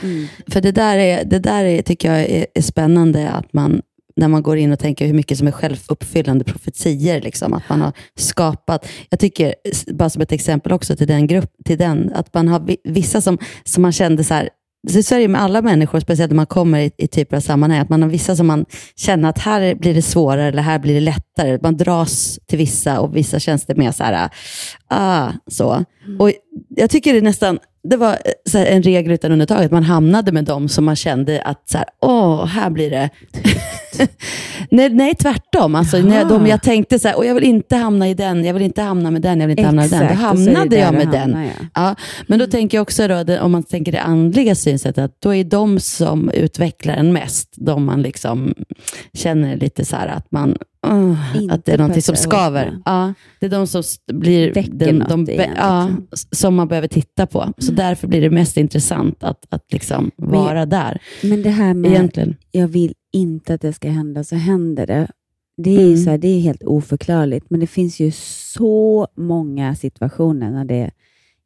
För 0.47 0.61
det 0.61 0.71
där, 0.71 0.97
är, 0.97 1.25
det 1.25 1.39
där 1.39 1.65
är, 1.65 1.81
tycker 1.81 2.13
jag 2.13 2.21
är, 2.21 2.45
är 2.53 2.61
spännande, 2.61 3.29
att 3.29 3.53
man, 3.53 3.81
när 4.15 4.27
man 4.27 4.43
går 4.43 4.57
in 4.57 4.71
och 4.71 4.79
tänker 4.79 5.05
hur 5.05 5.13
mycket 5.13 5.37
som 5.37 5.47
är 5.47 5.51
självuppfyllande 5.51 6.43
profetier. 6.45 7.21
Liksom, 7.21 7.53
att 7.53 7.69
man 7.69 7.81
har 7.81 7.93
skapat, 8.17 8.87
jag 9.09 9.19
tycker, 9.19 9.55
bara 9.93 10.09
som 10.09 10.21
ett 10.21 10.31
exempel 10.31 10.71
också 10.71 10.95
till 10.95 11.07
den 11.07 11.27
grupp, 11.27 11.51
till 11.65 11.77
den, 11.77 12.11
att 12.15 12.33
man 12.33 12.47
har 12.47 12.75
vissa 12.83 13.21
som, 13.21 13.37
som 13.63 13.81
man 13.81 13.91
kände 13.91 14.23
så 14.23 14.33
här, 14.33 14.49
så 14.87 15.03
så 15.03 15.15
är 15.15 15.19
det 15.19 15.27
med 15.27 15.41
alla 15.41 15.61
människor, 15.61 15.99
speciellt 15.99 16.31
när 16.31 16.35
man 16.35 16.45
kommer 16.45 16.79
i, 16.79 16.91
i 16.97 17.07
typer 17.07 17.37
av 17.37 17.41
sammanhang, 17.41 17.79
att 17.79 17.89
man 17.89 18.01
har 18.01 18.09
vissa 18.09 18.35
som 18.35 18.47
man 18.47 18.65
känner 18.95 19.29
att 19.29 19.39
här 19.39 19.75
blir 19.75 19.93
det 19.93 20.01
svårare 20.01 20.47
eller 20.47 20.61
här 20.61 20.79
blir 20.79 20.93
det 20.93 20.99
lättare. 20.99 21.28
Man 21.61 21.77
dras 21.77 22.39
till 22.47 22.57
vissa 22.57 22.99
och 22.99 23.15
vissa 23.15 23.39
känns 23.39 23.65
det 23.65 23.75
mer 23.75 23.91
så 23.91 24.03
här, 24.03 24.29
ah, 24.87 25.31
så. 25.47 25.85
Och 26.19 26.31
jag 26.69 26.89
tycker 26.89 27.13
det 27.13 27.21
nästan, 27.21 27.59
det 27.83 27.97
var 27.97 28.11
eh, 28.53 28.73
en 28.75 28.83
regel 28.83 29.11
utan 29.11 29.31
undantag, 29.31 29.63
att 29.63 29.71
man 29.71 29.83
hamnade 29.83 30.31
med 30.31 30.45
dem 30.45 30.69
som 30.69 30.85
man 30.85 30.95
kände 30.95 31.41
att, 31.41 31.69
så 31.69 31.77
här, 31.77 31.87
åh, 32.01 32.45
här 32.45 32.69
blir 32.69 32.89
det... 32.89 33.09
nej, 34.71 34.89
nej, 34.89 35.15
tvärtom. 35.15 35.75
Alltså, 35.75 35.97
när 35.97 36.25
de, 36.25 36.47
jag 36.47 36.63
tänkte 36.63 36.99
så 36.99 37.07
här, 37.07 37.23
jag 37.23 37.35
vill 37.35 37.43
inte 37.43 37.75
hamna 37.75 38.09
i 38.09 38.13
den, 38.13 38.45
jag 38.45 38.53
vill 38.53 38.63
inte 38.63 38.81
hamna 38.81 39.11
med 39.11 39.21
den, 39.21 39.41
jag 39.41 39.47
vill 39.47 39.59
inte 39.59 39.67
hamna 39.67 39.85
i 39.85 39.89
den. 39.89 40.07
Då 40.07 40.13
hamnade 40.13 40.75
jag 40.75 40.93
med 40.93 41.07
hamnar, 41.07 41.41
den. 41.41 41.43
ja. 41.43 41.65
Ja, 41.73 41.95
men 42.27 42.39
då 42.39 42.47
tänker 42.47 42.77
jag 42.77 42.81
också, 42.81 43.07
då, 43.07 43.39
om 43.39 43.51
man 43.51 43.63
tänker 43.63 43.91
det 43.91 44.01
andliga 44.01 44.55
synsättet, 44.55 45.03
att 45.05 45.21
då 45.21 45.35
är 45.35 45.43
de 45.43 45.79
som 45.79 46.29
utvecklar 46.29 46.93
en 46.93 47.13
mest, 47.13 47.53
de 47.55 47.85
man 47.85 48.01
liksom 48.01 48.53
känner 49.13 49.57
lite 49.57 49.85
så 49.85 49.95
här 49.95 50.07
att 50.07 50.31
man, 50.31 50.57
uh, 50.87 51.53
att 51.53 51.65
det 51.65 51.71
är 51.73 51.77
någonting 51.77 52.01
som 52.01 52.15
skaver. 52.15 52.77
Ja, 52.85 53.13
det 53.39 53.45
är 53.45 53.49
de 53.49 53.67
som 53.67 53.83
blir, 54.13 54.53
Väcker 54.53 54.71
den, 54.73 54.99
de, 55.09 55.29
en, 55.29 55.51
ja, 55.57 55.87
liksom. 55.87 56.29
som 56.31 56.55
man 56.55 56.67
behöver 56.67 56.87
titta 56.87 57.25
på. 57.27 57.53
Så 57.57 57.71
därför 57.71 58.07
blir 58.07 58.21
det 58.21 58.29
mest 58.29 58.57
intressant 58.57 59.23
att, 59.23 59.45
att 59.49 59.73
liksom 59.73 60.11
vara 60.15 60.65
där. 60.65 61.01
Men 61.23 61.41
det 61.41 61.49
här 61.49 61.73
med, 61.73 61.91
Egentligen. 61.91 62.35
jag 62.51 62.67
vill 62.67 62.93
inte 63.13 63.53
att 63.53 63.61
det 63.61 63.73
ska 63.73 63.89
hända, 63.89 64.23
så 64.23 64.35
händer 64.35 64.87
det. 64.87 65.07
Det 65.57 65.75
är, 65.75 65.79
Mm. 65.87 65.97
så 65.97 66.09
här, 66.09 66.17
det 66.17 66.27
är 66.27 66.39
helt 66.39 66.63
oförklarligt, 66.63 67.45
men 67.49 67.59
det 67.59 67.67
finns 67.67 67.99
ju 67.99 68.11
så 68.53 69.07
många 69.17 69.75
situationer 69.75 70.51
när 70.51 70.65
det 70.65 70.91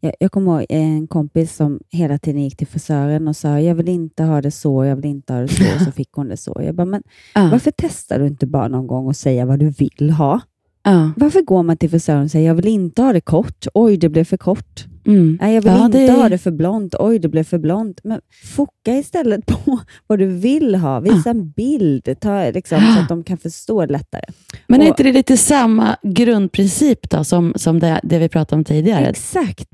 jag, 0.03 0.13
jag 0.19 0.31
kommer 0.31 0.51
ihåg 0.59 0.65
en 0.69 1.07
kompis 1.07 1.55
som 1.55 1.79
hela 1.91 2.17
tiden 2.17 2.41
gick 2.43 2.57
till 2.57 2.67
frisören 2.67 3.27
och 3.27 3.35
sa, 3.35 3.59
jag 3.59 3.75
vill 3.75 3.89
inte 3.89 4.23
ha 4.23 4.41
det 4.41 4.51
så, 4.51 4.85
jag 4.85 4.95
vill 4.95 5.05
inte 5.05 5.33
ha 5.33 5.39
det 5.41 5.47
så, 5.47 5.63
och 5.75 5.81
så 5.81 5.91
fick 5.95 6.09
hon 6.11 6.27
det 6.29 6.37
så. 6.37 6.61
Jag 6.65 6.75
bara, 6.75 6.85
men 6.85 7.03
Ja. 7.35 7.49
varför 7.51 7.71
testar 7.77 8.19
du 8.19 8.27
inte 8.27 8.45
bara 8.47 8.67
någon 8.67 8.87
gång 8.87 9.07
och 9.07 9.15
säga 9.15 9.45
vad 9.45 9.59
du 9.59 9.69
vill 9.69 10.09
ha? 10.09 10.41
Ja. 10.85 11.11
Varför 11.15 11.41
går 11.41 11.63
man 11.63 11.77
till 11.77 11.89
frisören 11.89 12.23
och 12.23 12.31
säger, 12.31 12.47
jag 12.47 12.55
vill 12.55 12.67
inte 12.67 13.01
ha 13.01 13.13
det 13.13 13.21
kort, 13.21 13.65
oj 13.73 13.97
det 13.97 14.09
blev 14.09 14.23
för 14.23 14.37
kort. 14.37 14.85
Mm. 15.05 15.37
Nej, 15.41 15.55
jag 15.55 15.61
vill 15.61 15.71
Ja, 15.71 15.85
inte 15.85 16.05
det- 16.05 16.11
ha 16.11 16.29
det 16.29 16.37
för 16.37 16.51
blont. 16.51 16.95
Oj, 16.99 17.19
det 17.19 17.27
blev 17.29 17.43
för 17.43 17.57
blont. 17.57 17.99
Men 18.03 18.21
foka 18.55 18.97
istället 18.97 19.45
på 19.65 19.79
vad 20.07 20.19
du 20.19 20.27
vill 20.27 20.75
ha. 20.75 20.99
Visa 20.99 21.29
en 21.29 21.49
bild 21.51 22.15
ta, 22.19 22.51
liksom, 22.51 22.79
så 22.95 23.01
att 23.01 23.09
de 23.09 23.23
kan 23.23 23.37
förstå 23.37 23.85
lättare. 23.85 24.21
Men 24.67 24.81
är 24.81 24.85
Och- 24.85 24.89
inte 24.89 25.03
det 25.03 25.11
lite 25.11 25.37
samma 25.37 25.97
grundprincip 26.03 27.09
då, 27.09 27.23
som, 27.23 27.53
som 27.55 27.79
det, 27.79 27.99
det 28.03 28.19
vi 28.19 28.29
pratade 28.29 28.59
om 28.59 28.63
tidigare? 28.63 29.05
Exakt. 29.05 29.69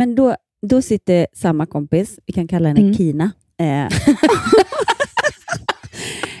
Men 0.00 0.14
då, 0.14 0.34
då 0.66 0.82
sitter 0.82 1.26
samma 1.32 1.66
kompis, 1.66 2.18
vi 2.26 2.32
kan 2.32 2.48
kalla 2.48 2.68
henne 2.68 2.80
Mm. 2.80 2.94
Kina, 2.94 3.30
eh, 3.58 3.86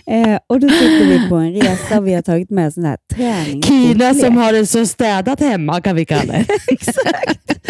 eh, 0.34 0.38
och 0.46 0.60
då 0.60 0.68
sitter 0.68 1.06
vi 1.06 1.28
på 1.28 1.34
en 1.36 1.52
resa 1.52 1.98
och 1.98 2.06
vi 2.06 2.14
har 2.14 2.22
tagit 2.22 2.50
med 2.50 2.74
sån 2.74 2.84
här 2.84 2.98
träning. 3.14 3.62
Kina 3.62 4.14
som 4.14 4.36
har 4.36 4.52
det 4.52 4.66
så 4.66 4.86
städat 4.86 5.40
hemma 5.40 5.80
kan 5.80 5.96
vi 5.96 6.04
kalla 6.04 6.32
det. 6.32 6.46
Exakt. 6.72 7.60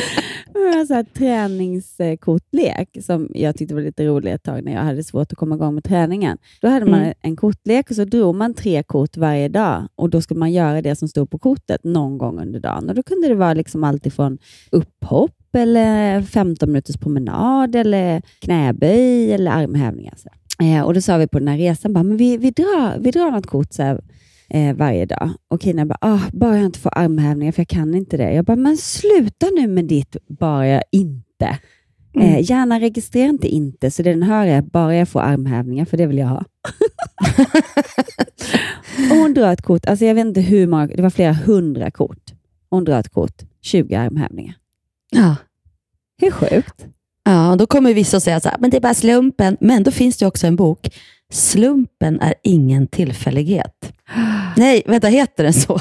Vi 0.54 0.60
har 0.60 0.94
här 0.94 1.04
träningskortlek 1.04 2.96
som 3.02 3.28
jag 3.34 3.56
tyckte 3.56 3.74
var 3.74 3.82
lite 3.82 4.06
rolig 4.06 4.32
ett 4.32 4.42
tag 4.42 4.64
när 4.64 4.72
jag 4.72 4.82
hade 4.82 5.04
svårt 5.04 5.32
att 5.32 5.38
komma 5.38 5.54
igång 5.54 5.74
med 5.74 5.84
träningen. 5.84 6.38
Då 6.60 6.68
hade 6.68 6.86
man 6.86 7.00
Mm. 7.00 7.14
en 7.22 7.36
kortlek 7.36 7.90
och 7.90 7.96
så 7.96 8.04
drog 8.04 8.34
man 8.34 8.54
tre 8.54 8.82
kort 8.82 9.16
varje 9.16 9.48
dag 9.48 9.88
och 9.94 10.10
då 10.10 10.20
skulle 10.20 10.40
man 10.40 10.52
göra 10.52 10.82
det 10.82 10.96
som 10.96 11.08
stod 11.08 11.30
på 11.30 11.38
kortet 11.38 11.84
någon 11.84 12.18
gång 12.18 12.40
under 12.40 12.60
dagen. 12.60 12.88
Och 12.88 12.94
Då 12.94 13.02
kunde 13.02 13.28
det 13.28 13.34
vara 13.34 13.54
liksom 13.54 13.84
allt 13.84 14.06
ifrån 14.06 14.38
upphopp 14.70 15.32
eller 15.58 16.22
15 16.22 16.72
minuters 16.72 16.96
promenad 16.96 17.76
eller 17.76 18.22
knäböj 18.40 19.32
eller 19.32 19.50
armhävningar. 19.50 20.14
Så. 20.16 20.28
Eh, 20.64 20.82
och 20.82 20.94
Då 20.94 21.00
sa 21.00 21.16
vi 21.16 21.26
på 21.26 21.38
den 21.38 21.48
här 21.48 21.58
resan, 21.58 21.92
bara, 21.92 22.04
men 22.04 22.16
vi, 22.16 22.36
vi, 22.36 22.50
drar, 22.50 22.98
vi 23.00 23.10
drar 23.10 23.30
något 23.30 23.46
kort 23.46 23.72
så 23.72 23.82
här, 23.82 24.00
eh, 24.48 24.74
varje 24.76 25.06
dag. 25.06 25.30
Och 25.48 25.62
Kina 25.62 25.86
bara, 25.86 25.98
ah, 26.00 26.20
bara 26.32 26.56
jag 26.56 26.64
inte 26.66 26.78
får 26.78 26.98
armhävningar 26.98 27.52
för 27.52 27.60
jag 27.60 27.68
kan 27.68 27.94
inte 27.94 28.16
det. 28.16 28.32
Jag 28.32 28.44
bara, 28.44 28.56
men 28.56 28.76
sluta 28.76 29.46
nu 29.56 29.68
med 29.68 29.84
ditt 29.84 30.16
bara 30.28 30.66
jag 30.68 30.82
inte. 30.92 31.58
Eh, 32.16 32.22
Mm. 32.30 32.42
gärna 32.42 32.80
registrera 32.80 33.28
inte 33.28 33.48
inte, 33.48 33.90
så 33.90 34.02
det 34.02 34.10
den 34.10 34.22
hör 34.22 34.46
är 34.46 34.62
bara 34.62 34.94
jag 34.96 35.08
får 35.08 35.20
armhävningar, 35.20 35.84
för 35.84 35.96
det 35.96 36.06
vill 36.06 36.18
jag 36.18 36.26
ha. 36.26 36.44
och 39.10 39.16
hon 39.16 39.34
drar 39.34 39.52
ett 39.52 39.62
kort, 39.62 39.86
alltså 39.86 40.04
jag 40.04 40.14
vet 40.14 40.26
inte 40.26 40.40
hur 40.40 40.66
många, 40.66 40.86
det 40.86 41.02
var 41.02 41.10
flera 41.10 41.32
hundra 41.32 41.90
kort. 41.90 42.22
Hon 42.70 42.84
drar 42.84 43.00
ett 43.00 43.08
kort, 43.08 43.42
20 43.62 43.94
armhävningar. 43.94 44.54
Ja. 45.10 45.36
Hur 46.22 46.30
sjukt? 46.30 46.84
Ja, 47.24 47.56
då 47.58 47.66
kommer 47.66 47.94
vissa 47.94 48.16
att 48.16 48.22
säga 48.22 48.40
så 48.40 48.48
här, 48.48 48.58
men 48.58 48.70
det 48.70 48.76
är 48.76 48.80
bara 48.80 48.94
slumpen. 48.94 49.56
Men 49.60 49.82
då 49.82 49.90
finns 49.90 50.16
det 50.16 50.26
också 50.26 50.46
en 50.46 50.56
bok. 50.56 50.88
Slumpen 51.32 52.20
är 52.20 52.34
ingen 52.42 52.86
tillfällighet. 52.86 53.92
Nej, 54.56 54.82
vänta, 54.86 55.08
heter 55.08 55.44
den 55.44 55.52
så? 55.52 55.72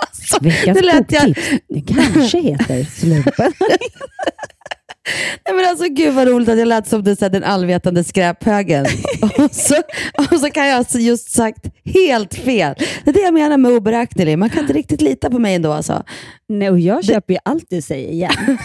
alltså, 0.00 0.38
Veckans 0.40 0.80
lät 0.82 1.12
jag- 1.12 1.26
boktips. 1.26 1.50
Det 1.68 1.80
kanske 1.94 2.40
heter 2.40 2.84
Slumpen. 2.84 3.52
Nej, 5.46 5.56
men 5.56 5.64
alltså, 5.64 5.84
gud 5.88 6.14
vad 6.14 6.28
roligt 6.28 6.48
att 6.48 6.58
jag 6.58 6.68
lät 6.68 6.88
som 6.88 7.04
den, 7.04 7.16
så 7.16 7.24
här, 7.24 7.30
den 7.30 7.44
allvetande 7.44 8.04
skräphögen. 8.04 8.86
och, 9.38 9.54
så, 9.54 9.74
och 10.32 10.40
så 10.40 10.50
kan 10.50 10.66
jag 10.66 10.76
alltså 10.76 10.98
just 10.98 11.30
sagt 11.30 11.66
helt 11.84 12.34
fel. 12.34 12.74
Det 13.04 13.10
är 13.10 13.12
det 13.12 13.20
jag 13.20 13.34
menar 13.34 13.56
med 13.56 13.72
oberäknelig. 13.72 14.38
Man 14.38 14.50
kan 14.50 14.60
inte 14.60 14.72
riktigt 14.72 15.00
lita 15.00 15.30
på 15.30 15.38
mig 15.38 15.54
ändå. 15.54 15.72
Alltså. 15.72 16.02
Nej, 16.48 16.70
och 16.70 16.80
jag 16.80 17.04
köper 17.04 17.34
ju 17.34 17.40
allt 17.44 17.64
du 17.70 17.82
säger 17.82 18.08
igen. 18.08 18.32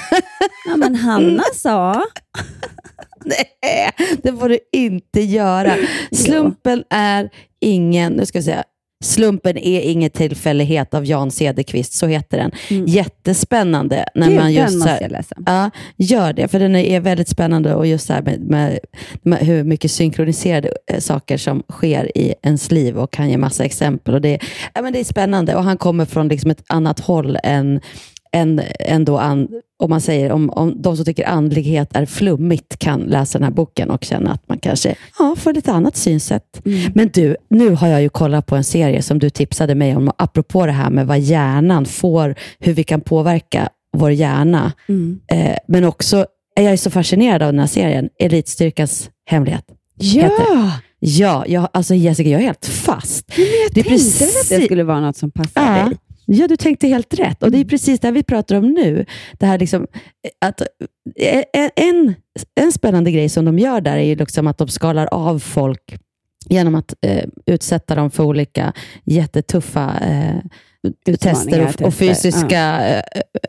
ja, 0.65 0.77
men 0.77 0.95
Hanna 0.95 1.43
sa... 1.53 2.03
Nej, 3.25 3.91
det 4.23 4.33
får 4.33 4.49
du 4.49 4.59
inte 4.71 5.21
göra. 5.21 5.75
Slumpen 6.11 6.83
är 6.89 7.29
ingen, 7.61 8.13
nu 8.13 8.25
ska 8.25 8.37
jag 8.37 8.45
säga, 8.45 8.63
Slumpen 9.03 9.57
är 9.57 9.81
ingen 9.81 10.09
tillfällighet 10.09 10.93
av 10.93 11.05
Jan 11.05 11.31
Cederqvist, 11.31 11.93
så 11.93 12.07
heter 12.07 12.37
den. 12.37 12.51
Jättespännande. 12.87 14.05
När 14.15 14.27
Mm. 14.27 14.29
Gud, 14.29 14.43
man 14.43 14.53
den 14.53 14.63
just 14.63 14.73
så 14.73 14.77
måste 14.77 14.97
jag 15.01 15.11
läsa. 15.11 15.35
Ja, 15.45 15.69
gör 15.97 16.33
det, 16.33 16.47
för 16.47 16.59
den 16.59 16.75
är 16.75 16.99
väldigt 16.99 17.27
spännande 17.27 17.75
och 17.75 17.87
just 17.87 18.07
så 18.07 18.13
här 18.13 18.21
med, 18.21 18.39
med, 18.39 18.79
med 19.21 19.39
hur 19.39 19.63
mycket 19.63 19.91
synkroniserade 19.91 20.73
eh, 20.87 20.99
saker 20.99 21.37
som 21.37 21.63
sker 21.69 22.17
i 22.17 22.33
ens 22.41 22.71
liv 22.71 22.97
och 22.97 23.11
kan 23.11 23.29
ge 23.29 23.37
massa 23.37 23.65
exempel. 23.65 24.13
Och 24.13 24.21
det, 24.21 24.39
ja, 24.73 24.81
men 24.81 24.93
det 24.93 24.99
är 24.99 25.03
spännande 25.03 25.55
och 25.55 25.63
han 25.63 25.77
kommer 25.77 26.05
från 26.05 26.27
liksom 26.27 26.51
ett 26.51 26.63
annat 26.67 26.99
håll 26.99 27.37
än, 27.43 27.81
än, 28.31 28.61
än 28.79 29.05
då 29.05 29.17
an, 29.17 29.47
om 29.79 29.89
man 29.89 30.01
säger 30.01 30.31
om, 30.31 30.49
om 30.49 30.81
de 30.81 30.95
som 30.95 31.05
tycker 31.05 31.25
andlighet 31.27 31.95
är 31.95 32.05
flummigt 32.05 32.79
kan 32.79 32.99
läsa 32.99 33.39
den 33.39 33.43
här 33.43 33.51
boken 33.51 33.89
och 33.89 34.03
känna 34.03 34.31
att 34.31 34.49
man 34.49 34.59
kanske 34.59 34.95
ja, 35.19 35.35
får 35.37 35.57
ett 35.57 35.67
annat 35.67 35.95
synsätt. 35.97 36.61
Men 36.93 37.09
du, 37.13 37.35
nu 37.49 37.69
har 37.69 37.87
jag 37.87 38.01
ju 38.01 38.09
kollat 38.09 38.45
på 38.45 38.55
en 38.55 38.63
serie 38.63 39.01
som 39.01 39.19
du 39.19 39.29
tipsade 39.29 39.75
mig 39.75 39.95
om, 39.95 40.11
apropå 40.17 40.65
det 40.65 40.71
här 40.71 40.89
med 40.89 41.07
vad 41.07 41.19
hjärnan 41.19 41.85
får, 41.85 42.35
hur 42.59 42.73
vi 42.73 42.83
kan 42.83 43.01
påverka 43.01 43.69
vår 43.97 44.11
hjärna. 44.11 44.71
Mm. 44.89 45.19
Eh, 45.27 45.57
men 45.67 45.83
också, 45.83 46.25
är 46.55 46.63
jag 46.63 46.73
är 46.73 46.77
så 46.77 46.89
fascinerad 46.89 47.41
av 47.43 47.53
den 47.53 47.59
här 47.59 47.67
serien, 47.67 48.09
Elitstyrkans 48.19 49.09
hemlighet. 49.25 49.65
Ja! 49.97 50.23
heter. 50.23 50.71
Ja, 50.99 51.43
jag, 51.47 51.67
alltså 51.73 51.95
Jessica, 51.95 52.29
jag 52.29 52.41
är 52.41 52.45
helt 52.45 52.65
fast. 52.65 53.25
Jag 53.37 53.47
det 53.73 53.83
tänkte 53.83 54.25
väl 54.25 54.29
att 54.41 54.49
det 54.49 54.65
skulle 54.65 54.83
vara 54.83 54.99
något 54.99 55.17
som 55.17 55.31
passar 55.31 55.77
Ja. 55.77 55.85
dig. 55.85 55.97
Ja, 56.31 56.47
du 56.47 56.57
tänkte 56.57 56.87
helt 56.87 57.13
rätt. 57.13 57.43
Och 57.43 57.51
det 57.51 57.57
är 57.57 57.65
precis 57.65 57.99
det 57.99 58.07
här 58.07 58.13
vi 58.13 58.23
pratar 58.23 58.55
om 58.55 58.67
nu. 58.73 59.05
Det 59.39 59.45
här 59.45 59.59
liksom, 59.59 59.87
att, 60.45 60.61
eh, 61.19 61.43
en, 61.75 62.13
en 62.55 62.71
spännande 62.71 63.11
grej 63.11 63.29
som 63.29 63.45
de 63.45 63.59
gör 63.59 63.81
där 63.81 63.97
är 63.97 64.03
ju 64.03 64.15
liksom 64.15 64.47
att 64.47 64.57
de 64.57 64.67
skalar 64.67 65.07
av 65.11 65.39
folk 65.39 65.97
genom 66.49 66.75
att 66.75 66.93
eh, 67.01 67.25
utsätta 67.45 67.95
dem 67.95 68.11
för 68.11 68.23
olika 68.23 68.73
jättetuffa 69.03 69.99
eh, 69.99 71.15
tester 71.19 71.65
och, 71.67 71.81
och 71.87 71.93
fysiska 71.93 72.87
eh, 72.89 73.01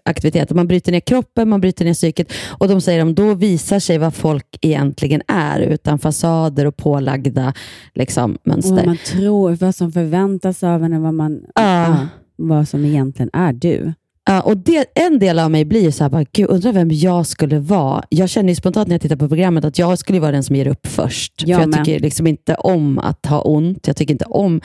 aktiviteter. 0.04 0.54
Man 0.54 0.68
bryter 0.68 0.92
ner 0.92 1.00
kroppen, 1.00 1.48
man 1.48 1.60
bryter 1.60 1.84
ner 1.84 1.94
psyket 1.94 2.32
och 2.58 2.68
de 2.68 2.80
säger 2.80 3.06
att 3.06 3.16
då 3.16 3.34
visar 3.34 3.78
sig 3.78 3.98
vad 3.98 4.14
folk 4.14 4.46
egentligen 4.60 5.22
är 5.28 5.60
utan 5.60 5.98
fasader 5.98 6.66
och 6.66 6.76
pålagda 6.76 7.54
liksom, 7.94 8.32
Och 8.32 8.40
vad 8.44 8.56
mönster. 8.56 8.86
man 8.86 8.96
tror, 8.96 9.50
vad 9.56 9.74
som 9.74 9.92
förväntas 9.92 10.62
av 10.62 10.84
en 10.84 10.92
och 10.92 11.02
vad, 11.02 11.14
man, 11.14 11.44
Ja. 11.54 11.62
ja, 11.86 12.08
vad 12.48 12.68
som 12.68 12.84
egentligen 12.84 13.30
är 13.32 13.52
du. 13.52 13.92
Ja, 14.24 14.40
och 14.40 14.56
det, 14.56 14.84
en 14.94 15.18
del 15.18 15.38
av 15.38 15.50
mig 15.50 15.64
blir 15.64 15.90
så 15.90 16.04
här, 16.04 16.10
bara, 16.10 16.24
Gud, 16.32 16.50
undrar 16.50 16.72
vem 16.72 16.90
jag 16.90 17.26
skulle 17.26 17.58
vara. 17.58 18.04
Jag 18.08 18.28
känner 18.28 18.48
ju 18.48 18.54
spontant 18.54 18.88
när 18.88 18.94
jag 18.94 19.00
tittar 19.00 19.16
på 19.16 19.28
programmet 19.28 19.64
att 19.64 19.78
jag 19.78 19.98
skulle 19.98 20.20
vara 20.20 20.32
den 20.32 20.42
som 20.42 20.56
ger 20.56 20.66
upp 20.66 20.86
först. 20.86 21.42
Jag 21.46 21.56
För 21.56 21.62
jag 21.62 21.68
med. 21.70 21.84
tycker 21.84 22.00
liksom 22.00 22.26
inte 22.26 22.54
om 22.54 22.98
att 22.98 23.26
ha 23.26 23.40
ont. 23.40 23.86
Jag 23.86 23.96
tycker 23.96 24.14
inte 24.14 24.24
om 24.24 24.60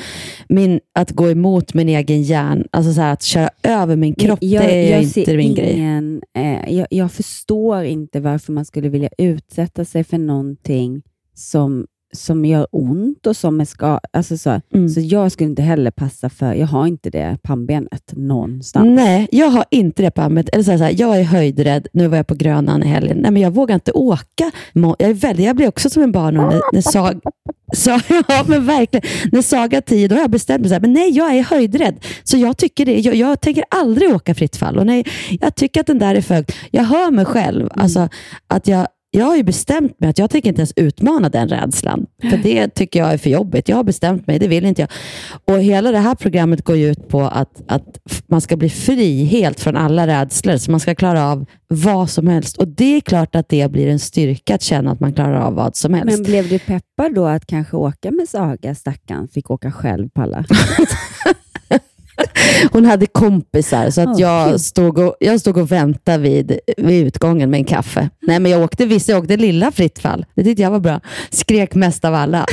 min, 0.49 0.80
att 0.95 1.11
gå 1.11 1.30
emot 1.30 1.73
min 1.73 1.89
egen 1.89 2.21
hjärn. 2.21 2.67
Alltså 2.71 2.93
så 2.93 3.01
här, 3.01 3.13
att 3.13 3.23
köra 3.23 3.49
över 3.63 3.95
min 3.95 4.15
kropp, 4.15 4.39
jag, 4.41 4.63
det 4.63 4.71
är 4.71 4.91
jag 4.91 5.03
inte 5.03 5.38
min 5.38 5.55
grej. 5.55 5.73
ingen, 5.73 6.21
eh, 6.38 6.73
jag, 6.73 6.88
jag 6.89 7.11
förstår 7.11 7.84
inte 7.84 8.19
varför 8.19 8.53
man 8.53 8.65
skulle 8.65 8.89
vilja 8.89 9.09
utsätta 9.17 9.86
sig 9.86 10.03
för 10.03 10.17
någonting 10.17 11.01
som 11.34 11.86
som 12.16 12.45
gör 12.45 12.68
ont 12.72 13.28
och 13.28 13.38
som 13.38 13.61
är 13.61 13.66
ska, 13.66 13.99
alltså 14.13 14.38
så. 14.38 14.61
Mm. 14.74 14.89
så 14.89 14.99
jag 14.99 15.32
skulle 15.32 15.49
inte 15.49 15.61
heller 15.61 15.91
passa 15.91 16.30
för, 16.30 16.53
jag 16.53 16.68
har 16.68 16.88
inte 16.88 17.09
det 17.09 17.38
pannbenet 17.43 18.11
någonstans. 18.11 18.88
Nej, 18.89 19.28
jag 19.32 19.47
har 19.47 19.66
inte 19.72 20.01
det 20.01 20.11
armet. 20.20 20.49
Eller 20.49 20.63
så 20.63 20.72
här, 20.72 20.78
så 20.78 20.84
här, 20.84 20.95
jag 20.97 21.20
är 21.20 21.24
höjdrädd. 21.24 21.88
Nu 21.93 22.07
var 22.07 22.18
jag 22.18 22.28
på 22.28 22.36
Grönan 22.36 22.84
i 22.84 22.88
helgen. 22.88 23.18
Nej, 23.18 23.32
men 23.32 23.41
jag 23.41 23.51
vågar 23.51 23.76
inte 23.76 23.91
åka. 23.91 24.51
Jag, 24.74 24.95
är 24.99 25.13
väldigt, 25.13 25.45
jag 25.45 25.55
blir 25.55 25.68
också 25.68 25.89
som 25.89 26.03
en 26.03 26.11
barn 26.11 26.34
när, 26.34 26.61
när 26.74 26.82
Sag... 26.82 27.20
Så, 27.74 27.99
ja, 28.28 28.43
men 28.47 28.66
verkligen. 28.66 29.05
När 29.32 29.41
Saga 29.41 29.82
10, 29.82 30.07
då 30.07 30.16
har 30.16 30.22
jag 30.22 30.30
bestämt 30.30 30.61
mig. 30.61 30.70
Så 30.70 30.74
här, 30.74 30.82
men 30.82 30.93
nej, 30.93 31.09
jag 31.09 31.36
är 31.36 31.43
höjdrädd. 31.43 32.05
Så 32.24 32.38
jag 32.38 32.57
tycker 32.57 32.86
det. 32.86 32.99
Jag, 32.99 33.16
jag 33.16 33.41
tänker 33.41 33.63
aldrig 33.70 34.16
åka 34.16 34.36
fritt 34.36 34.55
fall. 34.55 34.78
Och 34.80 34.86
nej, 34.86 35.05
jag 35.41 35.55
tycker 35.55 35.80
att 35.80 35.88
den 35.88 35.99
där 35.99 36.16
är 36.16 36.22
för. 36.22 36.45
Jag 36.72 36.84
hör 36.84 37.11
mig 37.11 37.26
själv. 37.26 37.70
Alltså, 37.74 38.09
att 38.47 38.68
jag, 38.68 38.88
jag 39.16 39.26
har 39.26 39.36
ju 39.36 39.43
bestämt 39.43 39.99
mig 39.99 40.09
att 40.09 40.18
jag 40.18 40.30
tänker 40.30 40.49
inte 40.49 40.59
ens 40.59 40.74
utmana 40.76 41.30
den 41.30 41.47
rädslan. 41.47 42.05
För 42.22 42.38
det 42.38 42.68
tycker 42.68 42.99
jag 42.99 43.13
är 43.13 43.18
för 43.18 43.30
jobbigt. 43.30 43.70
Jag 43.70 43.76
har 43.76 43.84
bestämt 43.84 44.28
mig, 44.28 44.39
det 44.39 44.47
vill 44.47 44.66
inte 44.66 44.82
jag. 44.82 44.89
Och 45.45 45.61
hela 45.61 45.91
det 45.91 45.99
här 45.99 46.16
programmet 46.16 46.63
går 46.63 46.76
ju 46.76 46.91
ut 46.91 47.07
på 47.07 47.22
att, 47.22 47.61
att 47.68 47.99
man 48.28 48.41
ska 48.41 48.57
bli 48.57 48.70
fri 48.70 49.24
helt 49.24 49.59
från 49.59 49.76
alla 49.76 50.07
rädslor. 50.07 50.57
Så 50.57 50.72
man 50.72 50.80
ska 50.80 50.95
klara 50.95 51.32
av 51.32 51.45
vad 51.68 52.09
som 52.09 52.28
helst. 52.28 52.57
Och 52.57 52.68
det 52.68 52.95
är 52.95 53.01
klart 53.01 53.36
att 53.36 53.49
det 53.49 53.72
blir 53.72 53.88
en 53.88 53.99
styrka 53.99 54.55
att 54.55 54.61
känna 54.61 54.91
att 54.91 54.99
man 54.99 55.13
klarar 55.13 55.41
av 55.41 55.53
vad 55.53 55.76
som 55.76 55.93
helst. 55.93 56.18
Men 56.18 56.24
blev 56.24 56.49
du 56.49 56.59
peppad 56.59 57.13
då 57.16 57.26
att 57.26 57.45
kanske 57.45 57.78
åka 57.78 58.11
med 58.11 58.30
Saga, 58.30 58.76
stackarn, 58.76 59.28
fick 59.28 59.51
åka 59.51 59.72
själv 59.72 60.09
på 60.09 60.22
alla? 60.22 60.45
Hon 62.72 62.86
hade 62.86 63.05
kompisar, 63.05 63.89
så 63.89 64.01
att 64.01 64.20
jag, 64.20 64.61
stod 64.61 64.99
och, 64.99 65.16
jag 65.20 65.39
stod 65.39 65.57
och 65.57 65.72
väntade 65.72 66.18
vid, 66.18 66.59
vid 66.78 67.07
utgången 67.07 67.49
med 67.49 67.57
en 67.57 67.66
kaffe. 67.66 68.09
Nej, 68.22 68.39
men 68.39 68.51
jag 68.51 68.63
åkte 68.63 68.86
visst, 68.86 69.09
jag 69.09 69.20
åkte 69.20 69.38
lilla 69.38 69.72
fritt 69.72 69.99
fall. 69.99 70.26
Det 70.36 70.43
tyckte 70.43 70.63
jag 70.63 70.72
var 70.72 70.80
bra. 70.80 71.01
Skrek 71.30 71.76
mest 71.76 72.05
av 72.05 72.16
alla. 72.16 72.45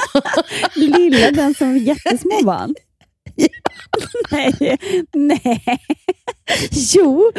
Lilla, 0.74 1.30
den 1.30 1.54
som 1.54 1.78
jättesmå 1.78 2.40
barn? 2.44 2.74
nej, 4.30 4.78
nej. 5.12 5.78
Jo, 6.94 7.30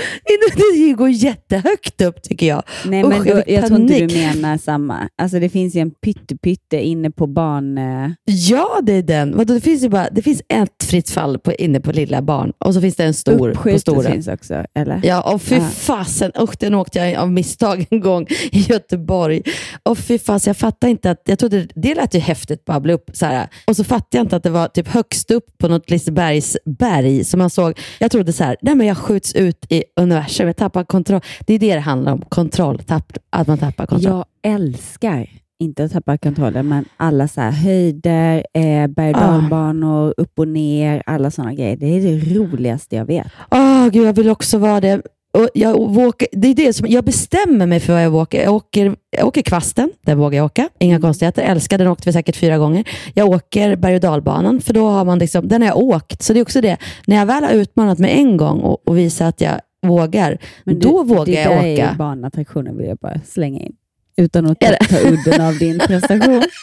det 0.88 0.92
går 0.94 1.10
jättehögt 1.10 2.02
upp 2.02 2.24
tycker 2.24 2.48
jag. 2.48 2.64
Nej, 2.86 3.04
men 3.04 3.22
Usch, 3.22 3.28
då, 3.28 3.36
fick 3.36 3.50
jag 3.50 3.68
tror 3.68 3.80
inte 3.82 4.00
du 4.00 4.16
menar 4.18 4.58
samma. 4.58 5.10
Alltså 5.18 5.40
det 5.40 5.50
finns 5.50 5.76
ju 5.76 5.80
en 5.80 5.92
pytte-pytte 5.92 6.78
inne 6.86 7.12
på 7.12 7.28
barn... 7.28 7.78
eh, 7.78 8.10
Ja, 8.26 8.80
det 8.84 8.94
är 8.94 9.04
den. 9.04 9.38
Vadå, 9.38 9.54
det, 9.54 9.62
finns 9.62 9.84
ju 9.84 9.90
bara, 9.90 10.10
det 10.12 10.22
finns 10.22 10.42
ett 10.50 10.84
fritt 10.84 11.10
fall 11.10 11.40
på, 11.40 11.54
inne 11.54 11.80
på 11.80 11.92
lilla 11.92 12.22
barn 12.22 12.54
och 12.58 12.74
så 12.74 12.82
finns 12.82 12.96
det 12.96 13.04
en 13.04 13.14
stor 13.14 13.38
på 13.38 13.48
Uppskjutet 13.48 13.82
stora. 13.82 14.12
finns 14.12 14.28
också, 14.28 14.66
eller? 14.76 15.02
Ja, 15.04 15.34
och 15.34 15.42
fy 15.42 15.56
Ja. 15.56 15.62
fasen. 15.62 16.32
Usch, 16.40 16.56
den 16.60 16.74
åkte 16.76 17.00
jag 17.00 17.16
av 17.16 17.32
misstag 17.32 17.86
en 17.90 18.00
gång 18.00 18.28
i 18.52 18.60
Göteborg. 18.60 19.42
Och 19.84 19.98
fy 19.98 20.20
fasen, 20.20 20.50
jag 20.50 20.58
fattade 20.58 20.92
inte 20.92 21.12
att, 21.12 21.22
jag 21.26 21.40
trodde 21.40 21.68
det 21.76 21.96
lät 21.96 22.14
ju 22.16 22.20
häftigt 22.20 22.66
bara 22.66 22.80
bli 22.80 22.94
upp 22.94 23.10
så 23.14 23.26
här. 23.26 23.48
Och 23.68 23.76
så 23.76 23.84
fattade 23.84 24.18
jag 24.18 24.24
inte 24.24 24.36
att 24.36 24.44
det 24.44 24.50
var 24.50 24.68
typ 24.68 24.88
högst 24.88 25.32
upp 25.32 25.58
på 25.58 25.68
något 25.68 25.90
Lisebergs 25.90 26.58
berg 26.66 27.24
som 27.26 27.38
man 27.40 27.50
såg. 27.50 27.80
Jag 28.00 28.12
trodde 28.12 28.34
så 28.34 28.44
här, 28.44 28.58
nej 28.62 28.76
men 28.76 28.88
jag 28.88 28.93
skjuts 28.96 29.36
ut 29.36 29.66
i 29.70 29.84
universum, 29.96 30.48
jag 30.48 30.56
tappar 30.56 30.84
kontroll. 30.84 31.22
Det 31.40 31.54
är 31.54 31.60
det 31.60 31.74
det 31.74 31.80
handlar 31.80 32.14
om, 32.14 32.22
kontroll, 32.22 32.80
tapp, 32.80 33.18
att 33.30 33.48
man 33.48 33.58
tappar 33.58 33.86
kontroll. 33.86 34.26
Jag 34.44 34.54
älskar, 34.54 35.30
inte 35.60 35.84
att 35.84 35.92
tappa 35.92 36.18
kontrollen, 36.18 36.68
men 36.68 36.86
alla 36.98 37.28
så 37.28 37.42
här 37.42 37.52
höjder, 37.52 38.46
eh, 38.54 38.88
berg 38.88 39.14
och 39.14 39.20
dalbanor, 39.22 40.14
upp 40.18 40.40
och 40.40 40.48
ner, 40.48 41.04
alla 41.06 41.32
sådana 41.32 41.54
grejer. 41.54 41.78
Det 41.78 41.86
är 41.86 42.02
det 42.02 42.36
roligaste 42.36 42.96
jag 42.96 43.06
vet. 43.06 43.28
Åh, 43.52 43.88
gud, 43.88 44.08
jag 44.08 44.14
vill 44.14 44.30
också 44.30 44.58
vara 44.58 44.82
det. 44.82 45.02
Och 45.38 45.50
jag, 45.54 45.80
åker, 45.80 46.28
det 46.32 46.48
är 46.48 46.54
det 46.54 46.74
som, 46.74 46.88
jag 46.90 47.04
bestämmer 47.04 47.66
mig 47.66 47.80
för 47.80 47.94
vad 47.94 48.04
jag 48.04 48.16
åker. 48.16 48.44
Jag 48.44 48.54
åker, 48.54 48.96
jag 49.18 49.28
åker 49.28 49.42
kvasten, 49.42 49.92
där 50.06 50.16
vågar 50.16 50.38
jag 50.38 50.46
åka. 50.46 50.70
Inga 50.80 51.00
konstigheter. 51.02 51.42
Älskar 51.42 51.78
den, 51.78 51.88
åkte 51.88 52.10
vi 52.10 52.14
säkert 52.14 52.36
fyra 52.36 52.58
gånger. 52.58 52.84
Jag 53.14 53.30
åker 53.30 53.76
berg 53.76 53.96
och 53.96 54.02
dalbanan, 54.02 54.62
för 54.62 54.74
då 54.74 54.88
har 54.90 55.06
man 55.06 55.20
liksom, 55.20 55.48
den 55.48 55.62
har 55.62 55.70
jag 55.70 55.78
åkt. 55.78 56.22
Så 56.24 56.34
det 56.34 56.40
är 56.40 56.42
också 56.42 56.62
det, 56.62 56.78
när 57.08 57.16
jag 57.16 57.26
väl 57.26 57.44
har 57.44 57.52
utmanat 57.52 58.00
mig 58.00 58.12
en 58.12 58.38
gång 58.38 58.60
och, 58.60 58.88
och 58.88 58.98
visat 58.98 59.28
att 59.28 59.42
jag 59.42 59.60
vågar, 59.88 60.38
Men 60.64 60.80
du, 60.80 60.88
då 60.90 61.04
vågar 61.04 61.26
det 61.26 61.32
jag 61.32 61.52
där 61.52 61.58
åka. 61.58 61.68
är 61.68 61.92
ju 61.92 61.98
barnattraktioner 61.98 62.74
vill 62.74 62.88
jag 62.88 62.98
bara 62.98 63.20
slänga 63.26 63.60
in. 63.60 63.74
Utan 64.18 64.46
att 64.46 64.60
ta, 64.60 64.98
udden 65.00 65.42
av 65.42 65.58
din 65.58 65.80
prestation. 65.80 66.44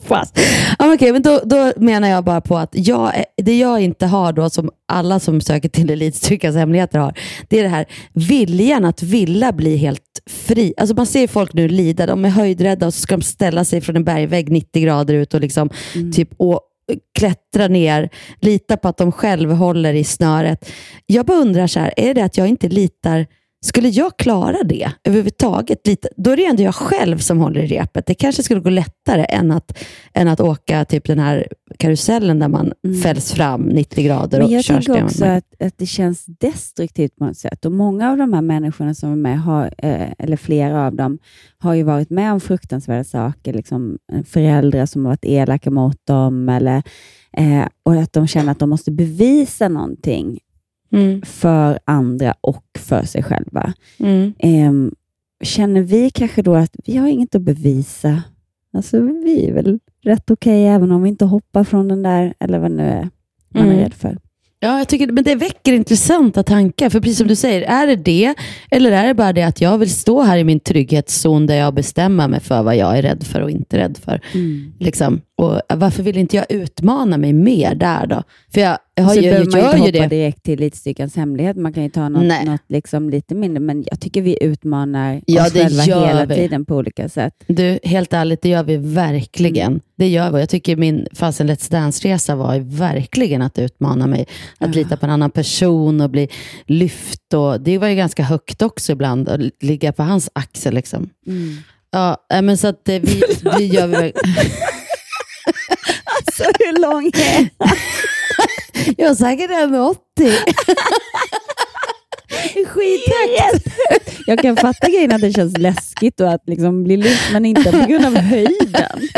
Fast. 0.00 0.38
Ja, 0.78 0.96
men 1.00 1.22
då, 1.22 1.40
då 1.44 1.72
menar 1.76 2.08
jag 2.08 2.24
bara 2.24 2.40
på 2.40 2.56
att 2.58 2.70
jag, 2.72 3.24
det 3.36 3.58
jag 3.58 3.80
inte 3.80 4.06
har 4.06 4.32
då, 4.32 4.50
som 4.50 4.70
alla 4.88 5.20
som 5.20 5.40
söker 5.40 5.68
till 5.68 5.90
Elitstyrkans 5.90 6.56
hemligheter 6.56 6.98
har, 6.98 7.18
det 7.48 7.58
är 7.58 7.62
det 7.62 7.68
här 7.68 7.86
viljan 8.12 8.84
att 8.84 9.02
vilja 9.02 9.52
bli 9.52 9.76
helt 9.76 10.02
fri. 10.30 10.74
Alltså 10.76 10.94
man 10.94 11.06
ser 11.06 11.26
folk 11.26 11.52
nu 11.52 11.68
lida, 11.68 12.06
de 12.06 12.24
är 12.24 12.28
höjdrädda 12.28 12.86
och 12.86 12.94
så 12.94 13.00
ska 13.00 13.16
de 13.16 13.22
ställa 13.22 13.64
sig 13.64 13.80
från 13.80 13.96
en 13.96 14.04
bergvägg 14.04 14.50
90 14.50 14.82
grader 14.82 15.14
ut 15.14 15.34
och 15.34 15.40
liksom 15.40 15.70
typ 16.14 16.28
och 16.36 16.60
klättra 17.18 17.68
ner, 17.68 18.10
lita 18.40 18.76
på 18.76 18.88
att 18.88 18.96
de 18.96 19.12
själva 19.12 19.54
håller 19.54 19.94
i 19.94 20.04
snöret. 20.04 20.70
Jag 21.06 21.26
bara 21.26 21.38
undrar 21.38 21.66
så 21.66 21.80
här, 21.80 21.94
är 21.96 22.14
det 22.14 22.24
att 22.24 22.36
jag 22.36 22.48
inte 22.48 22.68
litar 22.68 23.26
skulle 23.66 23.88
jag 23.88 24.16
klara 24.16 24.56
det 24.64 24.92
överhuvudtaget? 25.04 25.86
Lite, 25.86 26.08
då 26.16 26.30
är 26.30 26.36
det 26.36 26.44
ändå 26.44 26.62
jag 26.62 26.74
själv 26.74 27.18
som 27.18 27.38
håller 27.38 27.60
i 27.60 27.66
repet. 27.66 28.06
Det 28.06 28.14
kanske 28.14 28.42
skulle 28.42 28.60
gå 28.60 28.70
lättare 28.70 29.26
än 29.28 29.50
att, 29.50 29.78
än 30.14 30.28
att 30.28 30.40
åka 30.40 30.84
typ 30.84 31.04
den 31.04 31.18
här 31.18 31.48
karusellen 31.78 32.38
där 32.38 32.48
man 32.48 32.72
fälls 33.02 33.32
fram 33.32 33.62
90 33.62 34.04
grader 34.04 34.38
Men 34.38 34.46
och 34.46 34.52
jag 34.52 34.64
stenhårt 34.64 35.02
också 35.02 35.24
att, 35.24 35.62
att 35.62 35.78
det 35.78 35.86
känns 35.86 36.26
destruktivt 36.26 37.16
på 37.16 37.24
något 37.24 37.36
sätt. 37.36 37.64
Och 37.64 37.72
Många 37.72 38.10
av 38.10 38.16
de 38.16 38.32
här 38.32 38.42
människorna 38.42 38.94
som 38.94 39.12
är 39.12 39.16
med, 39.16 39.40
har, 39.40 39.74
eh, 39.78 40.08
eller 40.18 40.36
flera 40.36 40.86
av 40.86 40.94
dem, 40.94 41.18
har 41.58 41.74
ju 41.74 41.82
varit 41.82 42.10
med 42.10 42.32
om 42.32 42.40
fruktansvärda 42.40 43.04
saker. 43.04 43.52
Liksom 43.52 43.98
föräldrar 44.26 44.86
som 44.86 45.04
har 45.04 45.12
varit 45.12 45.24
elaka 45.24 45.70
mot 45.70 46.06
dem. 46.06 46.48
Eller, 46.48 46.82
eh, 47.36 47.66
och 47.82 47.94
att 47.94 48.12
de 48.12 48.26
känner 48.26 48.52
att 48.52 48.58
de 48.58 48.70
måste 48.70 48.90
bevisa 48.90 49.68
någonting 49.68 50.38
Mm. 50.92 51.22
för 51.22 51.78
andra 51.84 52.34
och 52.40 52.64
för 52.78 53.02
sig 53.02 53.22
själva. 53.22 53.72
Mm. 53.98 54.32
Ehm, 54.38 54.94
känner 55.44 55.80
vi 55.82 56.10
kanske 56.10 56.42
då 56.42 56.54
att 56.54 56.76
vi 56.84 56.96
har 56.96 57.08
inget 57.08 57.34
att 57.34 57.42
bevisa? 57.42 58.22
Alltså, 58.72 59.00
vi 59.00 59.46
är 59.48 59.52
väl 59.52 59.78
rätt 60.02 60.30
okej 60.30 60.66
även 60.66 60.92
om 60.92 61.02
vi 61.02 61.08
inte 61.08 61.24
hoppar 61.24 61.64
från 61.64 61.88
den 61.88 62.02
där, 62.02 62.34
eller 62.40 62.58
vad 62.58 62.70
nu 62.70 62.82
är 62.82 63.08
man 63.54 63.64
Mm. 63.66 63.78
är 63.78 63.82
rädd 63.82 63.94
för. 63.94 64.18
Ja, 64.60 64.78
jag 64.78 64.88
tycker, 64.88 65.12
men 65.12 65.24
det 65.24 65.34
väcker 65.34 65.72
intressanta 65.72 66.42
tankar. 66.42 66.90
För 66.90 67.00
precis 67.00 67.18
som 67.18 67.28
du 67.28 67.36
säger, 67.36 67.62
är 67.62 67.86
det 67.86 67.96
det? 67.96 68.34
Eller 68.70 68.92
är 68.92 69.06
det 69.06 69.14
bara 69.14 69.32
det 69.32 69.42
att 69.42 69.60
jag 69.60 69.78
vill 69.78 69.90
stå 69.90 70.22
här 70.22 70.38
i 70.38 70.44
min 70.44 70.60
trygghetszon 70.60 71.46
där 71.46 71.54
jag 71.54 71.74
bestämmer 71.74 72.28
mig 72.28 72.40
för 72.40 72.62
vad 72.62 72.76
jag 72.76 72.98
är 72.98 73.02
rädd 73.02 73.24
för 73.24 73.40
och 73.40 73.50
inte 73.50 73.78
rädd 73.78 73.98
för? 73.98 74.20
Mm. 74.34 74.72
Liksom. 74.78 75.20
Och 75.38 75.60
varför 75.74 76.02
vill 76.02 76.16
inte 76.16 76.36
jag 76.36 76.46
utmana 76.48 77.18
mig 77.18 77.32
mer 77.32 77.74
där 77.74 78.06
då? 78.06 78.22
För 78.54 78.60
jag, 78.60 78.78
jag, 78.94 79.04
har, 79.04 79.14
så 79.14 79.20
jag, 79.20 79.22
behöver 79.22 79.44
jag 79.44 79.52
man 79.52 79.60
gör 79.60 79.72
ju 79.72 79.78
hoppa 79.78 80.08
det. 80.08 80.16
direkt 80.16 80.42
till 80.42 80.52
Elitstyrkans 80.54 81.16
hemlighet. 81.16 81.56
Man 81.56 81.72
kan 81.72 81.82
ju 81.82 81.88
ta 81.88 82.08
något, 82.08 82.46
något 82.46 82.60
liksom 82.68 83.10
lite 83.10 83.34
mindre, 83.34 83.60
men 83.60 83.84
jag 83.90 84.00
tycker 84.00 84.22
vi 84.22 84.44
utmanar 84.44 85.22
Ja, 85.26 85.46
oss 85.46 85.52
själva 85.52 85.82
hela 85.82 86.24
vi. 86.24 86.34
tiden 86.34 86.64
på 86.64 86.76
olika 86.76 87.08
sätt. 87.08 87.34
Du, 87.46 87.78
helt 87.84 88.12
ärligt, 88.12 88.42
det 88.42 88.48
gör 88.48 88.62
vi 88.64 88.76
verkligen. 88.76 89.66
Mm. 89.66 89.80
Det 89.96 90.08
gör 90.08 90.30
vi. 90.30 90.40
Jag 90.40 90.48
tycker 90.48 90.76
min 90.76 91.06
fasen 91.12 91.50
Let's 91.50 91.70
Dance-resa 91.70 92.36
var 92.36 92.58
verkligen 92.58 93.42
att 93.42 93.58
utmana 93.58 94.06
mig. 94.06 94.26
Att 94.58 94.74
lita 94.74 94.96
på 94.96 95.06
en 95.06 95.12
annan 95.12 95.30
person 95.30 96.00
och 96.00 96.10
bli 96.10 96.28
lyft. 96.66 97.34
Och, 97.34 97.60
det 97.60 97.78
var 97.78 97.88
ju 97.88 97.94
ganska 97.94 98.22
högt 98.22 98.62
också 98.62 98.92
ibland, 98.92 99.28
att 99.28 99.40
ligga 99.60 99.92
på 99.92 100.02
hans 100.02 100.30
axel. 100.32 100.74
Liksom. 100.74 101.10
Mm. 101.26 101.56
Ja, 101.90 102.16
nej, 102.30 102.42
men 102.42 102.56
så 102.56 102.66
att 102.66 102.88
eh, 102.88 103.00
vi, 103.00 103.22
vi 103.58 103.66
gör 103.66 103.86
vi 103.86 103.92
verkligen. 103.92 104.34
Alltså 106.40 106.64
hur 106.64 106.80
lång 106.80 107.06
är 107.06 107.48
Jag 109.02 109.10
är 109.10 109.14
säkert 109.14 109.50
1,80. 109.50 109.96
Skithögt. 112.66 113.66
Jag 114.26 114.38
kan 114.38 114.56
fatta 114.56 114.88
grejen 114.88 115.12
att 115.12 115.20
det 115.20 115.32
känns 115.32 115.58
läskigt 115.58 116.20
och 116.20 116.32
att 116.32 116.42
liksom 116.46 116.84
bli 116.84 116.96
lyft, 116.96 117.32
men 117.32 117.44
inte 117.44 117.72
på 117.72 117.86
grund 117.86 118.06
av 118.06 118.16
höjden. 118.16 119.08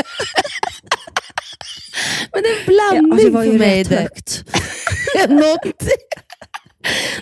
Men 2.32 2.42
det 2.42 2.48
är 2.48 2.58
en 2.58 2.66
blandning 2.66 3.08
Ja, 3.08 3.12
alltså, 3.12 3.26
det 3.28 3.34
var 3.34 3.44
ju 3.44 3.50
för 3.50 3.58
mig. 3.58 3.82
rätt 3.82 4.00
högt. 4.00 4.44
Något. 5.28 5.82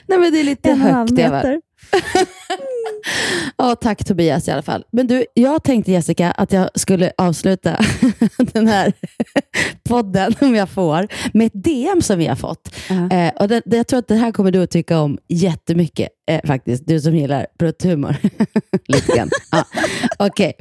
Nej, 0.07 0.19
men 0.19 0.33
det 0.33 0.41
är 0.41 0.45
lite 0.45 0.71
En 0.71 0.81
högt. 0.81 1.11
Meter. 1.13 1.61
Ja, 3.57 3.77
tack 3.77 4.05
Tobias 4.05 4.49
i 4.49 4.51
alla 4.51 4.63
fall. 4.63 4.85
Men 4.93 5.07
du, 5.07 5.25
jag 5.35 5.63
tänkte 5.63 5.93
Jessica 5.93 6.31
att 6.31 6.53
jag 6.53 6.71
skulle 6.75 7.13
avsluta 7.19 7.85
den 8.39 8.67
här 8.67 8.93
podden, 9.89 10.35
om 10.41 10.55
jag 10.55 10.71
får, 10.71 11.09
med 11.33 11.47
ett 11.47 11.65
DM 11.65 12.03
som 12.03 12.19
vi 12.19 12.27
har 12.27 12.37
fått. 12.37 12.75
Eh, 12.91 13.29
och 13.41 13.49
det, 13.49 13.63
det, 13.65 13.77
jag 13.77 13.87
tror 13.87 13.99
att 13.99 14.09
det 14.09 14.15
här 14.15 14.33
kommer 14.33 14.51
du 14.51 14.63
att 14.63 14.71
tycka 14.71 15.01
om 15.01 15.19
jättemycket, 15.29 16.09
eh, 16.31 16.41
faktiskt. 16.47 16.87
Du 16.87 17.01
som 17.01 17.17
gillar 17.17 17.47
brutthumor. 17.59 18.17
Lite 18.89 19.17
grann. 19.17 19.31
Ja. 19.51 19.65
Okej. 20.19 20.53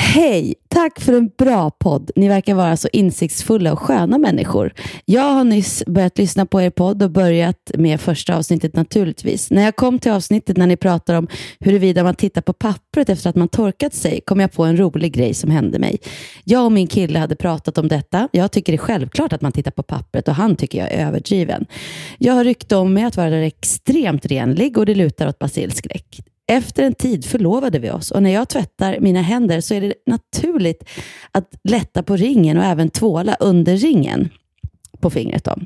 Hej! 0.00 0.54
Tack 0.68 1.00
för 1.00 1.12
en 1.12 1.30
bra 1.38 1.70
podd. 1.70 2.10
Ni 2.16 2.28
verkar 2.28 2.54
vara 2.54 2.76
så 2.76 2.88
insiktsfulla 2.92 3.72
och 3.72 3.78
sköna 3.78 4.18
människor. 4.18 4.72
Jag 5.04 5.22
har 5.22 5.44
nyss 5.44 5.82
börjat 5.86 6.18
lyssna 6.18 6.46
på 6.46 6.62
er 6.62 6.70
podd 6.70 7.02
och 7.02 7.10
börjat 7.10 7.70
med 7.74 8.00
första 8.00 8.36
avsnittet 8.36 8.76
naturligtvis. 8.76 9.50
När 9.50 9.62
jag 9.62 9.76
kom 9.76 9.98
till 9.98 10.12
avsnittet 10.12 10.56
när 10.56 10.66
ni 10.66 10.76
pratar 10.76 11.14
om 11.14 11.28
huruvida 11.60 12.04
man 12.04 12.14
tittar 12.14 12.42
på 12.42 12.52
pappret 12.52 13.08
efter 13.08 13.30
att 13.30 13.36
man 13.36 13.48
torkat 13.48 13.94
sig 13.94 14.20
kom 14.20 14.40
jag 14.40 14.52
på 14.52 14.64
en 14.64 14.76
rolig 14.76 15.12
grej 15.12 15.34
som 15.34 15.50
hände 15.50 15.78
mig. 15.78 15.98
Jag 16.44 16.64
och 16.64 16.72
min 16.72 16.86
kille 16.86 17.18
hade 17.18 17.36
pratat 17.36 17.78
om 17.78 17.88
detta. 17.88 18.28
Jag 18.32 18.52
tycker 18.52 18.72
det 18.72 18.76
är 18.76 18.78
självklart 18.78 19.32
att 19.32 19.42
man 19.42 19.52
tittar 19.52 19.70
på 19.70 19.82
pappret 19.82 20.28
och 20.28 20.34
han 20.34 20.56
tycker 20.56 20.78
jag 20.78 20.92
är 20.92 21.06
överdriven. 21.06 21.66
Jag 22.18 22.34
har 22.34 22.44
rykte 22.44 22.76
om 22.76 22.94
mig 22.94 23.04
att 23.04 23.16
vara 23.16 23.36
extremt 23.36 24.26
renlig 24.26 24.78
och 24.78 24.86
det 24.86 24.94
lutar 24.94 25.28
åt 25.28 25.38
basilskräck. 25.38 26.22
Efter 26.48 26.82
en 26.82 26.94
tid 26.94 27.24
förlovade 27.24 27.78
vi 27.78 27.90
oss 27.90 28.10
och 28.10 28.22
när 28.22 28.30
jag 28.30 28.48
tvättar 28.48 29.00
mina 29.00 29.22
händer 29.22 29.60
så 29.60 29.74
är 29.74 29.80
det 29.80 29.94
naturligt 30.06 30.84
att 31.32 31.50
lätta 31.64 32.02
på 32.02 32.16
ringen 32.16 32.58
och 32.58 32.64
även 32.64 32.90
tvåla 32.90 33.36
under 33.40 33.76
ringen 33.76 34.28
på 35.00 35.10
fingret. 35.10 35.44
Då. 35.44 35.56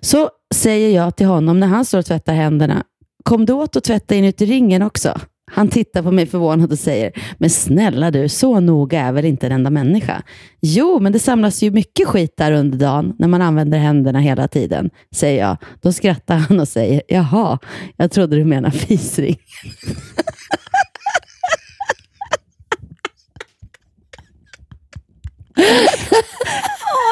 Så 0.00 0.30
säger 0.54 0.90
jag 0.90 1.16
till 1.16 1.26
honom 1.26 1.60
när 1.60 1.66
han 1.66 1.84
står 1.84 1.98
och 1.98 2.06
tvättar 2.06 2.34
händerna, 2.34 2.84
kom 3.24 3.46
du 3.46 3.52
åt 3.52 3.76
att 3.76 3.84
tvätta 3.84 4.14
inuti 4.14 4.46
ringen 4.46 4.82
också? 4.82 5.20
Han 5.54 5.68
tittar 5.68 6.02
på 6.02 6.10
mig 6.10 6.26
förvånad 6.26 6.72
och 6.72 6.78
säger, 6.78 7.12
men 7.38 7.50
snälla 7.50 8.10
du, 8.10 8.28
så 8.28 8.60
noga 8.60 9.00
är 9.00 9.12
väl 9.12 9.24
inte 9.24 9.46
en 9.46 9.52
enda 9.52 9.70
människa? 9.70 10.22
Jo, 10.60 10.98
men 11.00 11.12
det 11.12 11.18
samlas 11.18 11.62
ju 11.62 11.70
mycket 11.70 12.08
skit 12.08 12.34
där 12.36 12.52
under 12.52 12.78
dagen 12.78 13.14
när 13.18 13.28
man 13.28 13.42
använder 13.42 13.78
händerna 13.78 14.20
hela 14.20 14.48
tiden, 14.48 14.90
säger 15.14 15.40
jag. 15.40 15.56
Då 15.80 15.92
skrattar 15.92 16.36
han 16.36 16.60
och 16.60 16.68
säger, 16.68 17.02
jaha, 17.08 17.58
jag 17.96 18.10
trodde 18.10 18.36
du 18.36 18.44
menade 18.44 18.78
fisring. 18.78 19.36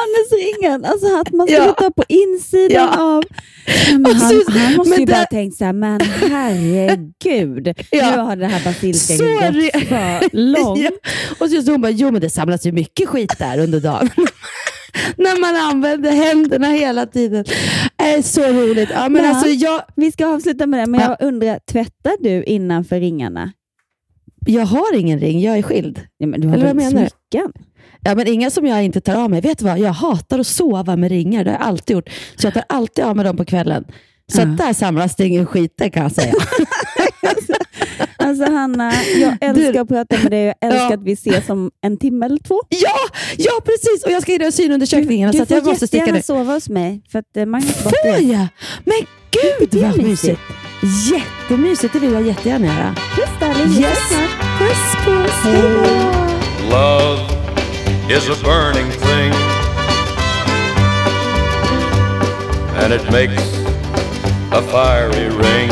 Anusringen, 0.01 0.85
alltså 0.85 1.19
att 1.19 1.31
man 1.31 1.47
skulle 1.47 1.65
Ja. 1.65 1.73
ta 1.73 1.91
på 1.91 2.03
insidan 2.07 2.69
Ja. 2.93 3.01
av... 3.17 3.23
Men 3.99 4.15
han, 4.15 4.29
så- 4.29 4.51
han 4.51 4.75
måste 4.75 4.99
ju 4.99 5.05
bara 5.05 5.11
det- 5.13 5.17
ha 5.19 5.25
tänkt 5.25 5.57
så 5.57 5.65
här, 5.65 5.73
men 5.73 6.01
herregud, 6.01 7.67
Ja. 7.91 8.11
nu 8.11 8.17
har 8.17 8.35
det 8.35 8.45
här 8.47 8.63
basilskägget 8.65 9.19
Så 9.19 9.25
gått 9.79 9.87
för 9.87 10.29
långt. 10.37 10.79
Ja. 10.79 10.89
Och 11.39 11.49
så 11.49 11.61
så 11.61 11.71
hon 11.71 11.81
bara, 11.81 11.91
jo 11.91 12.11
men 12.11 12.21
det 12.21 12.29
samlas 12.29 12.65
ju 12.65 12.71
mycket 12.71 13.09
skit 13.09 13.35
där 13.39 13.59
under 13.59 13.79
dagen. 13.79 14.09
När 15.17 15.39
man 15.39 15.55
använder 15.55 16.11
händerna 16.11 16.67
hela 16.67 17.05
tiden. 17.05 17.45
Det 17.97 18.03
är 18.13 18.21
så 18.21 18.41
roligt. 18.41 18.89
Ja, 18.93 19.01
men 19.01 19.11
Men- 19.13 19.25
alltså, 19.25 19.49
jag, 19.49 19.81
Vi 19.95 20.11
ska 20.11 20.27
avsluta 20.27 20.67
med 20.67 20.79
det, 20.79 20.85
men 20.91 21.01
Ja. 21.01 21.15
jag 21.19 21.27
undrar, 21.27 21.59
tvättar 21.71 22.13
du 22.23 22.43
innanför 22.43 22.99
ringarna? 22.99 23.51
Jag 24.45 24.65
har 24.65 24.95
ingen 24.99 25.19
ring, 25.19 25.39
jag 25.41 25.57
är 25.57 25.61
skild. 25.61 25.99
Ja, 26.17 26.27
men 26.27 26.41
du 26.41 26.47
har 26.47 26.55
Eller 26.55 26.65
vad 26.65 26.75
menar 26.75 26.91
du? 26.91 26.97
smycken? 26.97 27.51
Ja, 28.03 28.15
men 28.15 28.27
inga 28.27 28.49
som 28.49 28.65
jag 28.65 28.83
inte 28.83 29.01
tar 29.01 29.15
av 29.15 29.29
mig. 29.29 29.41
Vet 29.41 29.57
du 29.57 29.65
vad? 29.65 29.79
Jag 29.79 29.93
hatar 29.93 30.39
att 30.39 30.47
sova 30.47 30.95
med 30.95 31.11
ringar. 31.11 31.43
Det 31.43 31.49
har 31.51 31.57
jag 31.57 31.67
alltid 31.67 31.93
gjort. 31.95 32.09
Så 32.35 32.47
jag 32.47 32.53
tar 32.53 32.63
alltid 32.69 33.03
av 33.05 33.15
mig 33.15 33.25
dem 33.25 33.37
på 33.37 33.45
kvällen. 33.45 33.85
Så 34.33 34.41
att 34.41 34.57
där 34.57 34.73
samlas 34.73 35.15
det 35.15 35.25
ingen 35.27 35.45
skit, 35.45 35.81
kan 35.93 36.03
jag 36.03 36.11
säga. 36.11 36.33
Alltså 38.17 38.45
Hanna, 38.51 38.93
jag 39.21 39.37
älskar 39.41 39.81
att 39.81 39.87
prata 39.87 40.17
med 40.23 40.31
dig. 40.31 40.43
Jag 40.45 40.55
älskar 40.61 40.89
Ja. 40.89 40.93
att 40.93 41.03
vi 41.03 41.11
ses 41.11 41.49
om 41.49 41.71
en 41.81 41.97
timme 41.97 42.25
eller 42.25 42.37
två. 42.37 42.61
ja, 42.69 42.95
ja, 43.37 43.51
precis! 43.65 44.03
Och 44.05 44.11
jag 44.11 44.21
ska 44.21 44.31
göra 44.31 44.51
synundersökningarna 44.51 45.31
Du 45.31 45.37
så 45.37 45.43
att 45.43 45.49
får 45.49 45.57
jag 45.57 45.65
måste 45.65 45.85
jättegärna 45.85 46.21
sova 46.21 46.53
hos 46.53 46.69
mig, 46.69 47.01
för 47.11 47.19
att 47.19 47.37
eh, 47.37 47.45
Magnus 47.45 47.77
Får 47.77 47.93
jag? 48.21 48.47
Men 48.85 48.97
gud 49.31 49.81
vad 49.81 50.03
mysigt? 50.03 50.39
Mysigt! 50.81 51.11
Jättemysigt, 51.49 51.93
det 51.93 51.99
vill 51.99 52.11
jag 52.13 52.27
jättegärna 52.27 52.65
göra. 52.67 52.95
Puss 53.15 53.29
darling, 53.39 53.73
Yes. 53.81 54.09
Puss, 54.59 55.05
puss. 55.05 55.43
Hej. 55.43 55.61
Love 56.69 57.19
is 58.09 58.29
a 58.29 58.35
burning 58.43 58.91
thing, 58.91 59.33
and 62.83 62.93
it 62.93 63.11
makes 63.11 63.43
a 64.51 64.61
fiery 64.61 65.29
ring. 65.29 65.69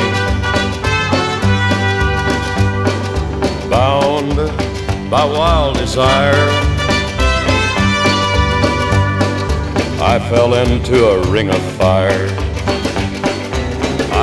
Bound 3.70 4.36
by 5.10 5.24
wild 5.26 5.78
desire, 5.78 6.50
I 10.02 10.20
fell 10.30 10.54
into 10.54 11.08
a 11.08 11.22
ring 11.32 11.50
of 11.50 11.62
fire. 11.78 12.30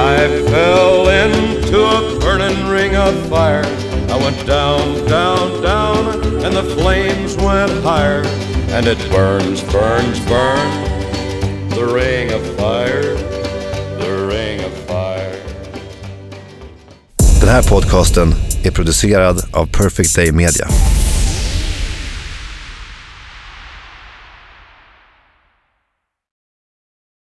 I 0.06 0.28
fell 0.52 1.08
into 1.08 1.78
a 1.84 2.18
burning 2.20 2.68
ring 2.68 2.94
of 2.94 3.12
fire. 3.28 3.64
I 4.08 4.16
went 4.24 4.46
down, 4.46 5.04
down, 5.08 5.60
down, 5.62 6.44
and 6.44 6.54
the 6.54 6.62
flames 6.62 7.36
went 7.36 7.72
higher. 7.82 8.22
And 8.68 8.86
it 8.86 8.98
burns, 9.10 9.62
burns, 9.64 10.20
burns, 10.20 10.74
the 11.74 11.90
ring 11.92 12.32
of 12.32 12.42
fire, 12.56 13.16
the 13.98 14.26
ring 14.30 14.64
of 14.64 14.72
fire. 14.86 15.36
Den 17.40 17.48
här 17.48 17.62
podcasten 17.62 18.34
är 18.62 18.70
producerad 18.70 19.42
av 19.52 19.66
Perfect 19.66 20.14
Day 20.14 20.32
Media. 20.32 20.68